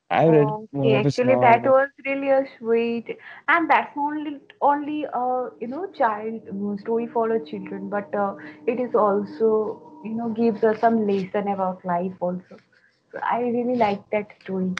I've 0.09 0.31
read 0.31 0.55
one 0.71 0.87
Okay, 0.87 0.95
of 0.95 1.03
his 1.03 1.19
actually, 1.19 1.35
that 1.35 1.63
novels. 1.63 1.73
was 1.73 1.89
really 2.05 2.29
a 2.29 2.43
sweet, 2.57 3.17
and 3.47 3.69
that's 3.69 3.95
only 3.97 4.39
only 4.61 5.05
uh 5.07 5.49
you 5.59 5.67
know 5.67 5.85
child 5.99 6.41
uh, 6.53 6.77
story 6.77 7.07
for 7.07 7.27
the 7.29 7.39
children, 7.45 7.89
but 7.89 8.13
uh, 8.15 8.35
it 8.67 8.79
is 8.79 8.95
also 8.95 9.51
you 10.03 10.13
know 10.15 10.29
gives 10.29 10.63
us 10.63 10.79
some 10.79 11.05
lesson 11.07 11.47
about 11.47 11.83
life 11.85 12.13
also. 12.19 12.57
So 13.11 13.19
I 13.23 13.39
really 13.41 13.75
like 13.75 14.09
that 14.11 14.27
story. 14.41 14.73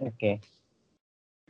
Okay. 0.00 0.40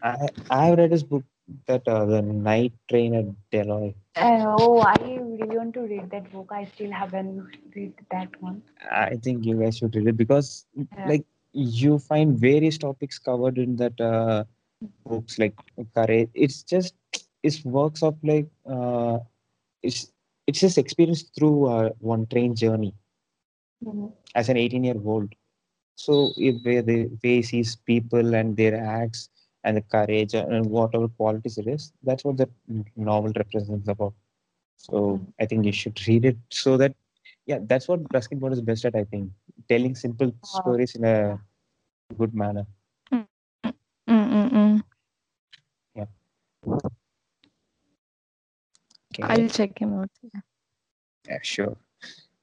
I 0.02 0.28
I've 0.50 0.78
read 0.78 0.92
his 0.92 1.02
book 1.04 1.24
that 1.66 1.86
uh, 1.88 2.04
the 2.06 2.22
Night 2.22 2.72
Train 2.88 3.14
at 3.14 3.26
Deoli. 3.50 3.94
And 4.16 4.42
oh, 4.46 4.80
I 4.80 4.94
really 5.02 5.56
want 5.56 5.74
to 5.74 5.80
read 5.82 6.10
that 6.10 6.30
book. 6.32 6.50
I 6.52 6.64
still 6.64 6.90
haven't 6.92 7.48
read 7.74 7.94
that 8.10 8.40
one. 8.40 8.62
I 8.90 9.16
think 9.16 9.44
you 9.44 9.58
guys 9.58 9.78
should 9.78 9.94
read 9.94 10.08
it 10.08 10.16
because 10.16 10.66
Yeah. 10.96 11.12
like 11.12 11.24
you 11.52 11.98
find 11.98 12.38
various 12.38 12.78
topics 12.78 13.18
covered 13.18 13.58
in 13.58 13.76
that 13.76 14.00
uh, 14.00 14.44
books 15.04 15.38
like 15.38 15.54
courage. 15.94 16.30
It's 16.34 16.62
just 16.62 16.94
it's 17.42 17.64
works 17.64 18.02
of 18.02 18.16
like 18.22 18.48
uh, 18.68 19.18
it's 19.82 20.12
it's 20.46 20.60
just 20.60 20.78
experience 20.78 21.22
through 21.36 21.66
uh, 21.68 21.90
one 22.00 22.26
train 22.26 22.54
journey 22.54 22.94
Mhm. 23.82 24.12
as 24.34 24.48
an 24.48 24.56
18 24.56 24.84
year 24.84 24.96
old. 25.04 25.34
So 25.96 26.30
if 26.36 26.56
where 26.64 26.82
the 26.82 27.06
way 27.22 27.36
he 27.36 27.42
sees 27.42 27.76
people 27.76 28.34
and 28.34 28.56
their 28.56 28.76
acts 28.76 29.28
and 29.64 29.76
the 29.76 29.82
courage 29.82 30.34
and 30.34 30.66
whatever 30.66 31.08
qualities 31.08 31.58
it 31.58 31.66
is, 31.66 31.92
that's 32.02 32.24
what 32.24 32.36
the 32.38 32.48
novel 32.96 33.32
represents 33.36 33.88
about. 33.88 34.14
So 34.76 35.20
Mhm. 35.20 35.32
I 35.40 35.46
think 35.46 35.64
you 35.64 35.72
should 35.72 35.98
read 36.06 36.24
it 36.24 36.36
so 36.50 36.76
that 36.78 36.94
yeah, 37.46 37.58
that's 37.62 37.88
what 37.88 38.00
Ruskin 38.12 38.38
Bond 38.38 38.54
is 38.54 38.60
best 38.60 38.84
at. 38.84 38.94
I 38.96 39.04
think 39.04 39.30
telling 39.68 39.94
simple 39.94 40.32
Uh, 40.42 40.46
stories 40.46 40.94
in 40.94 41.04
a 41.04 41.38
good 42.18 42.34
manner. 42.34 42.66
Mm, 43.12 43.26
mm, 43.64 43.72
mm, 44.08 44.50
mm. 44.52 44.82
Yeah. 45.94 46.06
Okay. 49.14 49.22
I'll 49.22 49.48
check 49.48 49.78
him 49.78 49.94
out. 49.98 50.10
Yeah. 50.22 50.40
Yeah, 51.28 51.38
sure. 51.42 51.76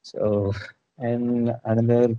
So 0.01 0.53
and 0.97 1.53
another 1.65 2.15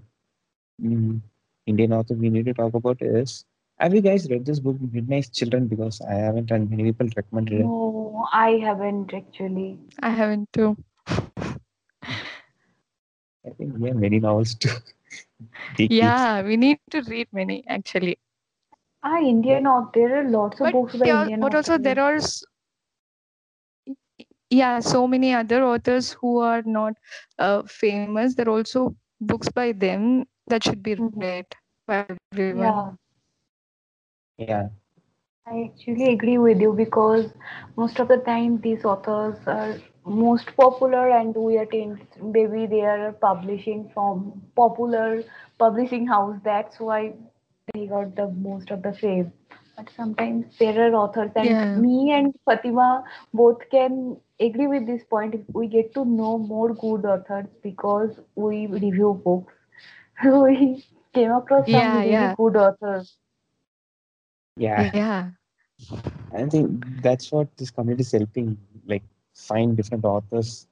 mm, 0.82 1.20
Indian 1.66 1.92
author 1.92 2.14
we 2.14 2.30
need 2.30 2.46
to 2.46 2.54
talk 2.54 2.74
about 2.74 3.00
is. 3.02 3.44
Have 3.78 3.94
you 3.94 4.02
guys 4.02 4.28
read 4.30 4.44
this 4.44 4.60
book, 4.60 4.76
Midnight 4.92 5.30
Children? 5.32 5.66
Because 5.66 6.00
I 6.02 6.14
haven't, 6.14 6.50
and 6.50 6.70
many 6.70 6.84
people 6.84 7.08
recommended 7.16 7.60
it. 7.60 7.62
no, 7.62 8.26
I 8.32 8.50
haven't 8.62 9.12
actually. 9.14 9.78
I 10.00 10.10
haven't 10.10 10.52
too. 10.52 10.76
I 13.46 13.50
think 13.50 13.74
we 13.78 13.88
have 13.88 13.96
many 13.96 14.20
novels 14.20 14.54
too. 14.54 14.70
dig 15.76 15.92
deep. 15.98 16.18
Yeah, 16.18 16.42
we 16.42 16.56
need 16.56 16.78
to 16.82 16.90
read 17.02 17.18
many 17.32 17.64
actually. 17.68 18.06
Ah, 19.02 19.18
Indian 19.20 19.66
author. 19.66 20.08
There 20.08 20.20
are 20.20 20.28
lots 20.28 20.60
of 20.60 20.70
But 20.70 20.72
books 20.72 20.96
by 20.96 21.08
yeah, 21.08 21.28
Indian 21.28 21.40
but 21.40 21.54
also 21.54 21.78
authors. 21.78 21.78
there 21.78 22.00
are 22.00 22.18
yeah 24.50 24.80
so 24.80 25.06
many 25.06 25.32
other 25.34 25.62
authors 25.64 26.12
who 26.20 26.38
are 26.40 26.62
not 26.64 26.94
uh, 27.38 27.62
famous. 27.66 28.34
There 28.34 28.46
are 28.48 28.56
also 28.58 28.96
books 29.20 29.48
by 29.50 29.72
them 29.72 30.26
that 30.48 30.64
should 30.64 30.82
be 30.82 30.96
Mhm. 30.98 31.22
read 31.22 31.46
by 31.86 32.04
everyone. 32.06 32.50
Yeah. 32.50 32.92
Yeah. 34.38 34.68
I 35.46 35.64
actually 35.70 36.12
agree 36.12 36.38
with 36.38 36.60
you 36.60 36.72
because 36.72 37.34
most 37.76 37.98
of 37.98 38.08
the 38.08 38.16
time 38.18 38.60
these 38.60 38.84
authors 38.84 39.46
are 39.46 39.76
most 40.06 40.48
popular 40.56 41.08
and 41.10 41.34
we 41.34 41.56
attend 41.58 41.98
maybe 42.22 42.66
they 42.66 42.80
are 42.92 43.12
publishing 43.12 43.88
from 43.94 44.42
popular 44.56 45.22
publishing 45.58 46.06
house 46.06 46.36
that's 46.44 46.78
why 46.80 47.12
they 47.74 47.86
got 47.86 48.14
the 48.16 48.26
most 48.46 48.70
of 48.70 48.82
the 48.82 48.92
fame 48.92 49.32
but 49.76 49.88
sometimes 49.96 50.44
there 50.58 50.76
are 50.86 50.94
authors 51.02 51.30
and 51.36 51.56
Yeah. 51.56 51.74
me 51.74 52.12
and 52.12 52.34
Fatima 52.44 53.04
both 53.32 53.68
can 53.70 54.16
agree 54.40 54.66
with 54.66 54.86
this 54.86 55.04
point 55.04 55.34
we 55.52 55.66
get 55.66 55.92
to 55.94 56.04
know 56.04 56.38
more 56.38 56.74
good 56.74 57.04
authors 57.04 57.46
because 57.62 58.20
we 58.34 58.66
review 58.66 59.12
books 59.24 59.54
we 60.44 60.84
came 61.14 61.32
across 61.32 61.70
some 61.70 61.90
Yeah, 61.90 62.02
really 62.02 62.28
yeah, 62.28 62.34
good 62.36 62.56
authors 62.56 63.16
Yeah. 64.56 64.92
yeah. 64.92 65.30
I 66.32 66.44
think 66.46 66.70
that's 67.02 67.30
what 67.32 67.56
this 67.56 67.70
community 67.70 68.02
is 68.02 68.12
helping, 68.12 68.56
like 68.86 69.02
find 69.48 69.76
different 69.76 70.04
authors. 70.04 70.66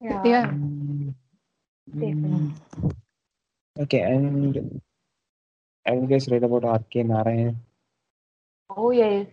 yeah 0.00 0.24
Yeah. 0.24 0.52
Definitely 1.98 2.54
okay, 3.80 4.00
and 4.02 4.82
have 5.86 5.96
you 6.02 6.06
guys 6.08 6.28
read 6.28 6.44
about 6.44 6.64
R.K. 6.64 7.02
Narayan? 7.04 7.56
Oh 8.70 8.90
yes. 8.90 9.26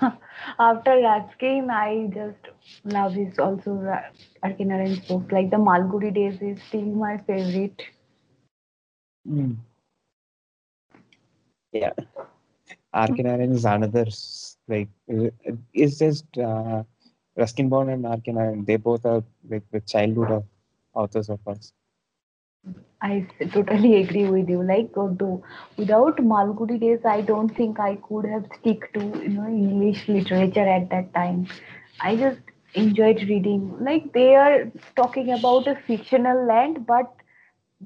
After 0.58 1.00
Ruskin, 1.00 1.70
I 1.70 2.08
just 2.14 2.48
love 2.84 3.12
his 3.14 3.38
also 3.38 3.72
Ra- 3.72 4.10
R.K. 4.42 4.64
Narayan's 4.64 5.06
books. 5.06 5.32
Like 5.32 5.50
the 5.50 5.56
Malgudi 5.56 6.12
Days 6.14 6.40
is 6.42 6.62
still 6.62 6.82
my 6.86 7.18
favorite. 7.18 7.82
Mm. 9.26 9.58
Yeah, 11.72 11.92
R.K. 12.94 13.22
Narayan 13.24 13.52
is 13.52 13.64
another 13.66 14.06
like 14.68 14.88
it's 15.74 15.98
just 15.98 16.38
uh, 16.38 16.82
Ruskin 17.36 17.68
Bond 17.70 17.90
and 17.90 18.06
R.K. 18.06 18.32
Narayan. 18.32 18.64
They 18.64 18.76
both 18.76 19.06
are 19.06 19.24
like 19.48 19.64
the 19.72 19.80
childhood 19.80 20.30
of 20.30 20.44
authors 20.94 21.30
of 21.30 21.40
us. 21.48 21.72
I 23.02 23.26
totally 23.52 23.96
agree 24.02 24.26
with 24.26 24.48
you. 24.48 24.62
Like 24.62 24.90
uh, 24.96 25.08
though 25.12 25.42
without 25.76 26.16
Malgudi 26.18 26.78
Days, 26.80 27.04
I 27.04 27.20
don't 27.22 27.48
think 27.56 27.78
I 27.80 27.96
could 27.96 28.24
have 28.26 28.46
stick 28.60 28.92
to 28.94 29.00
you 29.22 29.28
know 29.30 29.46
English 29.46 30.08
literature 30.08 30.66
at 30.76 30.88
that 30.90 31.12
time. 31.14 31.46
I 32.00 32.16
just 32.16 32.40
enjoyed 32.74 33.22
reading. 33.28 33.62
Like 33.84 34.12
they 34.12 34.34
are 34.36 34.70
talking 34.96 35.32
about 35.32 35.66
a 35.68 35.76
fictional 35.86 36.46
land, 36.46 36.86
but 36.86 37.12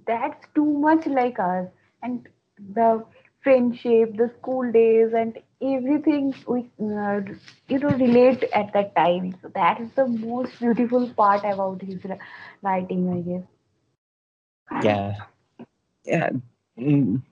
that's 0.07 0.47
too 0.55 0.67
much 0.89 1.07
like 1.07 1.39
us 1.39 1.67
and 2.03 2.29
the 2.75 3.05
friendship 3.49 4.17
the 4.23 4.29
school 4.39 4.73
days 4.79 5.13
and 5.23 5.39
everything 5.77 6.33
we 6.55 6.61
uh, 7.05 7.21
you 7.69 7.79
know 7.85 7.95
relate 8.07 8.45
at 8.63 8.73
that 8.75 8.95
time. 8.97 9.35
So 9.43 9.49
that 9.61 9.81
is 9.81 9.91
the 10.03 10.07
most 10.09 10.59
beautiful 10.61 11.09
part 11.23 11.45
about 11.55 11.83
his 11.83 12.07
writing 12.63 13.09
i 13.19 13.21
guess. 13.31 13.47
Yeah, 14.83 15.15
yeah, 16.05 16.31
mm, 16.79 17.23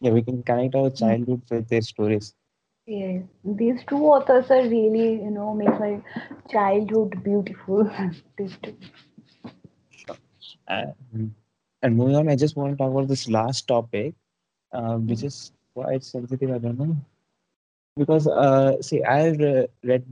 yeah. 0.00 0.10
We 0.12 0.22
can 0.22 0.42
connect 0.42 0.74
our 0.74 0.90
childhood 0.90 1.42
with 1.50 1.68
their 1.68 1.82
stories. 1.82 2.34
yes. 2.86 3.22
These 3.44 3.84
two 3.88 3.98
authors 4.14 4.50
are 4.50 4.62
really 4.62 5.14
you 5.24 5.30
know 5.30 5.54
make 5.54 5.78
my 5.80 6.00
childhood 6.50 7.22
beautiful. 7.22 7.90
These 8.38 8.56
two. 8.62 8.76
And, 10.68 11.34
and 11.82 11.96
moving 11.96 12.16
on, 12.16 12.28
I 12.28 12.36
just 12.36 12.56
want 12.56 12.72
to 12.72 12.76
talk 12.76 12.90
about 12.92 13.08
this 13.08 13.28
last 13.28 13.66
topic, 13.68 14.14
uh, 14.72 14.96
which 14.96 15.22
is 15.22 15.52
quite 15.74 16.04
sensitive. 16.04 16.50
I 16.50 16.58
don't 16.58 16.78
know 16.78 16.96
because 17.96 18.26
uh, 18.26 18.80
see, 18.82 19.02
I've 19.02 19.40
uh, 19.40 19.66
read 19.82 20.04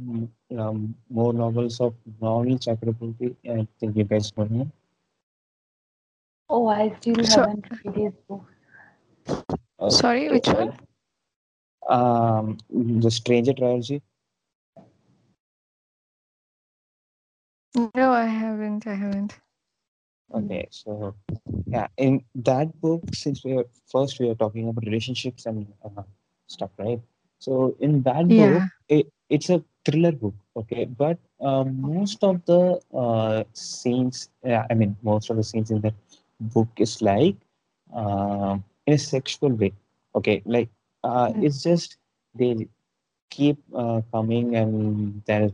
um, 0.56 0.94
more 1.11 1.32
novels 1.32 1.80
of 1.80 1.94
Novoneel 2.20 2.59
Chakraborty. 2.59 3.34
I 3.48 3.66
think 3.80 3.96
you 3.96 4.04
guys 4.04 4.32
know. 4.36 4.70
Oh, 6.50 6.66
I 6.68 6.94
still 7.00 7.22
So- 7.24 7.40
haven't 7.40 7.66
read 7.84 7.94
his 7.96 8.12
book. 8.28 8.44
Uh, 9.78 9.90
Sorry, 9.90 10.28
which 10.30 10.46
one? 10.48 10.72
Um, 11.88 12.59
the 12.70 13.11
Stranger 13.11 13.52
trilogy. 13.52 14.02
No, 17.94 18.11
I 18.12 18.24
haven't. 18.26 18.86
I 18.86 18.94
haven't. 18.94 19.38
Okay, 20.34 20.66
so 20.70 21.14
yeah, 21.70 21.86
in 21.96 22.22
that 22.34 22.80
book, 22.80 23.02
since 23.12 23.44
we 23.44 23.52
are 23.52 23.64
first 23.90 24.18
we 24.20 24.28
are 24.28 24.34
talking 24.34 24.68
about 24.68 24.84
relationships 24.84 25.46
and 25.46 25.66
uh, 25.84 26.02
stuff, 26.46 26.70
right? 26.78 27.00
So 27.38 27.74
in 27.80 28.02
that 28.02 28.34
book, 28.34 28.58
Yeah. 28.58 28.68
it, 28.88 29.06
it's 29.28 29.48
a 29.50 29.62
thriller 29.84 30.12
book, 30.12 30.34
okay, 30.56 30.84
but 30.86 31.18
uh, 31.40 31.64
most 31.64 32.22
of 32.24 32.44
the 32.46 32.80
uh, 32.94 33.44
scenes, 33.52 34.30
yeah, 34.44 34.66
I 34.70 34.74
mean, 34.74 34.96
most 35.02 35.30
of 35.30 35.36
the 35.36 35.44
scenes 35.44 35.70
in 35.70 35.80
that 35.82 35.94
book 36.40 36.68
is 36.78 37.00
like 37.02 37.36
uh, 37.94 38.58
in 38.86 38.94
a 38.94 38.98
sexual 38.98 39.50
way, 39.50 39.72
okay, 40.14 40.42
like 40.44 40.68
uh, 41.04 41.32
Mm. 41.32 41.40
it's 41.40 41.62
just 41.62 41.96
they 42.34 42.66
keep 43.30 43.58
uh, 43.74 44.00
coming 44.12 44.54
and 44.56 45.22
there's 45.26 45.52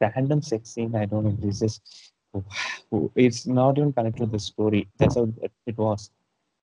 random 0.00 0.42
sex 0.42 0.70
scene. 0.70 0.94
I 0.94 1.06
don't 1.06 1.24
know. 1.24 1.36
This 1.40 1.62
is 1.62 1.80
it's 3.14 3.46
not 3.46 3.78
even 3.78 3.92
connected 3.92 4.24
to 4.24 4.26
the 4.26 4.38
story. 4.38 4.88
That's 4.98 5.16
how 5.16 5.28
it, 5.66 5.78
was. 5.78 6.10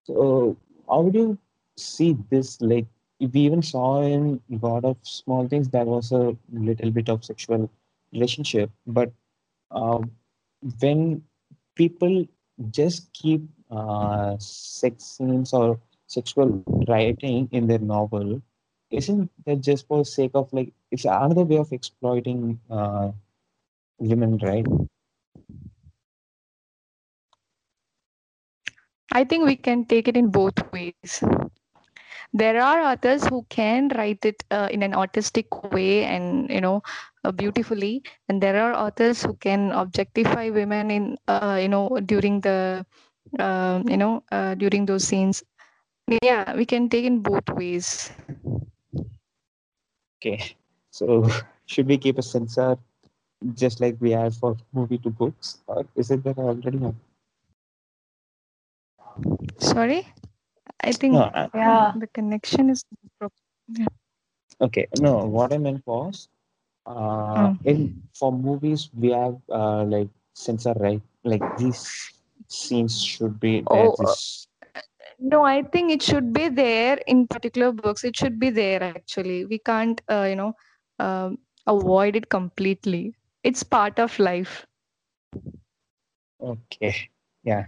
So 0.03 0.57
how 0.89 1.01
would 1.01 1.15
you 1.15 1.38
see 1.78 2.17
this? 2.30 2.59
Like 2.61 2.86
we 3.19 3.41
even 3.41 3.61
saw 3.61 4.01
in 4.01 4.41
God 4.59 4.86
of 4.86 4.97
Small 5.03 5.47
Things 5.47 5.69
there 5.69 5.86
was 5.86 6.11
a 6.11 6.36
little 6.51 6.91
bit 6.91 7.09
of 7.09 7.24
sexual 7.24 7.69
relationship, 8.11 8.72
but 8.88 9.11
uh, 9.72 9.99
when 10.80 11.24
people 11.76 12.28
just 12.69 13.11
keep 13.13 13.41
uh, 13.72 14.36
sex 14.39 15.03
scenes 15.03 15.53
or 15.53 15.80
sexual 16.07 16.63
writing 16.88 17.47
in 17.51 17.67
their 17.67 17.80
novel, 17.80 18.41
isn't 18.91 19.32
that 19.45 19.61
just 19.61 19.88
for 19.88 20.03
sake 20.03 20.32
of 20.34 20.51
like 20.51 20.74
it's 20.91 21.05
another 21.05 21.43
way 21.43 21.57
of 21.57 21.72
exploiting 21.72 22.59
uh, 22.69 23.11
women, 23.99 24.38
right? 24.39 24.65
I 29.12 29.24
think 29.26 29.45
we 29.45 29.55
can 29.55 29.86
take 29.86 30.07
it 30.07 30.16
in 30.16 30.30
both 30.32 30.55
ways. 30.72 31.24
There 32.34 32.62
are 32.62 32.80
authors 32.80 33.26
who 33.28 33.45
can 33.49 33.89
write 33.95 34.24
it 34.26 34.43
uh, 34.51 34.70
in 34.72 34.84
an 34.84 34.93
artistic 34.93 35.51
way 35.74 36.05
and 36.05 36.49
you 36.49 36.62
know 36.62 36.82
uh, 37.24 37.32
beautifully, 37.32 38.03
and 38.30 38.41
there 38.41 38.55
are 38.62 38.74
authors 38.74 39.22
who 39.24 39.36
can 39.36 39.72
objectify 39.72 40.49
women 40.49 40.91
in 40.91 41.18
uh, 41.28 41.59
you 41.62 41.68
know 41.68 41.89
during 42.05 42.41
the 42.41 42.86
uh, 43.39 43.84
you 43.86 43.97
know 43.97 44.24
uh, 44.32 44.55
during 44.55 44.86
those 44.86 45.03
scenes. 45.03 45.43
Yeah, 46.24 46.55
we 46.55 46.66
can 46.66 46.89
take 46.89 47.05
in 47.05 47.20
both 47.22 47.47
ways. 47.49 48.12
Okay, 50.20 50.55
so 50.89 51.28
should 51.66 51.88
we 51.88 51.97
keep 51.97 52.18
a 52.18 52.24
censor 52.24 52.78
just 53.55 53.82
like 53.82 53.97
we 53.99 54.12
have 54.12 54.36
for 54.38 54.55
movie 54.74 54.97
to 54.99 55.09
books, 55.09 55.59
or 55.68 55.86
is 55.95 56.12
it 56.12 56.24
that 56.24 56.38
already? 56.38 56.80
Sorry, 59.62 60.05
I 60.84 60.91
think 60.93 61.14
No, 61.14 61.32
I, 61.34 61.49
Yeah. 61.53 61.93
the 61.95 62.07
connection 62.07 62.70
is. 62.70 62.86
okay, 64.62 64.88
no. 64.95 65.26
What 65.26 65.53
I 65.53 65.57
meant 65.57 65.84
was, 65.86 66.28
uh, 66.86 67.49
Mm. 67.49 67.57
in 67.66 68.01
for 68.14 68.32
movies 68.32 68.89
we 68.97 69.12
have 69.12 69.38
uh, 69.49 69.84
like 69.84 70.09
censor 70.34 70.74
right, 70.80 71.01
like 71.24 71.43
these 71.57 71.84
scenes 72.47 73.01
should 73.03 73.39
be 73.39 73.62
there. 73.72 73.89
Oh, 73.89 73.95
uh, 74.03 74.16
This 74.16 74.47
No, 75.20 75.43
I 75.43 75.62
think 75.64 75.91
it 75.91 76.01
should 76.01 76.34
be 76.34 76.49
there 76.49 76.97
in 77.07 77.28
particular 77.28 77.72
books. 77.72 78.03
It 78.03 78.16
should 78.18 78.39
be 78.39 78.49
there 78.49 78.84
actually. 78.84 79.45
We 79.45 79.59
can't, 79.59 80.01
uh, 80.09 80.26
you 80.30 80.36
know, 80.36 80.53
um, 80.99 81.38
avoid 81.68 82.16
it 82.16 82.30
completely. 82.30 83.16
It's 83.43 83.64
part 83.64 83.99
of 83.99 84.18
life. 84.20 84.66
okay, 86.39 87.09
yeah. 87.43 87.66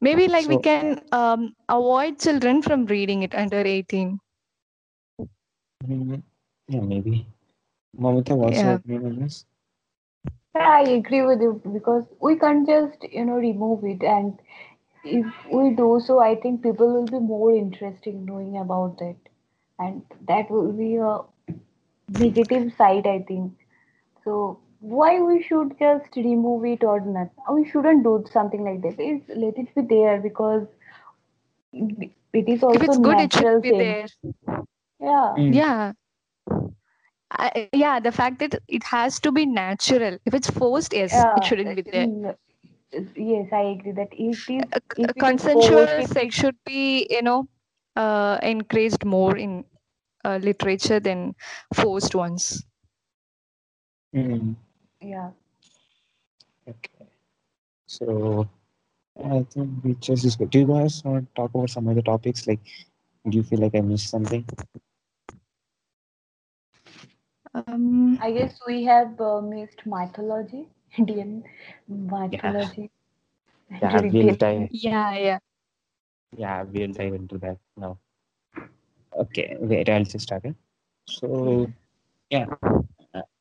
Maybe 0.00 0.28
like 0.28 0.46
we 0.46 0.58
can 0.58 1.00
um, 1.12 1.54
avoid 1.68 2.18
children 2.20 2.62
from 2.62 2.86
reading 2.86 3.22
it 3.22 3.34
under 3.34 3.58
18. 3.60 4.18
mm, 5.84 6.22
yeah, 6.68 6.80
maybe. 6.80 7.26
Mamita, 7.98 8.36
what's 8.36 8.62
your 8.62 8.72
Yeah. 8.72 8.74
opinion 8.74 9.06
on 9.06 9.18
this? 9.20 9.44
Yeah, 10.54 10.68
I 10.68 10.80
agree 10.82 11.22
with 11.22 11.40
you 11.40 11.60
because 11.72 12.04
we 12.20 12.36
can't 12.38 12.66
just, 12.66 13.02
you 13.12 13.24
know, 13.24 13.34
remove 13.34 13.84
it. 13.84 14.02
And 14.02 14.38
if 15.04 15.26
we 15.52 15.70
do 15.74 16.00
so, 16.04 16.18
I 16.20 16.34
think 16.36 16.62
people 16.62 16.92
will 16.92 17.06
be 17.08 17.18
more 17.20 17.52
interested 17.54 18.14
in 18.14 18.24
knowing 18.26 18.56
about 18.58 18.98
that. 18.98 19.16
And 19.78 20.02
that 20.28 20.50
will 20.50 20.72
be 20.72 20.96
a 20.96 21.20
negative 22.08 22.72
side, 22.72 23.06
I 23.06 23.20
think. 23.22 23.52
So 24.24 24.60
why 24.86 25.20
we 25.20 25.42
should 25.42 25.78
just 25.78 26.16
remove 26.16 26.64
it 26.64 26.84
or 26.84 27.00
not? 27.00 27.30
We 27.52 27.64
shouldn't 27.68 28.04
do 28.04 28.24
something 28.30 28.64
like 28.64 28.82
that. 28.82 28.96
It's, 28.98 29.28
let 29.28 29.58
it 29.58 29.74
be 29.74 29.82
there 29.82 30.20
because 30.20 30.66
it 31.72 32.48
is 32.48 32.62
also 32.62 32.72
If 32.72 32.82
also 32.92 32.94
it's 32.94 32.96
good, 32.98 33.20
it 33.20 33.32
should 33.32 33.48
be 33.62 33.70
thing. 33.70 33.96
there. 33.96 34.06
Yeah. 35.00 35.38
Mm, 35.38 35.62
Yeah. 35.62 35.92
I, 37.30 37.68
yeah, 37.72 38.00
the 38.00 38.12
fact 38.12 38.38
that 38.40 38.56
it 38.68 38.84
has 38.84 39.20
to 39.20 39.32
be 39.32 39.46
natural. 39.46 40.18
If 40.24 40.34
it's 40.34 40.50
forced, 40.50 40.92
yes, 40.94 41.26
Yeah. 41.26 41.34
it 41.34 41.44
shouldn't 41.44 41.76
be 41.76 41.92
there. 41.92 42.08
Mm, 42.10 42.36
Yes, 43.16 43.52
I 43.52 43.62
agree 43.62 43.92
that 43.92 44.12
it 44.12 44.48
is 44.48 44.70
if 44.96 45.08
a 45.08 45.14
it 45.14 45.18
is 45.18 45.36
consensual 45.36 45.86
forced, 45.86 46.02
sex 46.02 46.34
should 46.34 46.56
be, 46.64 47.06
you 47.10 47.22
know, 47.22 47.48
uh, 47.96 48.38
encouraged 48.42 49.04
more 49.04 49.36
in 49.36 49.64
uh, 50.24 50.38
literature 50.42 51.00
than 51.00 51.34
forced 51.74 52.14
ones. 52.14 52.64
mm, 54.12 54.54
yeah. 55.00 55.30
okay. 56.68 57.06
So 57.86 58.48
I 59.22 59.46
think 59.50 59.70
we 59.82 59.94
just 59.94 60.24
is 60.24 60.36
good. 60.36 60.50
Do 60.50 60.60
you 60.60 60.66
guys 60.66 61.02
want 61.04 61.26
to 61.28 61.34
talk 61.34 61.54
about 61.54 61.70
some 61.70 61.88
other 61.88 62.02
topics? 62.02 62.46
Like, 62.46 62.60
do 63.28 63.36
you 63.36 63.42
feel 63.42 63.60
like 63.60 63.74
I 63.74 63.80
missed 63.80 64.10
something? 64.10 64.44
Um, 67.54 68.18
I 68.20 68.32
guess 68.32 68.60
we 68.66 68.84
have 68.84 69.18
uh, 69.20 69.40
missed 69.40 69.86
mythology, 69.86 70.68
Indian 70.98 71.44
mythology. 71.88 72.90
and 73.70 73.80
Yeah, 73.80 74.00
we'll 74.12 74.34
dive. 74.34 74.68
yeah, 74.70 75.14
yeah. 75.16 75.38
Yeah, 76.36 76.62
we'll 76.64 76.92
dive 76.92 77.14
into 77.14 77.38
that 77.38 77.58
now. 77.76 77.98
Okay, 79.16 79.56
wait, 79.58 79.88
I'll 79.88 80.04
just 80.04 80.20
start 80.24 80.44
it. 80.44 80.54
So, 81.06 81.72
yeah, 82.28 82.46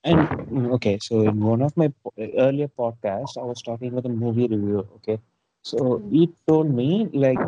and 0.06 0.20
mm, 0.30 0.72
okay, 0.76 0.98
so 1.00 1.22
in 1.22 1.40
one 1.40 1.62
of 1.62 1.76
my 1.78 1.92
earlier 2.38 2.68
podcasts, 2.68 3.38
I 3.38 3.44
was 3.44 3.62
talking 3.62 3.90
about 3.92 4.06
a 4.06 4.10
movie 4.10 4.48
review. 4.48 4.88
Okay, 4.98 5.20
so 5.64 6.02
he 6.12 6.30
told 6.48 6.74
me 6.74 7.10
like 7.14 7.40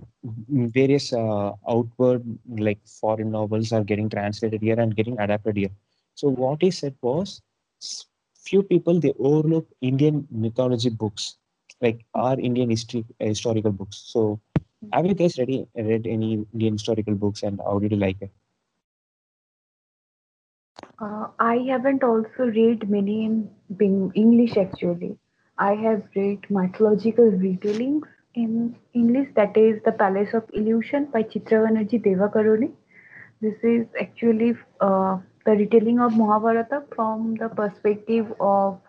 various 0.50 1.14
uh, 1.14 1.54
outward 1.70 2.24
like 2.48 2.80
foreign 2.86 3.32
novels 3.32 3.72
are 3.72 3.84
getting 3.84 4.10
translated 4.10 4.62
here 4.62 4.80
and 4.80 4.96
getting 4.96 5.20
adapted 5.20 5.58
here. 5.58 5.72
So 6.16 6.30
what 6.30 6.62
he 6.62 6.72
said 6.72 6.96
was, 7.02 7.42
few 8.36 8.64
people 8.64 9.00
they 9.00 9.14
overlook 9.20 9.68
Indian 9.82 10.28
mythology 10.32 10.90
books, 10.90 11.38
like 11.82 12.06
our 12.16 12.40
Indian 12.40 12.70
history 12.72 13.06
historical 13.20 13.72
books. 13.72 14.04
So 14.08 14.40
have 14.94 15.06
you 15.06 15.16
guys 15.16 15.38
ready 15.40 15.68
read 15.76 16.08
any 16.08 16.46
Indian 16.54 16.74
historical 16.76 17.16
books 17.16 17.44
and 17.44 17.60
how 17.62 17.80
did 17.80 17.92
you 17.92 17.98
like 17.98 18.22
it? 18.22 18.32
Uh, 21.00 21.28
I 21.40 21.58
haven't 21.70 22.04
also 22.04 22.46
read 22.58 22.90
many 22.90 23.26
in 23.26 23.50
English 24.16 24.58
actually. 24.58 25.18
I 25.58 25.74
have 25.76 26.04
read 26.16 26.46
mythological 26.50 27.32
retellings 27.32 28.04
in 28.36 28.76
English, 28.94 29.30
that 29.36 29.58
is 29.58 29.82
The 29.84 29.92
Palace 29.92 30.34
of 30.34 30.44
Illusion 30.54 31.06
by 31.06 31.24
Chitra 31.24 31.60
Banerjee 31.66 32.04
Divakaruni. 32.04 32.72
This 33.42 33.56
is 33.64 33.88
actually 34.00 34.56
uh, 34.82 35.18
the 35.46 35.52
retelling 35.52 36.00
of 36.00 36.14
Mahabharata 36.16 36.84
from 36.96 37.36
the 37.36 37.50
perspective 37.50 38.32
of 38.40 38.80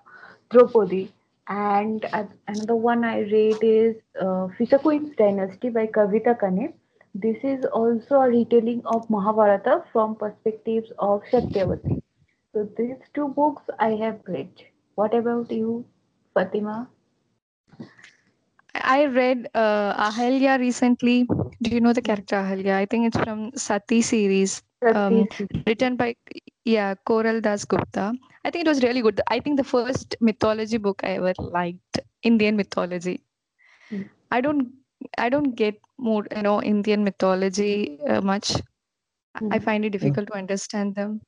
Draupadi. 0.51 1.12
And 1.49 2.05
as- 2.12 2.34
another 2.47 2.76
one 2.76 3.05
I 3.05 3.20
read 3.20 3.59
is 3.62 3.97
uh, 4.20 4.49
Fisher 4.59 4.78
Queen's 4.78 5.16
Dynasty 5.16 5.70
by 5.70 5.86
Kavita 5.86 6.39
Kane. 6.39 6.74
This 7.21 7.39
is 7.43 7.64
also 7.64 8.21
a 8.21 8.29
retelling 8.29 8.83
of 8.87 9.11
Mahabharata 9.11 9.83
from 9.93 10.14
perspectives 10.14 10.93
of 11.01 11.23
Satyavati. 11.33 12.01
So 12.53 12.69
these 12.77 12.97
two 13.12 13.29
books 13.29 13.62
I 13.81 13.91
have 14.03 14.21
read. 14.29 14.51
What 14.95 15.14
about 15.14 15.51
you, 15.51 15.85
Fatima? 16.33 16.89
I 18.75 19.07
read 19.07 19.49
uh, 19.55 20.11
Ahalya 20.11 20.61
recently. 20.61 21.27
Do 21.61 21.71
you 21.71 21.81
know 21.81 21.93
the 21.93 22.03
character 22.03 22.37
Ahalya? 22.37 22.75
I 22.77 22.87
think 22.87 23.09
it's 23.09 23.19
from 23.19 23.51
Sati 23.57 24.01
series, 24.01 24.62
um, 24.95 25.27
written 25.66 25.97
by 25.97 26.14
yeah 26.64 26.95
Koral 27.05 27.41
Dasgupta. 27.43 28.16
I 28.45 28.51
think 28.51 28.64
it 28.64 28.69
was 28.69 28.83
really 28.85 29.03
good. 29.03 29.21
I 29.27 29.41
think 29.41 29.57
the 29.57 29.64
first 29.64 30.14
mythology 30.21 30.77
book 30.77 31.01
I 31.03 31.16
ever 31.16 31.35
liked, 31.39 31.99
Indian 32.23 32.57
mythology. 32.57 33.23
Hmm. 33.91 34.03
I 34.31 34.41
don't 34.41 34.69
I 35.19 35.29
don't 35.29 35.55
get 35.55 35.77
more 35.99 36.27
you 36.35 36.43
know 36.43 36.63
Indian 36.63 37.05
mythology 37.05 37.99
uh, 38.09 38.21
much. 38.21 38.53
I 39.51 39.59
Mhm. 39.59 39.61
find 39.61 39.85
it 39.85 39.91
difficult 39.91 40.29
to 40.29 40.35
understand 40.35 40.95
them. 40.95 41.23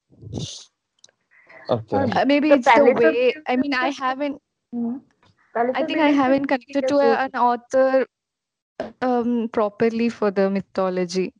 Okay. 1.68 1.96
Uh, 1.96 2.06
Uh, 2.14 2.24
maybe 2.26 2.50
The 2.50 2.54
it's 2.54 2.72
the 2.72 2.86
way. 2.86 3.34
I 3.46 3.56
mean, 3.56 3.74
I 3.74 3.88
haven't. 3.90 4.40
Mhm. 4.74 5.00
I 5.74 5.82
think 5.84 6.00
I 6.00 6.10
haven't 6.10 6.46
connected 6.46 6.86
to 6.88 6.98
a, 6.98 7.14
an 7.26 7.32
author 7.36 8.06
um 9.02 9.48
properly 9.52 10.08
for 10.08 10.30
the 10.30 10.50
mythology. 10.50 11.32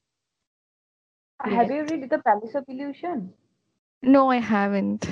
Have 1.41 1.71
you 1.71 1.85
read 1.85 2.09
The 2.09 2.19
Palace 2.19 2.55
of 2.55 2.65
Illusion? 2.69 3.35
No, 4.03 4.31
I 4.31 4.37
haven't. 4.39 5.07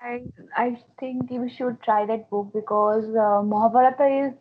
I 0.00 0.24
I 0.56 0.82
think 0.98 1.30
you 1.30 1.48
should 1.48 1.80
try 1.82 2.04
that 2.06 2.28
book 2.30 2.52
because 2.52 3.04
uh, 3.14 3.42
Mahabharata 3.42 4.06
is 4.06 4.34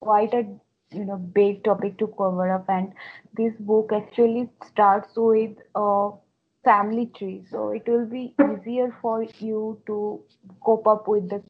quite 0.00 0.32
a 0.34 0.44
you 0.92 1.04
know 1.04 1.16
big 1.16 1.64
topic 1.64 1.98
to 1.98 2.06
cover 2.18 2.52
up, 2.54 2.68
and 2.68 2.92
this 3.36 3.54
book 3.58 3.92
actually 3.92 4.48
starts 4.64 5.12
with 5.16 5.56
a 5.74 6.10
family 6.64 7.06
tree, 7.18 7.44
so 7.50 7.70
it 7.70 7.86
will 7.88 8.06
be 8.06 8.34
easier 8.48 8.94
for 9.02 9.22
you 9.38 9.80
to 9.86 10.22
cope 10.62 10.86
up 10.86 11.08
with 11.08 11.28
the 11.30 11.42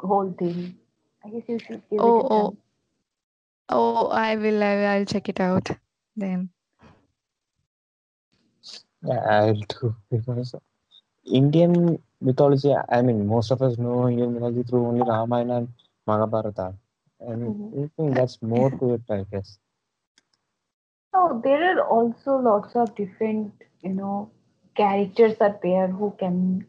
whole 0.00 0.32
thing. 0.38 0.76
I 1.24 1.30
guess 1.30 1.48
you 1.48 1.58
should 1.58 1.82
give 1.90 2.04
Oh, 2.04 2.06
it 2.06 2.24
a 2.30 2.48
oh, 2.48 2.56
oh. 3.68 4.06
oh, 4.06 4.08
I 4.08 4.36
will. 4.36 4.62
I 4.62 4.74
will. 4.76 4.86
I'll 4.86 5.04
check 5.06 5.28
it 5.28 5.40
out 5.40 5.70
then. 6.16 6.50
Yeah, 9.02 9.20
I'll 9.34 9.54
do 9.74 9.94
because 10.10 10.54
Indian 11.26 11.98
mythology. 12.20 12.72
I 12.88 13.02
mean, 13.02 13.26
most 13.26 13.50
of 13.50 13.62
us 13.62 13.78
know 13.78 14.08
Indian 14.08 14.34
mythology 14.34 14.62
through 14.64 14.86
only 14.86 15.02
Ramayana 15.02 15.56
and 15.58 15.68
Mahabharata, 16.06 16.74
and 17.28 17.54
Mhm. 17.54 17.74
I 17.74 17.90
think 17.96 18.14
that's 18.14 18.42
more 18.42 18.70
to 18.70 18.94
it, 18.94 19.02
I 19.10 19.24
guess. 19.30 19.58
So 21.14 21.40
there 21.42 21.78
are 21.78 21.86
also 21.86 22.36
lots 22.36 22.76
of 22.76 22.94
different 22.94 23.52
you 23.80 23.90
know 23.94 24.30
characters 24.76 25.40
are 25.40 25.58
there 25.62 25.88
who 25.88 26.10
can 26.18 26.66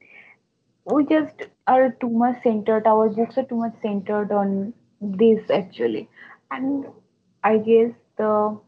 we 0.85 1.05
just 1.05 1.43
are 1.67 1.91
too 1.91 2.09
much 2.09 2.41
centered 2.43 2.87
our 2.87 3.09
books 3.09 3.37
are 3.37 3.43
too 3.45 3.57
much 3.57 3.75
centered 3.81 4.31
on 4.31 4.73
this 5.01 5.49
actually 5.49 6.09
and 6.51 6.85
i 7.43 7.57
guess 7.57 7.91
the 8.17 8.59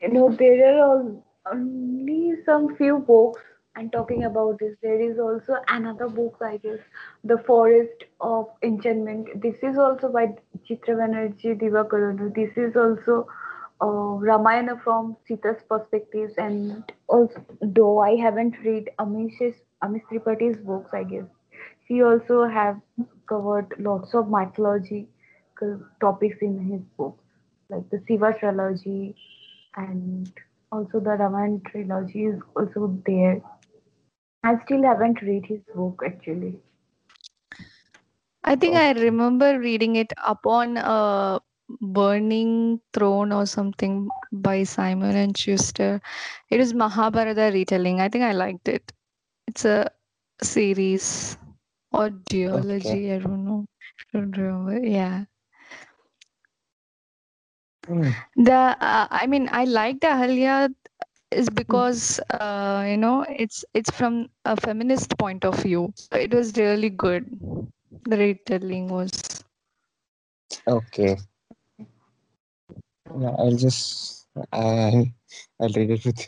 you 0.00 0.08
know 0.12 0.28
there 0.40 0.82
are 0.84 1.04
only 1.52 2.34
some 2.44 2.74
few 2.76 2.98
books 2.98 3.40
and 3.78 3.92
talking 3.92 4.24
about 4.24 4.58
this. 4.58 4.76
There 4.82 5.00
is 5.00 5.18
also 5.18 5.56
another 5.68 6.08
book 6.08 6.38
i 6.42 6.56
guess 6.56 6.80
the 7.24 7.38
forest 7.46 8.04
of 8.20 8.46
enchantment. 8.62 9.28
This 9.42 9.56
is 9.62 9.78
also 9.78 10.12
by 10.12 10.26
chitra 10.68 10.96
banerjee 11.00 11.58
divakar 11.62 12.34
this 12.38 12.56
is 12.56 12.76
also 12.76 13.26
uh, 13.80 14.14
ramayana 14.28 14.76
from 14.84 15.16
sita's 15.28 15.62
perspectives 15.68 16.34
and 16.44 16.92
also 17.06 17.44
though 17.76 18.00
i 18.06 18.16
haven't 18.22 18.56
read 18.64 18.90
amish's 19.04 19.60
amish 19.84 20.08
tripathi's 20.10 20.58
books 20.72 20.98
i 21.02 21.04
guess. 21.04 21.28
He 21.86 22.02
also 22.02 22.46
have 22.46 22.80
covered 23.28 23.72
lots 23.78 24.14
of 24.14 24.28
mythological 24.28 25.80
topics 26.00 26.42
in 26.42 26.58
his 26.72 26.82
books 26.98 27.24
like 27.70 27.88
the 27.90 28.02
shiva 28.08 28.34
trilogy 28.40 29.14
and 29.76 30.30
also 30.70 31.00
the 31.00 31.10
Raman 31.10 31.62
trilogy 31.70 32.24
is 32.26 32.40
also 32.56 32.98
there. 33.06 33.40
I 34.42 34.58
still 34.64 34.82
haven't 34.82 35.22
read 35.22 35.46
his 35.46 35.62
book 35.72 36.02
actually. 36.04 36.60
I 38.44 38.56
think 38.56 38.76
I 38.76 38.92
remember 38.92 39.58
reading 39.58 39.96
it 39.96 40.12
upon 40.24 40.76
a 40.76 41.40
burning 41.80 42.80
throne 42.92 43.32
or 43.32 43.46
something 43.46 44.12
by 44.32 44.62
Simon 44.64 45.14
and 45.16 45.36
Schuster. 45.36 46.00
It 46.50 46.58
was 46.58 46.74
Mahabharata 46.74 47.50
retelling. 47.52 48.00
I 48.00 48.08
think 48.08 48.24
I 48.24 48.32
liked 48.32 48.68
it. 48.68 48.92
It's 49.46 49.64
a 49.64 49.90
series 50.42 51.38
or 51.92 52.10
duology. 52.10 53.14
I 53.14 53.18
don't 53.20 53.44
know. 53.44 53.66
I 54.14 54.18
don't 54.18 54.36
remember. 54.36 54.86
Yeah. 54.86 55.26
Hmm. 57.86 58.12
The 58.36 58.52
uh, 58.54 59.08
I 59.10 59.26
mean, 59.26 59.48
I 59.52 59.64
liked 59.64 60.00
Ahalya 60.02 60.74
is 61.30 61.48
because 61.50 62.20
uh, 62.30 62.84
you 62.88 62.96
know 62.96 63.24
it's 63.28 63.64
it's 63.74 63.90
from 63.90 64.28
a 64.44 64.56
feminist 64.56 65.16
point 65.18 65.44
of 65.44 65.60
view. 65.62 65.92
It 66.12 66.32
was 66.32 66.56
really 66.56 66.90
good. 66.90 67.26
The 68.04 68.16
retelling 68.16 68.88
was. 68.88 69.44
Okay. 70.66 71.16
Yeah, 73.18 73.30
I'll 73.38 73.56
just 73.56 74.26
I 74.52 75.12
I'll 75.60 75.68
read 75.70 75.90
it 75.90 76.04
with. 76.04 76.18
You. 76.18 76.26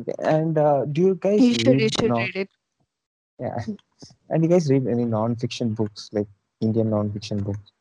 Okay. 0.00 0.14
And 0.18 0.58
uh, 0.58 0.84
do 0.86 1.00
you 1.02 1.14
guys 1.14 1.40
You 1.40 1.54
should 1.54 1.80
you 1.80 1.88
should 1.88 2.10
read 2.10 2.36
it. 2.36 2.48
Yeah. 3.38 3.58
And 4.30 4.42
you 4.42 4.48
guys 4.48 4.70
read 4.70 4.86
any 4.86 5.04
non-fiction 5.04 5.74
books 5.74 6.08
like 6.12 6.28
Indian 6.60 6.90
non-fiction 6.90 7.42
books? 7.42 7.72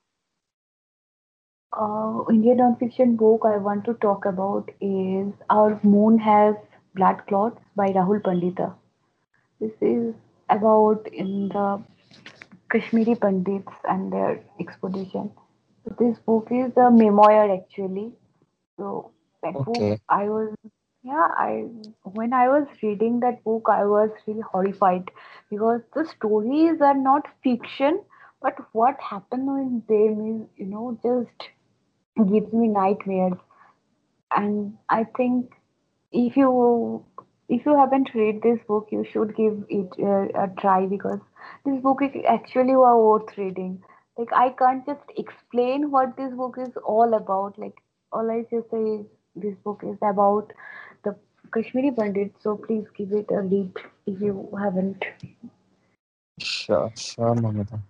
Uh, 1.73 2.23
Indian 2.29 2.57
non-fiction 2.57 3.15
book 3.15 3.43
I 3.45 3.57
want 3.57 3.85
to 3.85 3.93
talk 3.93 4.25
about 4.25 4.69
is 4.81 5.33
Our 5.49 5.79
Moon 5.83 6.19
Has 6.19 6.55
Blood 6.95 7.21
Clots 7.27 7.61
by 7.77 7.87
Rahul 7.87 8.21
Pandita. 8.21 8.73
This 9.61 9.71
is 9.79 10.13
about 10.49 11.07
in 11.13 11.47
the 11.47 11.81
Kashmiri 12.71 13.15
Pandits 13.15 13.71
and 13.87 14.11
their 14.11 14.43
expedition. 14.59 15.31
This 15.97 16.17
book 16.19 16.49
is 16.51 16.75
a 16.75 16.91
memoir 16.91 17.49
actually. 17.53 18.11
So 18.77 19.11
that 19.41 19.53
book 19.53 19.99
I 20.09 20.25
was 20.29 20.53
yeah 21.03 21.27
I 21.37 21.67
when 22.03 22.33
I 22.33 22.49
was 22.49 22.67
reading 22.83 23.21
that 23.21 23.43
book 23.45 23.67
I 23.69 23.85
was 23.85 24.09
really 24.27 24.41
horrified 24.41 25.09
because 25.49 25.81
the 25.95 26.05
stories 26.05 26.81
are 26.81 26.97
not 26.97 27.27
fiction 27.43 28.01
but 28.41 28.55
what 28.73 28.99
happened 28.99 29.47
in 29.63 29.83
them 29.87 30.21
is 30.33 30.47
you 30.57 30.65
know 30.65 30.97
just 31.01 31.49
gives 32.17 32.51
me 32.53 32.67
nightmares. 32.67 33.37
And 34.35 34.77
I 34.89 35.05
think 35.17 35.51
if 36.11 36.37
you 36.37 37.05
if 37.49 37.65
you 37.65 37.77
haven't 37.77 38.13
read 38.13 38.41
this 38.41 38.59
book 38.67 38.87
you 38.91 39.05
should 39.11 39.35
give 39.35 39.63
it 39.69 39.89
a, 39.99 40.43
a 40.43 40.47
try 40.59 40.85
because 40.85 41.19
this 41.65 41.81
book 41.81 42.01
is 42.01 42.11
actually 42.27 42.75
worth 42.75 43.37
reading. 43.37 43.83
Like 44.17 44.31
i 44.33 44.49
can't 44.49 44.85
just 44.85 45.11
explain 45.17 45.91
what 45.91 46.15
this 46.17 46.33
book 46.33 46.57
is 46.57 46.71
all 46.85 47.13
about. 47.13 47.57
Like 47.57 47.75
all 48.11 48.31
i 48.31 48.41
just 48.49 48.69
say 48.71 48.81
is 48.81 49.05
this 49.35 49.55
book 49.63 49.81
is 49.83 49.97
about 50.01 50.51
the 51.03 51.15
kashmiri 51.53 51.91
pandit 51.91 52.33
so 52.41 52.55
please 52.57 52.85
give 52.97 53.11
it 53.11 53.31
a 53.31 53.41
read 53.41 53.71
if 54.05 54.21
you 54.21 54.49
haven't. 54.59 55.03
Sure, 56.39 56.91
sure, 56.95 57.35
Mamita. 57.35 57.81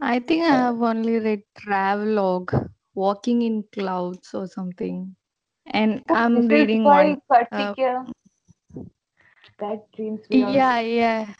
I 0.00 0.18
think 0.20 0.44
I 0.44 0.54
Uh, 0.54 0.56
have 0.56 0.82
only 0.82 1.18
read 1.18 1.42
Travelogue, 1.56 2.54
Walking 2.94 3.42
in 3.42 3.64
Clouds 3.72 4.34
or 4.34 4.46
something. 4.46 5.16
And 5.66 6.02
oh, 6.08 6.14
I'm 6.14 6.48
reading 6.48 6.84
one. 6.84 7.20
Uh, 7.50 7.74
kartikeya 7.74 8.06
that 9.58 9.90
dreams 9.92 10.20
yeah, 10.30 10.80
yeah. 10.80 11.34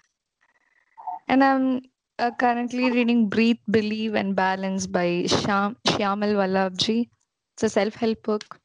And 1.28 1.42
I'm 1.42 1.82
uh, 2.18 2.30
currently 2.38 2.90
reading 2.90 3.28
Breathe, 3.28 3.58
Believe 3.70 4.14
and 4.14 4.36
Balance 4.36 4.86
by 4.86 5.24
Shyam, 5.26 5.76
Shyamal 5.86 6.34
Vallabhjee. 6.34 7.08
It's 7.54 7.62
a 7.64 7.68
self-help 7.68 8.22
book. 8.22 8.60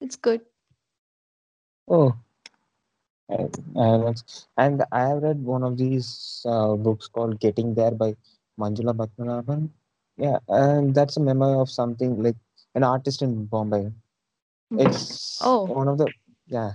It's 0.00 0.16
good. 0.16 0.40
oh, 1.88 2.14
I, 3.30 3.48
I 3.78 4.14
and 4.56 4.84
I 4.92 5.08
have 5.08 5.22
read 5.22 5.42
one 5.42 5.62
of 5.62 5.76
these 5.76 6.42
uh, 6.46 6.74
books 6.74 7.08
called 7.08 7.40
Getting 7.40 7.74
There 7.74 7.92
by 7.92 8.16
Manjula 8.58 8.94
Padmanabhan. 8.94 9.70
Yeah, 10.16 10.38
and 10.48 10.94
that's 10.94 11.16
a 11.16 11.20
memoir 11.20 11.60
of 11.60 11.70
something 11.70 12.22
like 12.22 12.36
an 12.74 12.82
artist 12.84 13.22
in 13.22 13.46
Bombay. 13.46 13.92
It's 14.76 15.40
Oh, 15.42 15.66
one 15.66 15.88
of 15.88 15.98
the 15.98 16.12
yeah, 16.46 16.72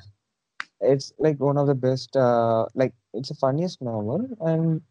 it's 0.82 1.14
like 1.20 1.40
one 1.40 1.58
of 1.58 1.68
the 1.68 1.76
best. 1.76 2.16
Uh, 2.16 2.66
like 2.76 2.94
it's 3.14 3.32
a 3.32 3.36
funniest 3.36 3.82
novel, 3.82 4.28
and 4.42 4.82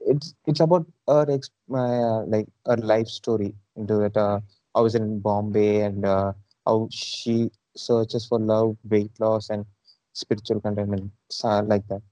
it's 0.00 0.34
it's 0.46 0.60
about 0.60 0.86
her 1.08 1.26
ex 1.30 1.50
uh, 1.72 2.22
like 2.24 2.48
her 2.66 2.76
life 2.76 3.08
story 3.08 3.54
into 3.76 4.00
it. 4.02 4.16
Uh, 4.16 4.40
I 4.74 4.80
was 4.80 4.94
in 4.94 5.20
Bombay 5.20 5.82
and 5.82 6.04
uh, 6.04 6.32
how 6.66 6.88
she 6.90 7.50
searches 7.76 8.26
for 8.26 8.38
love, 8.40 8.76
weight 8.88 9.12
loss, 9.20 9.50
and 9.50 9.66
spiritual 10.12 10.60
contentment, 10.60 11.12
uh, 11.44 11.62
like 11.62 11.86
that. 11.88 12.02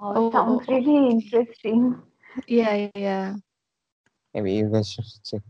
oh 0.00 0.30
sounds 0.30 0.66
really 0.68 1.10
interesting 1.10 2.02
yeah, 2.46 2.88
yeah. 2.94 3.36
maybe 4.34 4.52
you 4.52 4.68
guys 4.68 4.90
should 4.90 5.04
check. 5.24 5.42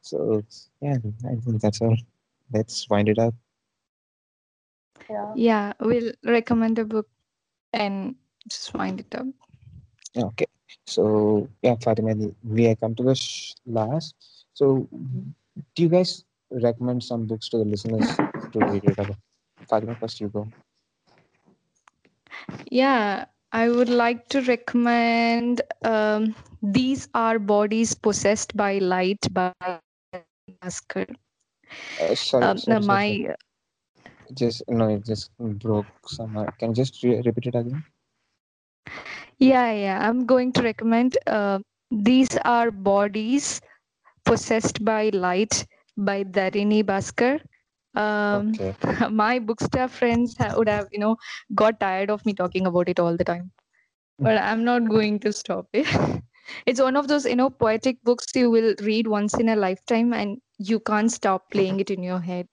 So 0.00 0.42
yeah, 0.80 0.96
I 1.24 1.34
think 1.36 1.60
that's 1.60 1.80
all. 1.80 1.96
Let's 2.52 2.88
wind 2.88 3.08
it 3.08 3.18
up. 3.18 3.34
Yeah. 5.08 5.32
Yeah, 5.34 5.72
we'll 5.80 6.12
recommend 6.24 6.78
a 6.78 6.84
book 6.84 7.08
and 7.72 8.16
just 8.48 8.74
wind 8.74 9.00
it 9.00 9.14
up. 9.14 9.26
Okay. 10.16 10.46
So 10.86 11.48
yeah, 11.62 11.76
Fatima, 11.82 12.14
we 12.44 12.64
have 12.64 12.80
come 12.80 12.94
to 12.96 13.02
the 13.02 13.14
sh- 13.14 13.54
last. 13.66 14.14
So 14.54 14.88
do 15.74 15.82
you 15.82 15.88
guys 15.88 16.24
recommend 16.50 17.02
some 17.04 17.26
books 17.26 17.48
to 17.50 17.58
the 17.58 17.64
listeners 17.64 18.20
to 18.52 18.60
read 18.60 18.84
it 18.84 18.98
about? 18.98 19.16
Fatima, 19.68 19.94
first 19.96 20.20
you 20.20 20.28
go. 20.28 20.48
Yeah, 22.70 23.26
I 23.52 23.68
would 23.68 23.88
like 23.88 24.28
to 24.28 24.40
recommend 24.42 25.62
um, 25.84 26.34
These 26.62 27.08
Are 27.14 27.38
Bodies 27.38 27.94
Possessed 27.94 28.56
by 28.56 28.78
Light 28.78 29.26
by 29.32 29.52
Bhaskar. 30.14 31.06
Uh, 32.00 32.14
sorry, 32.14 32.40
Um, 32.40 32.58
sorry, 32.58 32.80
my 32.80 32.80
sorry. 32.82 33.18
Just 34.34 34.62
no, 34.68 34.88
it 34.88 35.04
just 35.04 35.30
broke 35.38 35.86
somehow. 36.08 36.46
Can 36.58 36.70
you 36.70 36.74
just 36.76 37.02
re- 37.02 37.20
repeat 37.24 37.46
it 37.46 37.54
again? 37.54 37.84
yeah, 39.38 39.72
yeah, 39.72 39.98
I'm 40.08 40.26
going 40.26 40.52
to 40.52 40.62
recommend 40.62 41.16
uh, 41.26 41.58
These 41.90 42.36
Are 42.44 42.70
Bodies 42.70 43.60
Possessed 44.24 44.84
by 44.84 45.10
Light 45.10 45.66
by 45.96 46.24
Dharini 46.24 46.82
Bhaskar. 46.84 47.40
Um, 47.98 48.60
Okay. 48.60 48.74
my 49.10 49.38
bookstore 49.40 49.88
friends 49.88 50.36
ha- 50.38 50.54
would 50.56 50.68
have, 50.68 50.88
you 50.92 50.98
know, 51.00 51.16
got 51.54 51.80
tired 51.80 52.10
of 52.10 52.24
me 52.26 52.34
talking 52.34 52.66
about 52.66 52.88
it 52.88 53.00
all 53.00 53.16
the 53.16 53.24
time. 53.24 53.52
But 54.22 54.38
I'm 54.38 54.64
not 54.64 54.88
going 54.88 55.20
to 55.20 55.32
stop 55.32 55.68
it. 55.72 55.86
it's 56.66 56.80
one 56.80 56.96
of 56.96 57.08
those, 57.08 57.26
you 57.26 57.36
know, 57.36 57.50
poetic 57.50 58.02
books 58.04 58.26
you 58.34 58.50
will 58.50 58.74
read 58.82 59.08
once 59.08 59.34
in 59.34 59.48
a 59.48 59.56
lifetime 59.56 60.12
and 60.14 60.40
you 60.58 60.80
can't 60.80 61.12
stop 61.12 61.50
playing 61.50 61.80
it 61.80 61.90
in 61.90 62.02
your 62.02 62.20
head. 62.20 62.48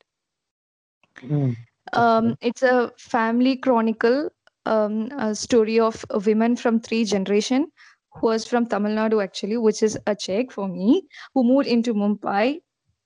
Mm, 1.24 1.56
Um, 1.94 2.36
it's 2.42 2.64
a 2.64 2.92
family 2.98 3.58
chronicle, 3.58 4.30
um, 4.66 5.10
a 5.18 5.36
story 5.36 5.80
of 5.80 6.06
a 6.10 6.20
women 6.20 6.56
from 6.56 6.80
three 6.80 7.06
generation 7.06 7.72
who 8.16 8.28
was 8.28 8.48
from 8.48 8.66
Tamil 8.68 8.92
Nadu 8.94 9.24
actually, 9.24 9.58
which 9.58 9.82
is 9.84 9.98
a 10.08 10.16
check 10.16 10.52
for 10.52 10.68
me, 10.68 11.08
who 11.34 11.44
moved 11.44 11.68
into 11.68 11.94
Mumbai 11.94 12.62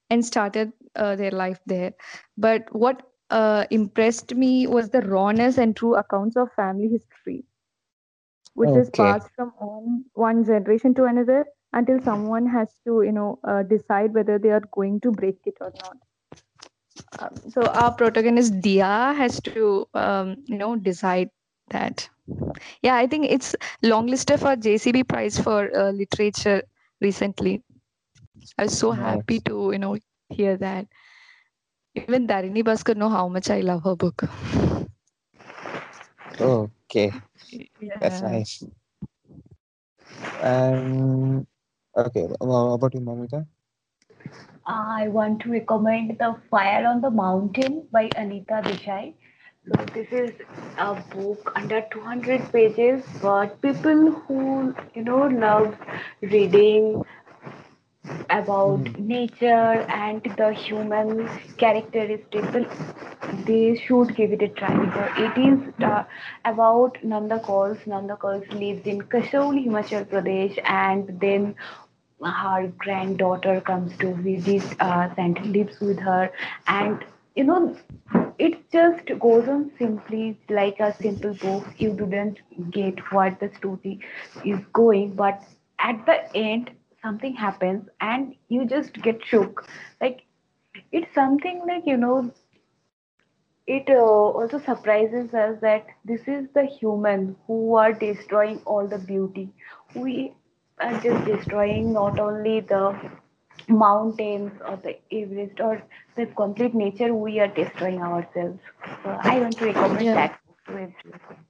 and 0.09 0.25
started 0.25 0.73
uh, 0.95 1.15
their 1.15 1.31
life 1.31 1.59
there. 1.65 1.93
But 2.37 2.73
what 2.73 3.03
uh, 3.29 3.65
impressed 3.71 4.33
me 4.35 4.67
was 4.67 4.89
the 4.89 5.01
rawness 5.01 5.57
and 5.57 5.75
true 5.75 5.95
accounts 5.95 6.35
of 6.37 6.51
family 6.53 6.87
history, 6.89 7.45
which 8.53 8.75
is 8.75 8.89
passed 8.91 9.29
from 9.35 9.49
one, 9.57 10.05
one 10.13 10.43
generation 10.43 10.93
to 10.95 11.05
another 11.05 11.45
until 11.73 11.99
someone 11.99 12.45
has 12.47 12.79
to, 12.85 13.01
you 13.01 13.11
know, 13.11 13.39
uh, 13.43 13.63
decide 13.63 14.13
whether 14.13 14.37
they 14.37 14.49
are 14.49 14.61
going 14.71 14.99
to 15.01 15.11
break 15.11 15.39
it 15.45 15.55
or 15.61 15.71
not. 15.79 15.97
Um, 17.19 17.35
so 17.49 17.67
our 17.67 17.93
protagonist 17.93 18.59
Dia 18.61 19.13
has 19.17 19.39
to, 19.41 19.87
um, 19.93 20.37
you 20.45 20.57
know, 20.57 20.75
decide 20.75 21.29
that. 21.69 22.09
Yeah, 22.81 22.95
I 22.95 23.07
think 23.07 23.25
it's 23.29 23.55
longlisted 23.83 24.39
for 24.39 24.55
JCB 24.55 25.03
Prize 25.03 25.39
for 25.39 25.75
uh, 25.75 25.91
literature 25.91 26.63
recently. 27.01 27.63
I 28.57 28.63
was 28.63 28.77
so 28.77 28.91
happy 28.91 29.39
to, 29.41 29.71
you 29.71 29.79
know, 29.79 29.97
hear 30.29 30.57
that. 30.57 30.87
Even 31.95 32.27
Dharini 32.27 32.63
Bhaskar 32.63 32.95
know 32.95 33.09
how 33.09 33.27
much 33.29 33.49
I 33.49 33.61
love 33.61 33.83
her 33.83 33.95
book. 33.95 34.23
Okay. 36.39 37.11
That's 37.99 38.21
nice. 38.21 38.63
Um. 40.41 41.45
Okay. 41.95 42.27
Well, 42.39 42.73
about 42.73 42.93
you, 42.93 43.01
Mamita? 43.01 43.45
I 44.65 45.07
want 45.09 45.41
to 45.41 45.51
recommend 45.51 46.17
The 46.19 46.35
Fire 46.49 46.85
on 46.87 47.01
the 47.01 47.09
Mountain 47.09 47.87
by 47.91 48.09
Anita 48.15 48.61
Desai. 48.63 49.13
So 49.67 49.85
this 49.93 50.07
is 50.11 50.31
a 50.77 50.95
book 51.15 51.51
under 51.55 51.81
200 51.91 52.51
pages, 52.51 53.03
but 53.21 53.61
people 53.61 54.11
who 54.11 54.73
you 54.95 55.03
know 55.03 55.27
love 55.27 55.75
reading 56.21 57.03
about 58.29 58.87
Mm, 58.87 58.97
nature 58.97 59.85
and 59.89 60.21
the 60.37 60.51
human 60.53 61.27
characteristics, 61.57 62.55
they 63.45 63.75
should 63.75 64.15
give 64.15 64.31
it 64.31 64.41
a 64.41 64.47
try. 64.49 64.73
Because 64.85 65.11
it 65.17 65.37
is 65.37 65.73
uh, 65.83 66.03
about 66.45 66.97
Nanda 67.03 67.39
Kauls. 67.39 67.85
Nanda 67.87 68.15
Kauls 68.21 68.47
lives 68.53 68.85
in 68.85 69.01
Kasauli, 69.01 69.65
Himachal 69.67 70.05
Pradesh, 70.05 70.57
and 70.65 71.19
then 71.19 71.55
her 72.23 72.71
granddaughter 72.77 73.61
comes 73.61 73.95
to 73.97 74.13
visit 74.15 74.63
us 74.79 75.11
and 75.17 75.39
lives 75.55 75.79
with 75.79 75.99
her. 75.99 76.31
And 76.67 77.03
you 77.35 77.43
know 77.43 77.75
it 78.39 78.69
just 78.71 79.07
goes 79.19 79.47
on 79.47 79.71
simply 79.77 80.37
like 80.49 80.79
a 80.79 80.95
simple 81.01 81.33
book. 81.33 81.65
You 81.77 81.91
didn't 81.91 82.39
get 82.71 82.99
what 83.11 83.39
the 83.39 83.49
story 83.57 83.99
is 84.45 84.59
going 84.73 85.13
but 85.15 85.41
at 85.79 86.05
the 86.05 86.17
end 86.35 86.71
something 87.01 87.33
happens 87.35 87.87
and 88.01 88.35
you 88.49 88.65
just 88.65 88.93
get 89.01 89.23
shook 89.25 89.65
like 90.01 90.21
it's 90.91 91.13
something 91.13 91.61
like 91.67 91.83
you 91.85 91.97
know 91.97 92.31
it 93.67 93.89
uh, 93.89 93.93
also 94.39 94.57
surprises 94.59 95.33
us 95.33 95.57
that 95.61 95.85
this 96.05 96.27
is 96.27 96.47
the 96.53 96.63
human 96.65 97.35
who 97.47 97.75
are 97.75 97.93
destroying 97.93 98.59
all 98.65 98.87
the 98.87 98.97
beauty 98.97 99.49
we 99.95 100.33
are 100.79 100.99
just 101.01 101.25
destroying 101.25 101.93
not 101.93 102.19
only 102.19 102.59
the 102.61 102.83
mountains 103.69 104.51
or 104.67 104.77
the 104.77 104.95
Everest 105.11 105.59
or 105.59 105.81
the 106.15 106.25
complete 106.27 106.73
nature, 106.73 107.13
we 107.13 107.39
are 107.39 107.47
destroying 107.47 108.01
ourselves. 108.01 108.59
So 109.03 109.17
I 109.21 109.39
want 109.39 109.57
to 109.57 109.65
recommend 109.65 110.07
Yeah. 110.07 110.15
that 110.15 110.39
to 110.67 110.71
everyone. 110.73 111.45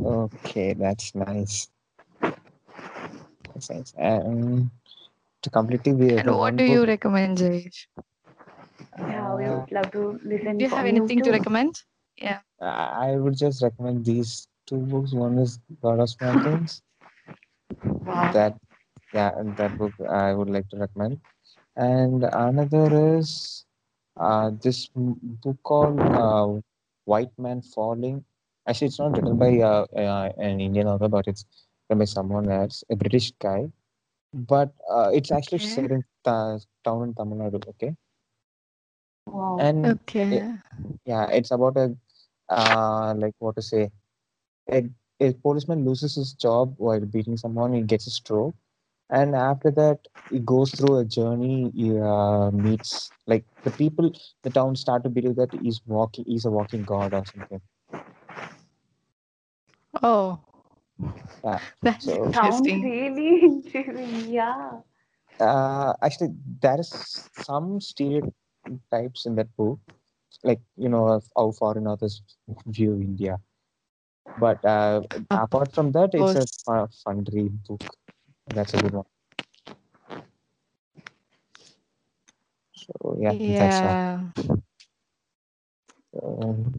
Okay, 0.00 0.74
that's 0.74 1.14
nice. 1.14 1.68
That's 3.60 3.94
nice. 3.94 4.20
Um, 4.22 4.70
to 5.42 5.50
completely 5.50 5.92
be 5.94 6.18
And 6.18 6.28
the 6.28 6.36
what 6.36 6.56
do 6.56 6.64
you 6.64 6.86
recommend, 6.86 7.38
Jayesh? 7.38 7.86
Yeah, 8.98 9.34
we 9.36 9.44
Uh, 9.44 9.60
would 9.60 9.72
love 9.72 9.90
to 9.92 10.20
listen 10.24 10.58
to 10.58 10.58
Do 10.58 10.64
you 10.64 10.70
have 10.70 10.86
anything 10.86 11.22
to 11.22 11.30
recommend? 11.32 11.82
Yeah. 12.16 12.40
I 12.60 13.16
would 13.16 13.36
just 13.36 13.62
recommend 13.62 14.04
these 14.04 14.48
two 14.66 14.78
books. 14.78 15.12
One 15.12 15.38
is 15.38 15.58
God 15.82 16.00
of 16.00 16.10
Small 16.10 16.42
Things. 16.42 16.82
Wow. 17.84 18.32
That 18.32 18.56
yeah, 19.12 19.32
that 19.56 19.76
book 19.78 19.92
I 20.08 20.34
would 20.34 20.50
like 20.50 20.68
to 20.70 20.78
recommend. 20.78 21.20
And 21.76 22.24
another 22.24 23.18
is 23.18 23.64
uh, 24.16 24.50
this 24.62 24.88
book 24.94 25.58
called 25.62 26.00
uh, 26.00 26.60
White 27.04 27.36
Man 27.38 27.62
Falling. 27.62 28.24
Actually, 28.66 28.88
it's 28.88 28.98
not 28.98 29.12
written 29.16 29.36
by 29.38 29.58
uh, 29.60 29.86
uh, 29.96 30.32
an 30.38 30.60
Indian 30.60 30.88
author, 30.88 31.08
but 31.08 31.26
it's 31.28 31.44
written 31.48 31.69
by 31.98 32.04
someone 32.04 32.48
else, 32.50 32.84
a 32.90 32.96
British 32.96 33.32
guy. 33.38 33.70
But 34.32 34.72
uh, 34.90 35.10
it's 35.12 35.30
actually 35.32 35.58
Okay. 35.58 35.84
set 35.84 35.90
in 35.90 36.04
ta- 36.24 36.58
town 36.84 37.02
in 37.08 37.14
Tamil 37.14 37.38
Nadu. 37.38 37.60
Okay, 37.70 37.94
Wow. 39.26 39.68
and 39.68 39.98
it, 40.30 40.44
Okay. 40.44 40.58
yeah, 41.04 41.26
it's 41.30 41.50
about 41.50 41.76
a 41.76 41.96
uh, 42.48 43.14
like 43.16 43.34
what 43.38 43.56
to 43.56 43.62
say. 43.62 43.90
A, 44.70 44.84
a 45.20 45.32
policeman 45.34 45.84
loses 45.84 46.14
his 46.16 46.32
job 46.34 46.74
while 46.78 47.00
beating 47.04 47.36
someone. 47.36 47.72
He 47.74 47.82
gets 47.82 48.06
a 48.06 48.10
stroke 48.10 48.54
and 49.10 49.34
after 49.34 49.70
that 49.72 50.06
he 50.30 50.38
goes 50.40 50.72
through 50.72 50.98
a 50.98 51.04
journey 51.04 51.70
he 51.74 51.98
uh, 51.98 52.50
meets 52.50 53.12
like 53.26 53.44
the 53.64 53.70
people 53.70 54.10
the 54.42 54.50
town 54.50 54.74
start 54.76 55.02
to 55.04 55.10
believe 55.10 55.36
that 55.36 55.52
he's 55.52 55.80
walking 55.86 56.24
he's 56.26 56.44
a 56.46 56.50
walking 56.50 56.84
god 56.84 57.12
or 57.14 57.24
something 57.26 57.60
Oh, 60.02 60.40
yeah 61.44 61.58
that's 61.82 62.06
so 62.06 62.32
Sounds 62.32 62.68
really 62.68 63.40
interesting. 63.42 64.32
Yeah. 64.32 64.80
uh, 65.40 65.92
actually 66.02 66.30
there 66.62 66.80
is 66.80 67.30
some 67.34 67.80
stereotypes 67.80 69.26
in 69.26 69.34
that 69.36 69.54
book 69.56 69.78
like 70.44 70.60
you 70.76 70.88
know 70.88 71.06
of 71.08 71.24
how 71.36 71.50
foreign 71.52 71.86
authors 71.86 72.22
view 72.66 72.94
india. 72.94 73.38
But 74.36 74.64
uh, 74.64 75.02
Of 75.30 75.40
apart 75.42 75.72
from 75.74 75.92
that 75.92 76.14
it's 76.14 76.34
a 76.36 76.46
fun, 76.64 76.88
fun 77.04 77.24
read 77.32 77.62
book. 77.64 77.82
That's 78.54 78.74
a 78.74 78.78
good 78.78 78.92
one. 78.92 79.06
So 82.74 83.16
yeah 83.20 83.34
that's 83.46 83.82
all. 83.84 83.98
Um, 86.22 86.72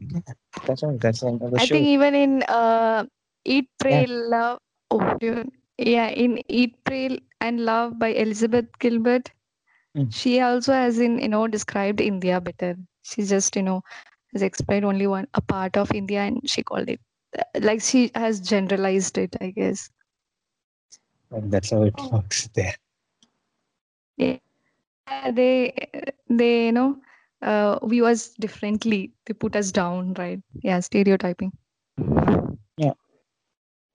that's 0.66 0.82
all. 0.82 0.96
That's 0.98 1.20
the 1.20 1.26
end 1.28 1.42
of 1.42 1.50
the 1.52 1.58
I 1.58 1.66
show 1.66 1.74
think 1.74 1.86
even 1.86 2.14
in 2.14 2.42
uh, 2.44 3.04
Eat, 3.44 3.68
yeah 3.88 4.04
Pray, 4.04 4.06
Love. 4.06 4.58
Oh, 4.90 5.16
you- 5.20 5.50
yeah, 5.78 6.08
in 6.08 6.42
Eat, 6.48 6.76
Pray, 6.84 7.20
and 7.40 7.64
Love 7.64 7.98
by 7.98 8.08
Elizabeth 8.08 8.66
Gilbert, 8.78 9.30
Mm. 9.96 10.10
she 10.10 10.40
also 10.40 10.72
has 10.72 10.98
in 10.98 11.18
you 11.18 11.28
know 11.28 11.46
described 11.48 12.00
India 12.00 12.40
better. 12.40 12.76
She 13.02 13.22
just 13.24 13.56
you 13.56 13.62
know 13.62 13.82
has 14.32 14.42
explained 14.42 14.84
only 14.84 15.06
one 15.06 15.26
a 15.34 15.40
part 15.40 15.76
of 15.76 15.92
India, 15.92 16.20
and 16.22 16.40
she 16.48 16.62
called 16.62 16.88
it 16.88 17.00
like 17.60 17.80
she 17.82 18.10
has 18.14 18.40
generalized 18.40 19.18
it. 19.18 19.36
I 19.40 19.50
guess. 19.50 19.90
and 21.30 21.50
that's 21.52 21.70
how 21.70 21.82
it 21.82 22.00
Oh, 22.00 22.12
works 22.12 22.48
there 22.54 22.74
Yeah, 24.16 24.38
they 25.32 25.74
they 26.28 26.66
you 26.66 26.72
know 26.72 26.96
uh, 27.42 27.84
view 27.86 28.06
us 28.06 28.30
differently. 28.34 29.12
They 29.26 29.34
put 29.34 29.56
us 29.56 29.72
down, 29.72 30.14
right? 30.14 30.40
Yeah, 30.62 30.80
stereotyping. 30.80 31.52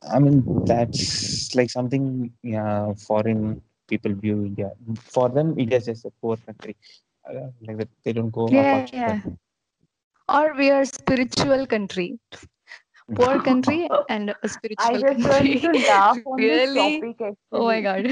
I 0.04 0.20
mean, 0.20 0.66
that's 0.66 1.54
like 1.56 1.70
something 1.70 2.34
yeah, 2.44 2.94
foreign 2.94 3.62
people 3.88 4.14
view 4.14 4.46
India. 4.46 4.72
For 5.00 5.30
them, 5.30 5.58
India 5.60 5.78
is 5.78 5.86
just 5.86 6.06
a 6.06 6.12
poor 6.22 6.38
country. 6.38 6.76
Uh, 7.30 7.50
like 7.62 7.78
that, 7.78 7.90
they 8.04 8.14
don't 8.14 8.32
go 8.32 8.48
Yeah, 8.50 8.60
apart. 8.60 8.92
yeah. 8.94 9.22
Or 10.30 10.54
we 10.56 10.70
are 10.72 10.86
spiritual 10.86 11.66
country, 11.68 12.20
poor 13.16 13.40
country, 13.40 13.90
and 14.08 14.36
a 14.44 14.48
I 14.78 14.98
spiritual 14.98 14.98
just 14.98 15.24
want 15.26 15.52
country. 15.52 15.62
to 15.62 15.72
laugh 15.88 16.20
on 16.26 16.46
this 16.48 16.64
topic. 16.74 17.18
Oh 17.52 17.66
my 17.66 17.82
god. 17.82 18.08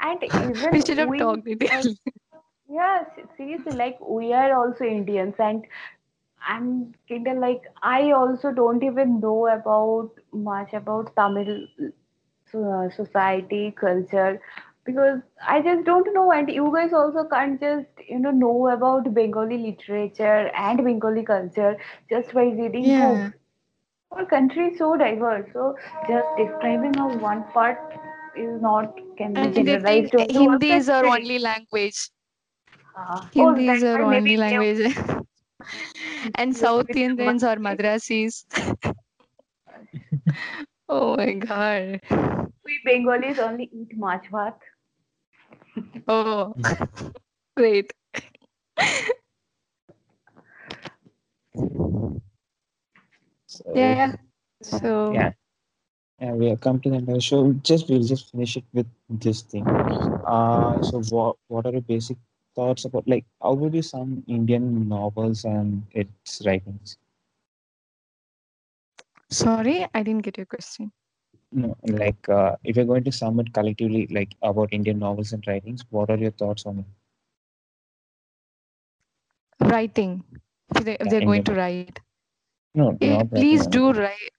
And 0.00 0.22
we 0.72 0.80
even 0.80 0.82
should 0.82 0.98
have 0.98 1.16
we, 1.16 1.16
talked 1.16 1.44
like, 1.44 1.44
details. 1.44 1.98
yeah, 2.68 3.04
seriously, 3.36 3.72
like 3.72 3.98
we 4.00 4.32
are 4.32 4.54
also 4.56 4.84
Indians, 4.84 5.34
and 5.38 5.64
I'm 6.48 6.94
kind 7.08 7.26
of 7.28 7.38
like 7.38 7.62
I 7.82 8.12
also 8.12 8.52
don't 8.52 8.82
even 8.82 9.20
know 9.20 9.46
about 9.48 10.10
much 10.32 10.72
about 10.72 11.14
Tamil 11.16 11.66
uh, 12.54 12.88
society, 12.90 13.72
culture, 13.78 14.40
because 14.84 15.20
I 15.46 15.60
just 15.62 15.84
don't 15.84 16.12
know, 16.14 16.30
and 16.32 16.48
you 16.48 16.70
guys 16.74 16.92
also 16.92 17.24
can't 17.32 17.60
just 17.60 17.88
you 18.08 18.18
know 18.18 18.30
know 18.30 18.68
about 18.68 19.12
Bengali 19.14 19.58
literature 19.58 20.50
and 20.66 20.84
Bengali 20.84 21.24
culture 21.24 21.76
just 22.10 22.32
by 22.34 22.44
reading 22.62 22.92
Yeah. 22.92 22.98
books. 22.98 23.32
Our 24.12 24.26
country 24.26 24.68
is 24.68 24.78
so 24.78 24.96
diverse, 24.96 25.48
so 25.52 25.76
just 26.08 26.26
describing 26.38 26.98
of 26.98 27.20
one 27.20 27.44
part 27.52 27.78
is 28.36 28.60
not 28.60 28.98
can 29.16 29.38
be 29.40 29.48
generalized 29.50 30.14
think 30.14 30.14
onto 30.14 30.42
one 30.42 30.60
Hindi 30.62 30.74
is 30.74 30.88
our 30.88 31.06
only 31.06 31.38
language. 31.38 32.10
Uh, 32.96 33.26
oh, 33.38 33.54
is 33.56 33.82
our 33.84 34.02
only 34.02 34.36
language. 34.36 34.96
and 36.34 36.56
South 36.56 36.90
Indians 36.94 37.44
or 37.44 37.56
Madrasis. 37.56 38.44
oh 40.88 41.16
my 41.16 41.34
god. 41.34 42.00
We 42.64 42.80
Bengalis 42.84 43.38
only 43.38 43.70
eat 43.72 43.96
mach 43.96 44.28
bhat. 44.30 44.54
Oh, 46.08 46.54
great. 47.56 47.92
So, 53.46 53.72
Yeah, 53.74 53.94
yeah. 53.94 54.12
So, 54.62 55.12
yeah. 55.12 55.32
Yeah, 56.20 56.32
we 56.32 56.48
have 56.48 56.60
come 56.60 56.80
to 56.80 56.88
the 56.90 56.96
end 56.96 57.08
of 57.08 57.14
the 57.14 57.20
show. 57.20 57.52
Just 57.62 57.88
we'll 57.90 58.02
just 58.02 58.30
finish 58.30 58.56
it 58.56 58.64
with 58.72 58.86
this 59.10 59.42
thing. 59.42 59.68
Uh, 59.68 60.82
so 60.82 61.02
what 61.10 61.36
what 61.48 61.66
are 61.66 61.72
your 61.72 61.82
basic 61.82 62.16
thoughts 62.56 62.84
about 62.86 63.08
like 63.08 63.26
how 63.42 63.54
would 63.54 63.74
you 63.74 63.82
sum 63.82 64.24
Indian 64.28 64.88
novels 64.88 65.44
and 65.44 65.84
its 65.92 66.42
writings? 66.46 66.98
sorry, 69.30 69.86
I 69.94 70.02
didn't 70.02 70.22
get 70.22 70.36
your 70.38 70.46
question. 70.46 70.92
No, 71.52 71.76
like 71.84 72.28
uh, 72.28 72.56
if 72.64 72.76
you're 72.76 72.84
going 72.84 73.04
to 73.04 73.12
sum 73.12 73.40
it 73.40 73.52
collectively, 73.52 74.06
like 74.10 74.34
about 74.42 74.72
Indian 74.72 74.98
novels 74.98 75.32
and 75.32 75.46
writings, 75.46 75.84
what 75.90 76.10
are 76.10 76.16
your 76.18 76.32
thoughts 76.32 76.66
on 76.66 76.78
it? 76.80 76.86
Writing. 79.60 80.24
If, 80.74 80.84
they, 80.84 80.96
if 81.00 81.08
they're 81.08 81.22
going 81.22 81.44
to 81.44 81.54
write, 81.54 82.00
No, 82.74 82.96
eh, 83.00 83.24
please 83.34 83.66
do 83.66 83.92
write. 83.92 84.32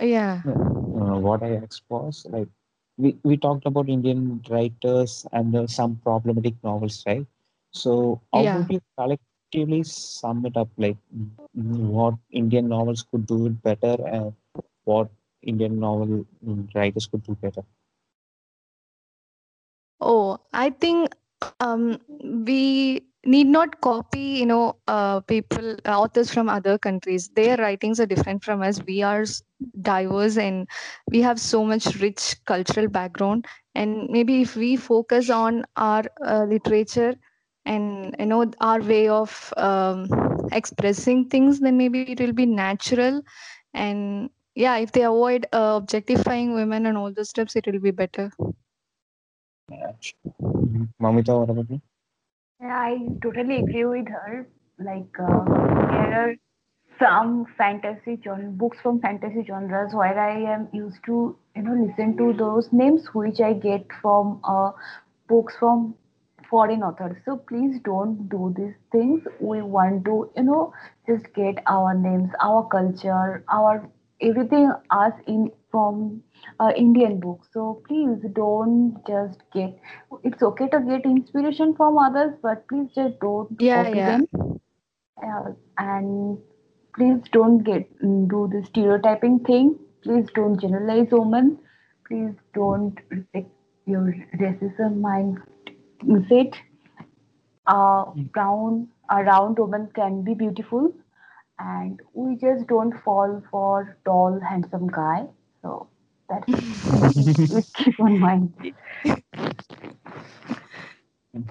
Yeah. 0.00 0.42
No, 0.44 0.52
uh, 0.54 1.18
what 1.18 1.42
I 1.42 1.56
asked 1.56 1.82
was 1.88 2.26
like 2.30 2.48
we, 2.96 3.16
we 3.24 3.36
talked 3.36 3.66
about 3.66 3.88
Indian 3.88 4.42
writers 4.50 5.26
and 5.32 5.54
uh, 5.54 5.66
some 5.66 5.96
problematic 6.04 6.54
novels, 6.62 7.02
right? 7.06 7.26
So 7.72 8.20
how 8.32 8.44
Yeah. 8.44 8.66
would 8.66 8.70
you 8.70 8.80
collectively 8.98 9.82
sum 9.84 10.46
it 10.46 10.56
up? 10.56 10.68
Like 10.78 10.96
mm, 11.16 11.90
what 11.96 12.14
Indian 12.30 12.68
novels 12.68 13.02
could 13.10 13.26
do 13.26 13.46
it 13.46 13.62
better 13.62 13.96
and 14.06 14.34
what 14.84 15.10
Indian 15.42 15.78
novel 15.80 16.24
mm, 16.46 16.74
writers 16.74 17.06
could 17.06 17.24
do 17.24 17.34
better? 17.36 17.64
Oh, 20.00 20.38
I 20.52 20.70
think 20.70 21.14
um, 21.60 21.98
we 22.46 23.02
need 23.24 23.46
not 23.46 23.80
copy, 23.80 24.18
you 24.20 24.46
know, 24.46 24.76
uh, 24.88 25.20
people, 25.20 25.76
uh, 25.86 25.98
authors 26.00 26.32
from 26.32 26.48
other 26.48 26.78
countries. 26.78 27.28
Their 27.28 27.56
writings 27.56 28.00
are 28.00 28.06
different 28.06 28.42
from 28.44 28.62
us. 28.62 28.80
We 28.86 29.02
are 29.02 29.24
diverse 29.80 30.36
and 30.36 30.68
we 31.10 31.22
have 31.22 31.38
so 31.40 31.64
much 31.64 32.00
rich 32.00 32.36
cultural 32.44 32.88
background. 32.88 33.46
And 33.74 34.08
maybe 34.10 34.42
if 34.42 34.56
we 34.56 34.76
focus 34.76 35.30
on 35.30 35.64
our 35.76 36.04
uh, 36.24 36.44
literature 36.44 37.14
and, 37.64 38.16
you 38.18 38.26
know, 38.26 38.50
our 38.60 38.80
way 38.80 39.08
of 39.08 39.52
um, 39.56 40.06
expressing 40.52 41.28
things, 41.28 41.60
then 41.60 41.76
maybe 41.76 42.02
it 42.02 42.20
will 42.20 42.32
be 42.32 42.46
natural. 42.46 43.22
And 43.74 44.30
yeah, 44.54 44.76
if 44.78 44.92
they 44.92 45.02
avoid 45.02 45.46
uh, 45.52 45.74
objectifying 45.76 46.54
women 46.54 46.86
and 46.86 46.96
all 46.98 47.12
those 47.12 47.30
steps, 47.30 47.56
it 47.56 47.66
will 47.66 47.80
be 47.80 47.90
better. 47.90 48.30
Yeah. 49.70 49.92
Mamita, 51.00 51.38
what 51.38 51.50
about 51.50 51.70
you? 51.70 51.80
Yeah, 52.60 52.76
I 52.76 53.08
totally 53.22 53.58
agree 53.58 53.84
with 53.84 54.08
her. 54.08 54.48
Like 54.78 55.18
uh, 55.18 55.44
there 55.90 56.30
are 56.30 56.34
some 56.98 57.46
fantasy 57.56 58.18
genre, 58.22 58.50
books 58.50 58.78
from 58.82 59.00
fantasy 59.00 59.44
genres 59.46 59.94
where 59.94 60.18
I 60.18 60.40
am 60.54 60.68
used 60.72 61.04
to 61.06 61.36
you 61.56 61.62
know 61.62 61.74
listen 61.74 62.16
to 62.18 62.32
those 62.32 62.72
names 62.72 63.06
which 63.14 63.40
I 63.40 63.52
get 63.54 63.86
from 64.00 64.40
uh, 64.44 64.72
books 65.28 65.56
from 65.58 65.94
foreign 66.52 66.82
authors. 66.84 67.16
So 67.26 67.36
please 67.50 67.80
don't 67.84 68.28
do 68.30 68.54
these 68.58 68.76
things. 68.92 69.24
We 69.40 69.62
want 69.62 70.04
to 70.06 70.30
you 70.36 70.44
know 70.44 70.72
just 71.08 71.32
get 71.34 71.62
our 71.66 71.94
names, 71.94 72.30
our 72.40 72.64
culture, 72.76 73.44
our 73.60 73.90
everything 74.20 74.72
us 74.90 75.14
in 75.26 75.50
from 75.72 76.22
uh, 76.60 76.72
Indian 76.76 77.20
books. 77.20 77.48
So 77.54 77.82
please 77.88 78.18
don't 78.34 79.02
just 79.08 79.40
get. 79.54 79.78
It's 80.24 80.42
okay 80.52 80.68
to 80.76 80.80
get 80.90 81.04
inspiration 81.04 81.74
from 81.76 81.98
others, 81.98 82.34
but 82.42 82.66
please 82.68 82.88
just 82.94 83.20
don't 83.20 83.58
Yeah, 83.58 83.78
copy 83.78 84.02
yeah. 84.02 84.12
them. 84.12 84.26
Uh, 85.24 85.52
and 85.78 86.38
please 86.96 87.22
don't 87.32 87.62
get 87.64 87.88
mm, 88.02 88.28
do 88.28 88.48
the 88.52 88.64
stereotyping 88.66 89.40
thing. 89.40 89.78
Please 90.02 90.28
don't 90.34 90.60
generalize 90.60 91.08
women. 91.12 91.58
Please 92.08 92.34
don't 92.54 92.98
reflect 93.10 93.50
your 93.86 94.14
racism 94.40 95.00
mindset. 96.04 96.54
A 97.66 97.72
uh, 97.74 98.12
brown, 98.32 98.88
a 99.10 99.22
round 99.24 99.58
woman 99.58 99.88
can 99.94 100.22
be 100.22 100.34
beautiful, 100.34 100.92
and 101.58 102.00
we 102.14 102.36
just 102.36 102.66
don't 102.66 102.92
fall 103.02 103.42
for 103.50 103.96
tall, 104.04 104.40
handsome 104.40 104.88
guy. 104.88 105.26
So 105.62 105.88
that's 106.28 106.52
it. 106.52 106.64
Keep 107.74 107.98
in 108.00 108.18
mind. 108.18 108.52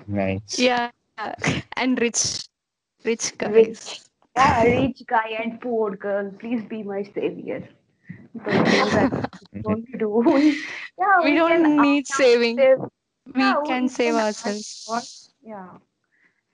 Nice. 0.08 0.58
Yeah, 0.58 0.92
and 1.76 2.00
rich, 2.02 2.48
rich 3.06 3.38
Rich, 3.46 3.80
guys. 3.82 4.10
yeah, 4.36 4.64
rich 4.64 5.02
guy 5.08 5.30
and 5.44 5.60
poor 5.62 5.96
girl. 5.96 6.32
Please 6.40 6.64
be 6.66 6.84
my 6.84 7.04
savior. 7.04 7.68
Those 8.46 8.64
things 8.70 8.94
are 8.96 9.10
going 9.64 9.86
to 9.92 9.98
do. 9.98 10.10
We, 10.10 10.64
yeah, 11.00 11.22
We 11.22 11.34
we 11.34 11.36
don't 11.36 11.82
need 11.82 12.08
saving. 12.08 12.58
them. 12.58 12.90
We 13.28 13.42
Yeah, 13.42 13.62
can 13.66 13.84
we 13.84 13.88
save 13.90 14.14
can 14.14 14.26
ourselves. 14.26 14.88
ask. 14.92 15.32
Yeah. 15.44 15.70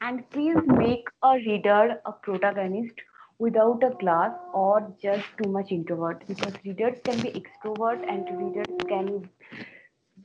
And 0.01 0.29
please 0.29 0.57
make 0.67 1.07
a 1.23 1.33
reader 1.35 2.01
a 2.05 2.11
protagonist 2.13 2.95
without 3.39 3.83
a 3.83 3.91
class 3.95 4.31
or 4.53 4.93
just 5.01 5.25
too 5.41 5.49
much 5.51 5.71
introvert 5.71 6.25
because 6.27 6.53
readers 6.65 6.99
can 7.03 7.21
be 7.21 7.31
extrovert 7.41 8.03
and 8.07 8.25
readers 8.41 8.67
can 8.87 9.29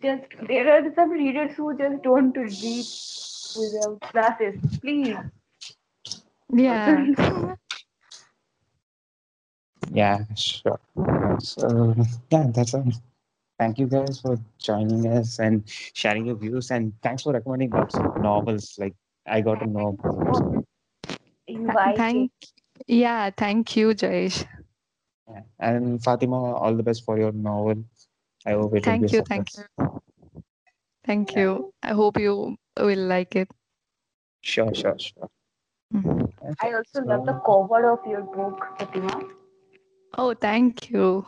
just 0.02 0.24
there 0.48 0.68
are 0.74 0.94
some 0.94 1.10
readers 1.10 1.54
who 1.56 1.76
just 1.78 2.02
don't 2.02 2.36
read 2.36 2.86
without 3.56 4.00
classes. 4.12 4.54
Please. 4.80 5.16
Yeah. 6.52 7.06
Yeah, 9.90 10.24
sure. 10.34 10.80
So 11.40 11.92
uh, 11.98 12.04
yeah, 12.30 12.46
that's 12.52 12.74
all. 12.74 12.86
Thank 13.62 13.78
you 13.78 13.86
guys 13.86 14.18
for 14.20 14.36
joining 14.58 15.06
us 15.06 15.38
and 15.38 15.62
sharing 15.94 16.26
your 16.26 16.34
views, 16.34 16.72
and 16.72 16.92
thanks 17.00 17.22
for 17.22 17.32
recommending 17.32 17.70
lots 17.70 17.94
of 17.96 18.20
novels. 18.20 18.74
Like 18.76 18.94
I 19.24 19.40
got 19.40 19.60
to 19.60 19.66
know 19.66 19.96
Thanks 20.02 20.18
about 20.18 20.50
them. 20.50 20.64
inviting. 21.46 21.96
Thank. 21.96 22.32
Yeah. 22.88 23.30
Thank 23.30 23.76
you, 23.76 23.90
Jayesh. 23.94 24.46
Yeah. 25.30 25.42
And 25.60 26.02
Fatima, 26.02 26.54
all 26.54 26.74
the 26.74 26.82
best 26.82 27.04
for 27.04 27.16
your 27.18 27.30
novel. 27.30 27.84
I 28.44 28.50
hope 28.50 28.74
it 28.74 28.84
will 28.86 28.98
be 28.98 29.06
Thank 29.06 29.12
you. 29.12 29.22
Thank 29.28 29.54
you. 29.56 29.64
Thank 31.04 31.32
Yeah. 31.32 31.40
you. 31.42 31.72
I 31.84 31.92
hope 31.92 32.18
you 32.18 32.56
will 32.76 33.06
like 33.14 33.36
it. 33.36 33.48
Sure, 34.40 34.74
sure, 34.74 34.98
sure. 34.98 35.30
Mhm. 35.94 36.32
I 36.58 36.72
also 36.80 37.04
love 37.04 37.26
the 37.26 37.38
cover 37.46 37.92
of 37.92 38.04
your 38.14 38.22
book, 38.22 38.66
Fatima. 38.76 39.22
Oh, 40.18 40.34
thank 40.34 40.90
you. 40.90 41.24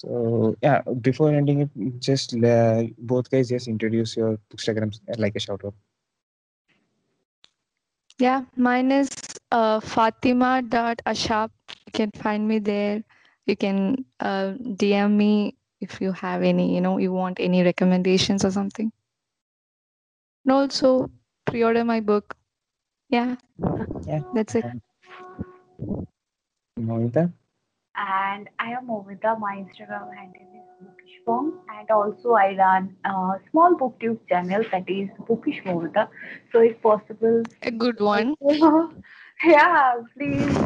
So 0.00 0.56
yeah, 0.62 0.80
before 1.02 1.30
ending 1.30 1.60
it, 1.60 2.00
just 2.00 2.34
uh, 2.34 2.84
both 2.96 3.30
guys 3.30 3.50
just 3.50 3.68
introduce 3.68 4.16
your 4.16 4.38
Instagrams 4.56 5.00
like 5.18 5.36
a 5.36 5.40
shout 5.40 5.60
out. 5.62 5.74
Yeah, 8.18 8.44
mine 8.56 8.92
is 8.92 9.10
uh, 9.52 9.80
Fatima.ashap. 9.80 11.50
You 11.68 11.92
can 11.92 12.10
find 12.16 12.48
me 12.48 12.58
there. 12.60 13.04
You 13.44 13.56
can 13.56 14.06
uh, 14.20 14.54
DM 14.80 15.16
me 15.16 15.56
if 15.80 16.00
you 16.00 16.12
have 16.12 16.42
any, 16.42 16.74
you 16.74 16.80
know, 16.80 16.96
you 16.96 17.12
want 17.12 17.38
any 17.38 17.62
recommendations 17.62 18.44
or 18.44 18.50
something. 18.50 18.90
And 20.44 20.52
also 20.52 21.10
pre-order 21.44 21.84
my 21.84 22.00
book. 22.00 22.36
Yeah. 23.10 23.36
Yeah. 24.06 24.20
That's 24.34 24.54
it. 24.54 24.64
Moita? 26.78 27.32
And 27.96 28.48
I 28.58 28.72
am 28.72 28.86
Momita. 28.86 29.38
My 29.38 29.56
Instagram 29.56 30.14
handle 30.14 30.48
is 30.54 30.86
Bookish 30.86 31.18
Mom, 31.26 31.60
and 31.76 31.90
also 31.90 32.32
I 32.32 32.56
run 32.56 32.96
a 33.04 33.38
small 33.50 33.74
booktube 33.74 34.18
channel 34.28 34.62
that 34.72 34.88
is 34.88 35.08
Bookish 35.26 35.62
Momita. 35.64 36.08
So, 36.52 36.60
if 36.60 36.80
possible, 36.82 37.42
A 37.62 37.70
good 37.70 38.00
one. 38.00 38.34
yeah, 39.44 39.94
please 40.16 40.56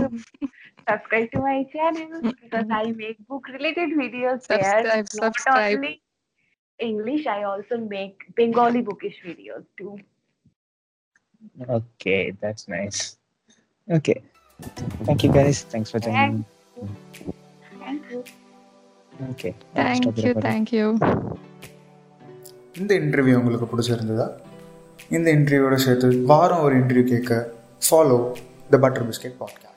subscribe 0.89 1.31
to 1.33 1.39
my 1.41 1.65
channel 1.73 2.23
because 2.23 2.67
I 2.71 2.93
make 2.93 3.27
book 3.27 3.49
related 3.49 3.91
videos 3.91 4.47
there. 4.47 5.05
Subscribe, 5.07 5.35
Not 5.47 5.73
only 5.73 6.03
English, 6.79 7.27
I 7.27 7.45
also 7.45 7.79
make 7.79 8.23
Bengali 8.37 8.83
bookish 8.83 9.17
videos 9.25 9.65
too. 9.79 9.99
Okay, 11.69 12.33
that's 12.41 12.69
nice. 12.69 13.17
Okay. 13.91 14.23
Thank 15.05 15.25
you 15.25 15.33
guys. 15.33 15.63
Thanks 15.65 15.91
for 15.91 15.99
joining. 15.99 16.45
Okay 19.25 19.51
thank you 19.75 20.31
thank you 20.41 20.87
இந்த 22.79 22.95
interview 22.95 23.35
உங்களுக்கு 23.35 23.67
பிடிச்சிருந்ததா? 23.67 24.27
இந்த 25.11 25.35
இன்டர்வியூவோட 25.35 25.75
சேர்த்து 25.75 26.23
வாரம் 26.23 26.63
ஒரு 26.63 26.79
interview 26.79 27.05
கேட்க 27.05 27.51
follow 27.91 28.19
the 28.71 28.79
butter 28.79 29.09
biscuit 29.09 29.37
podcast 29.41 29.74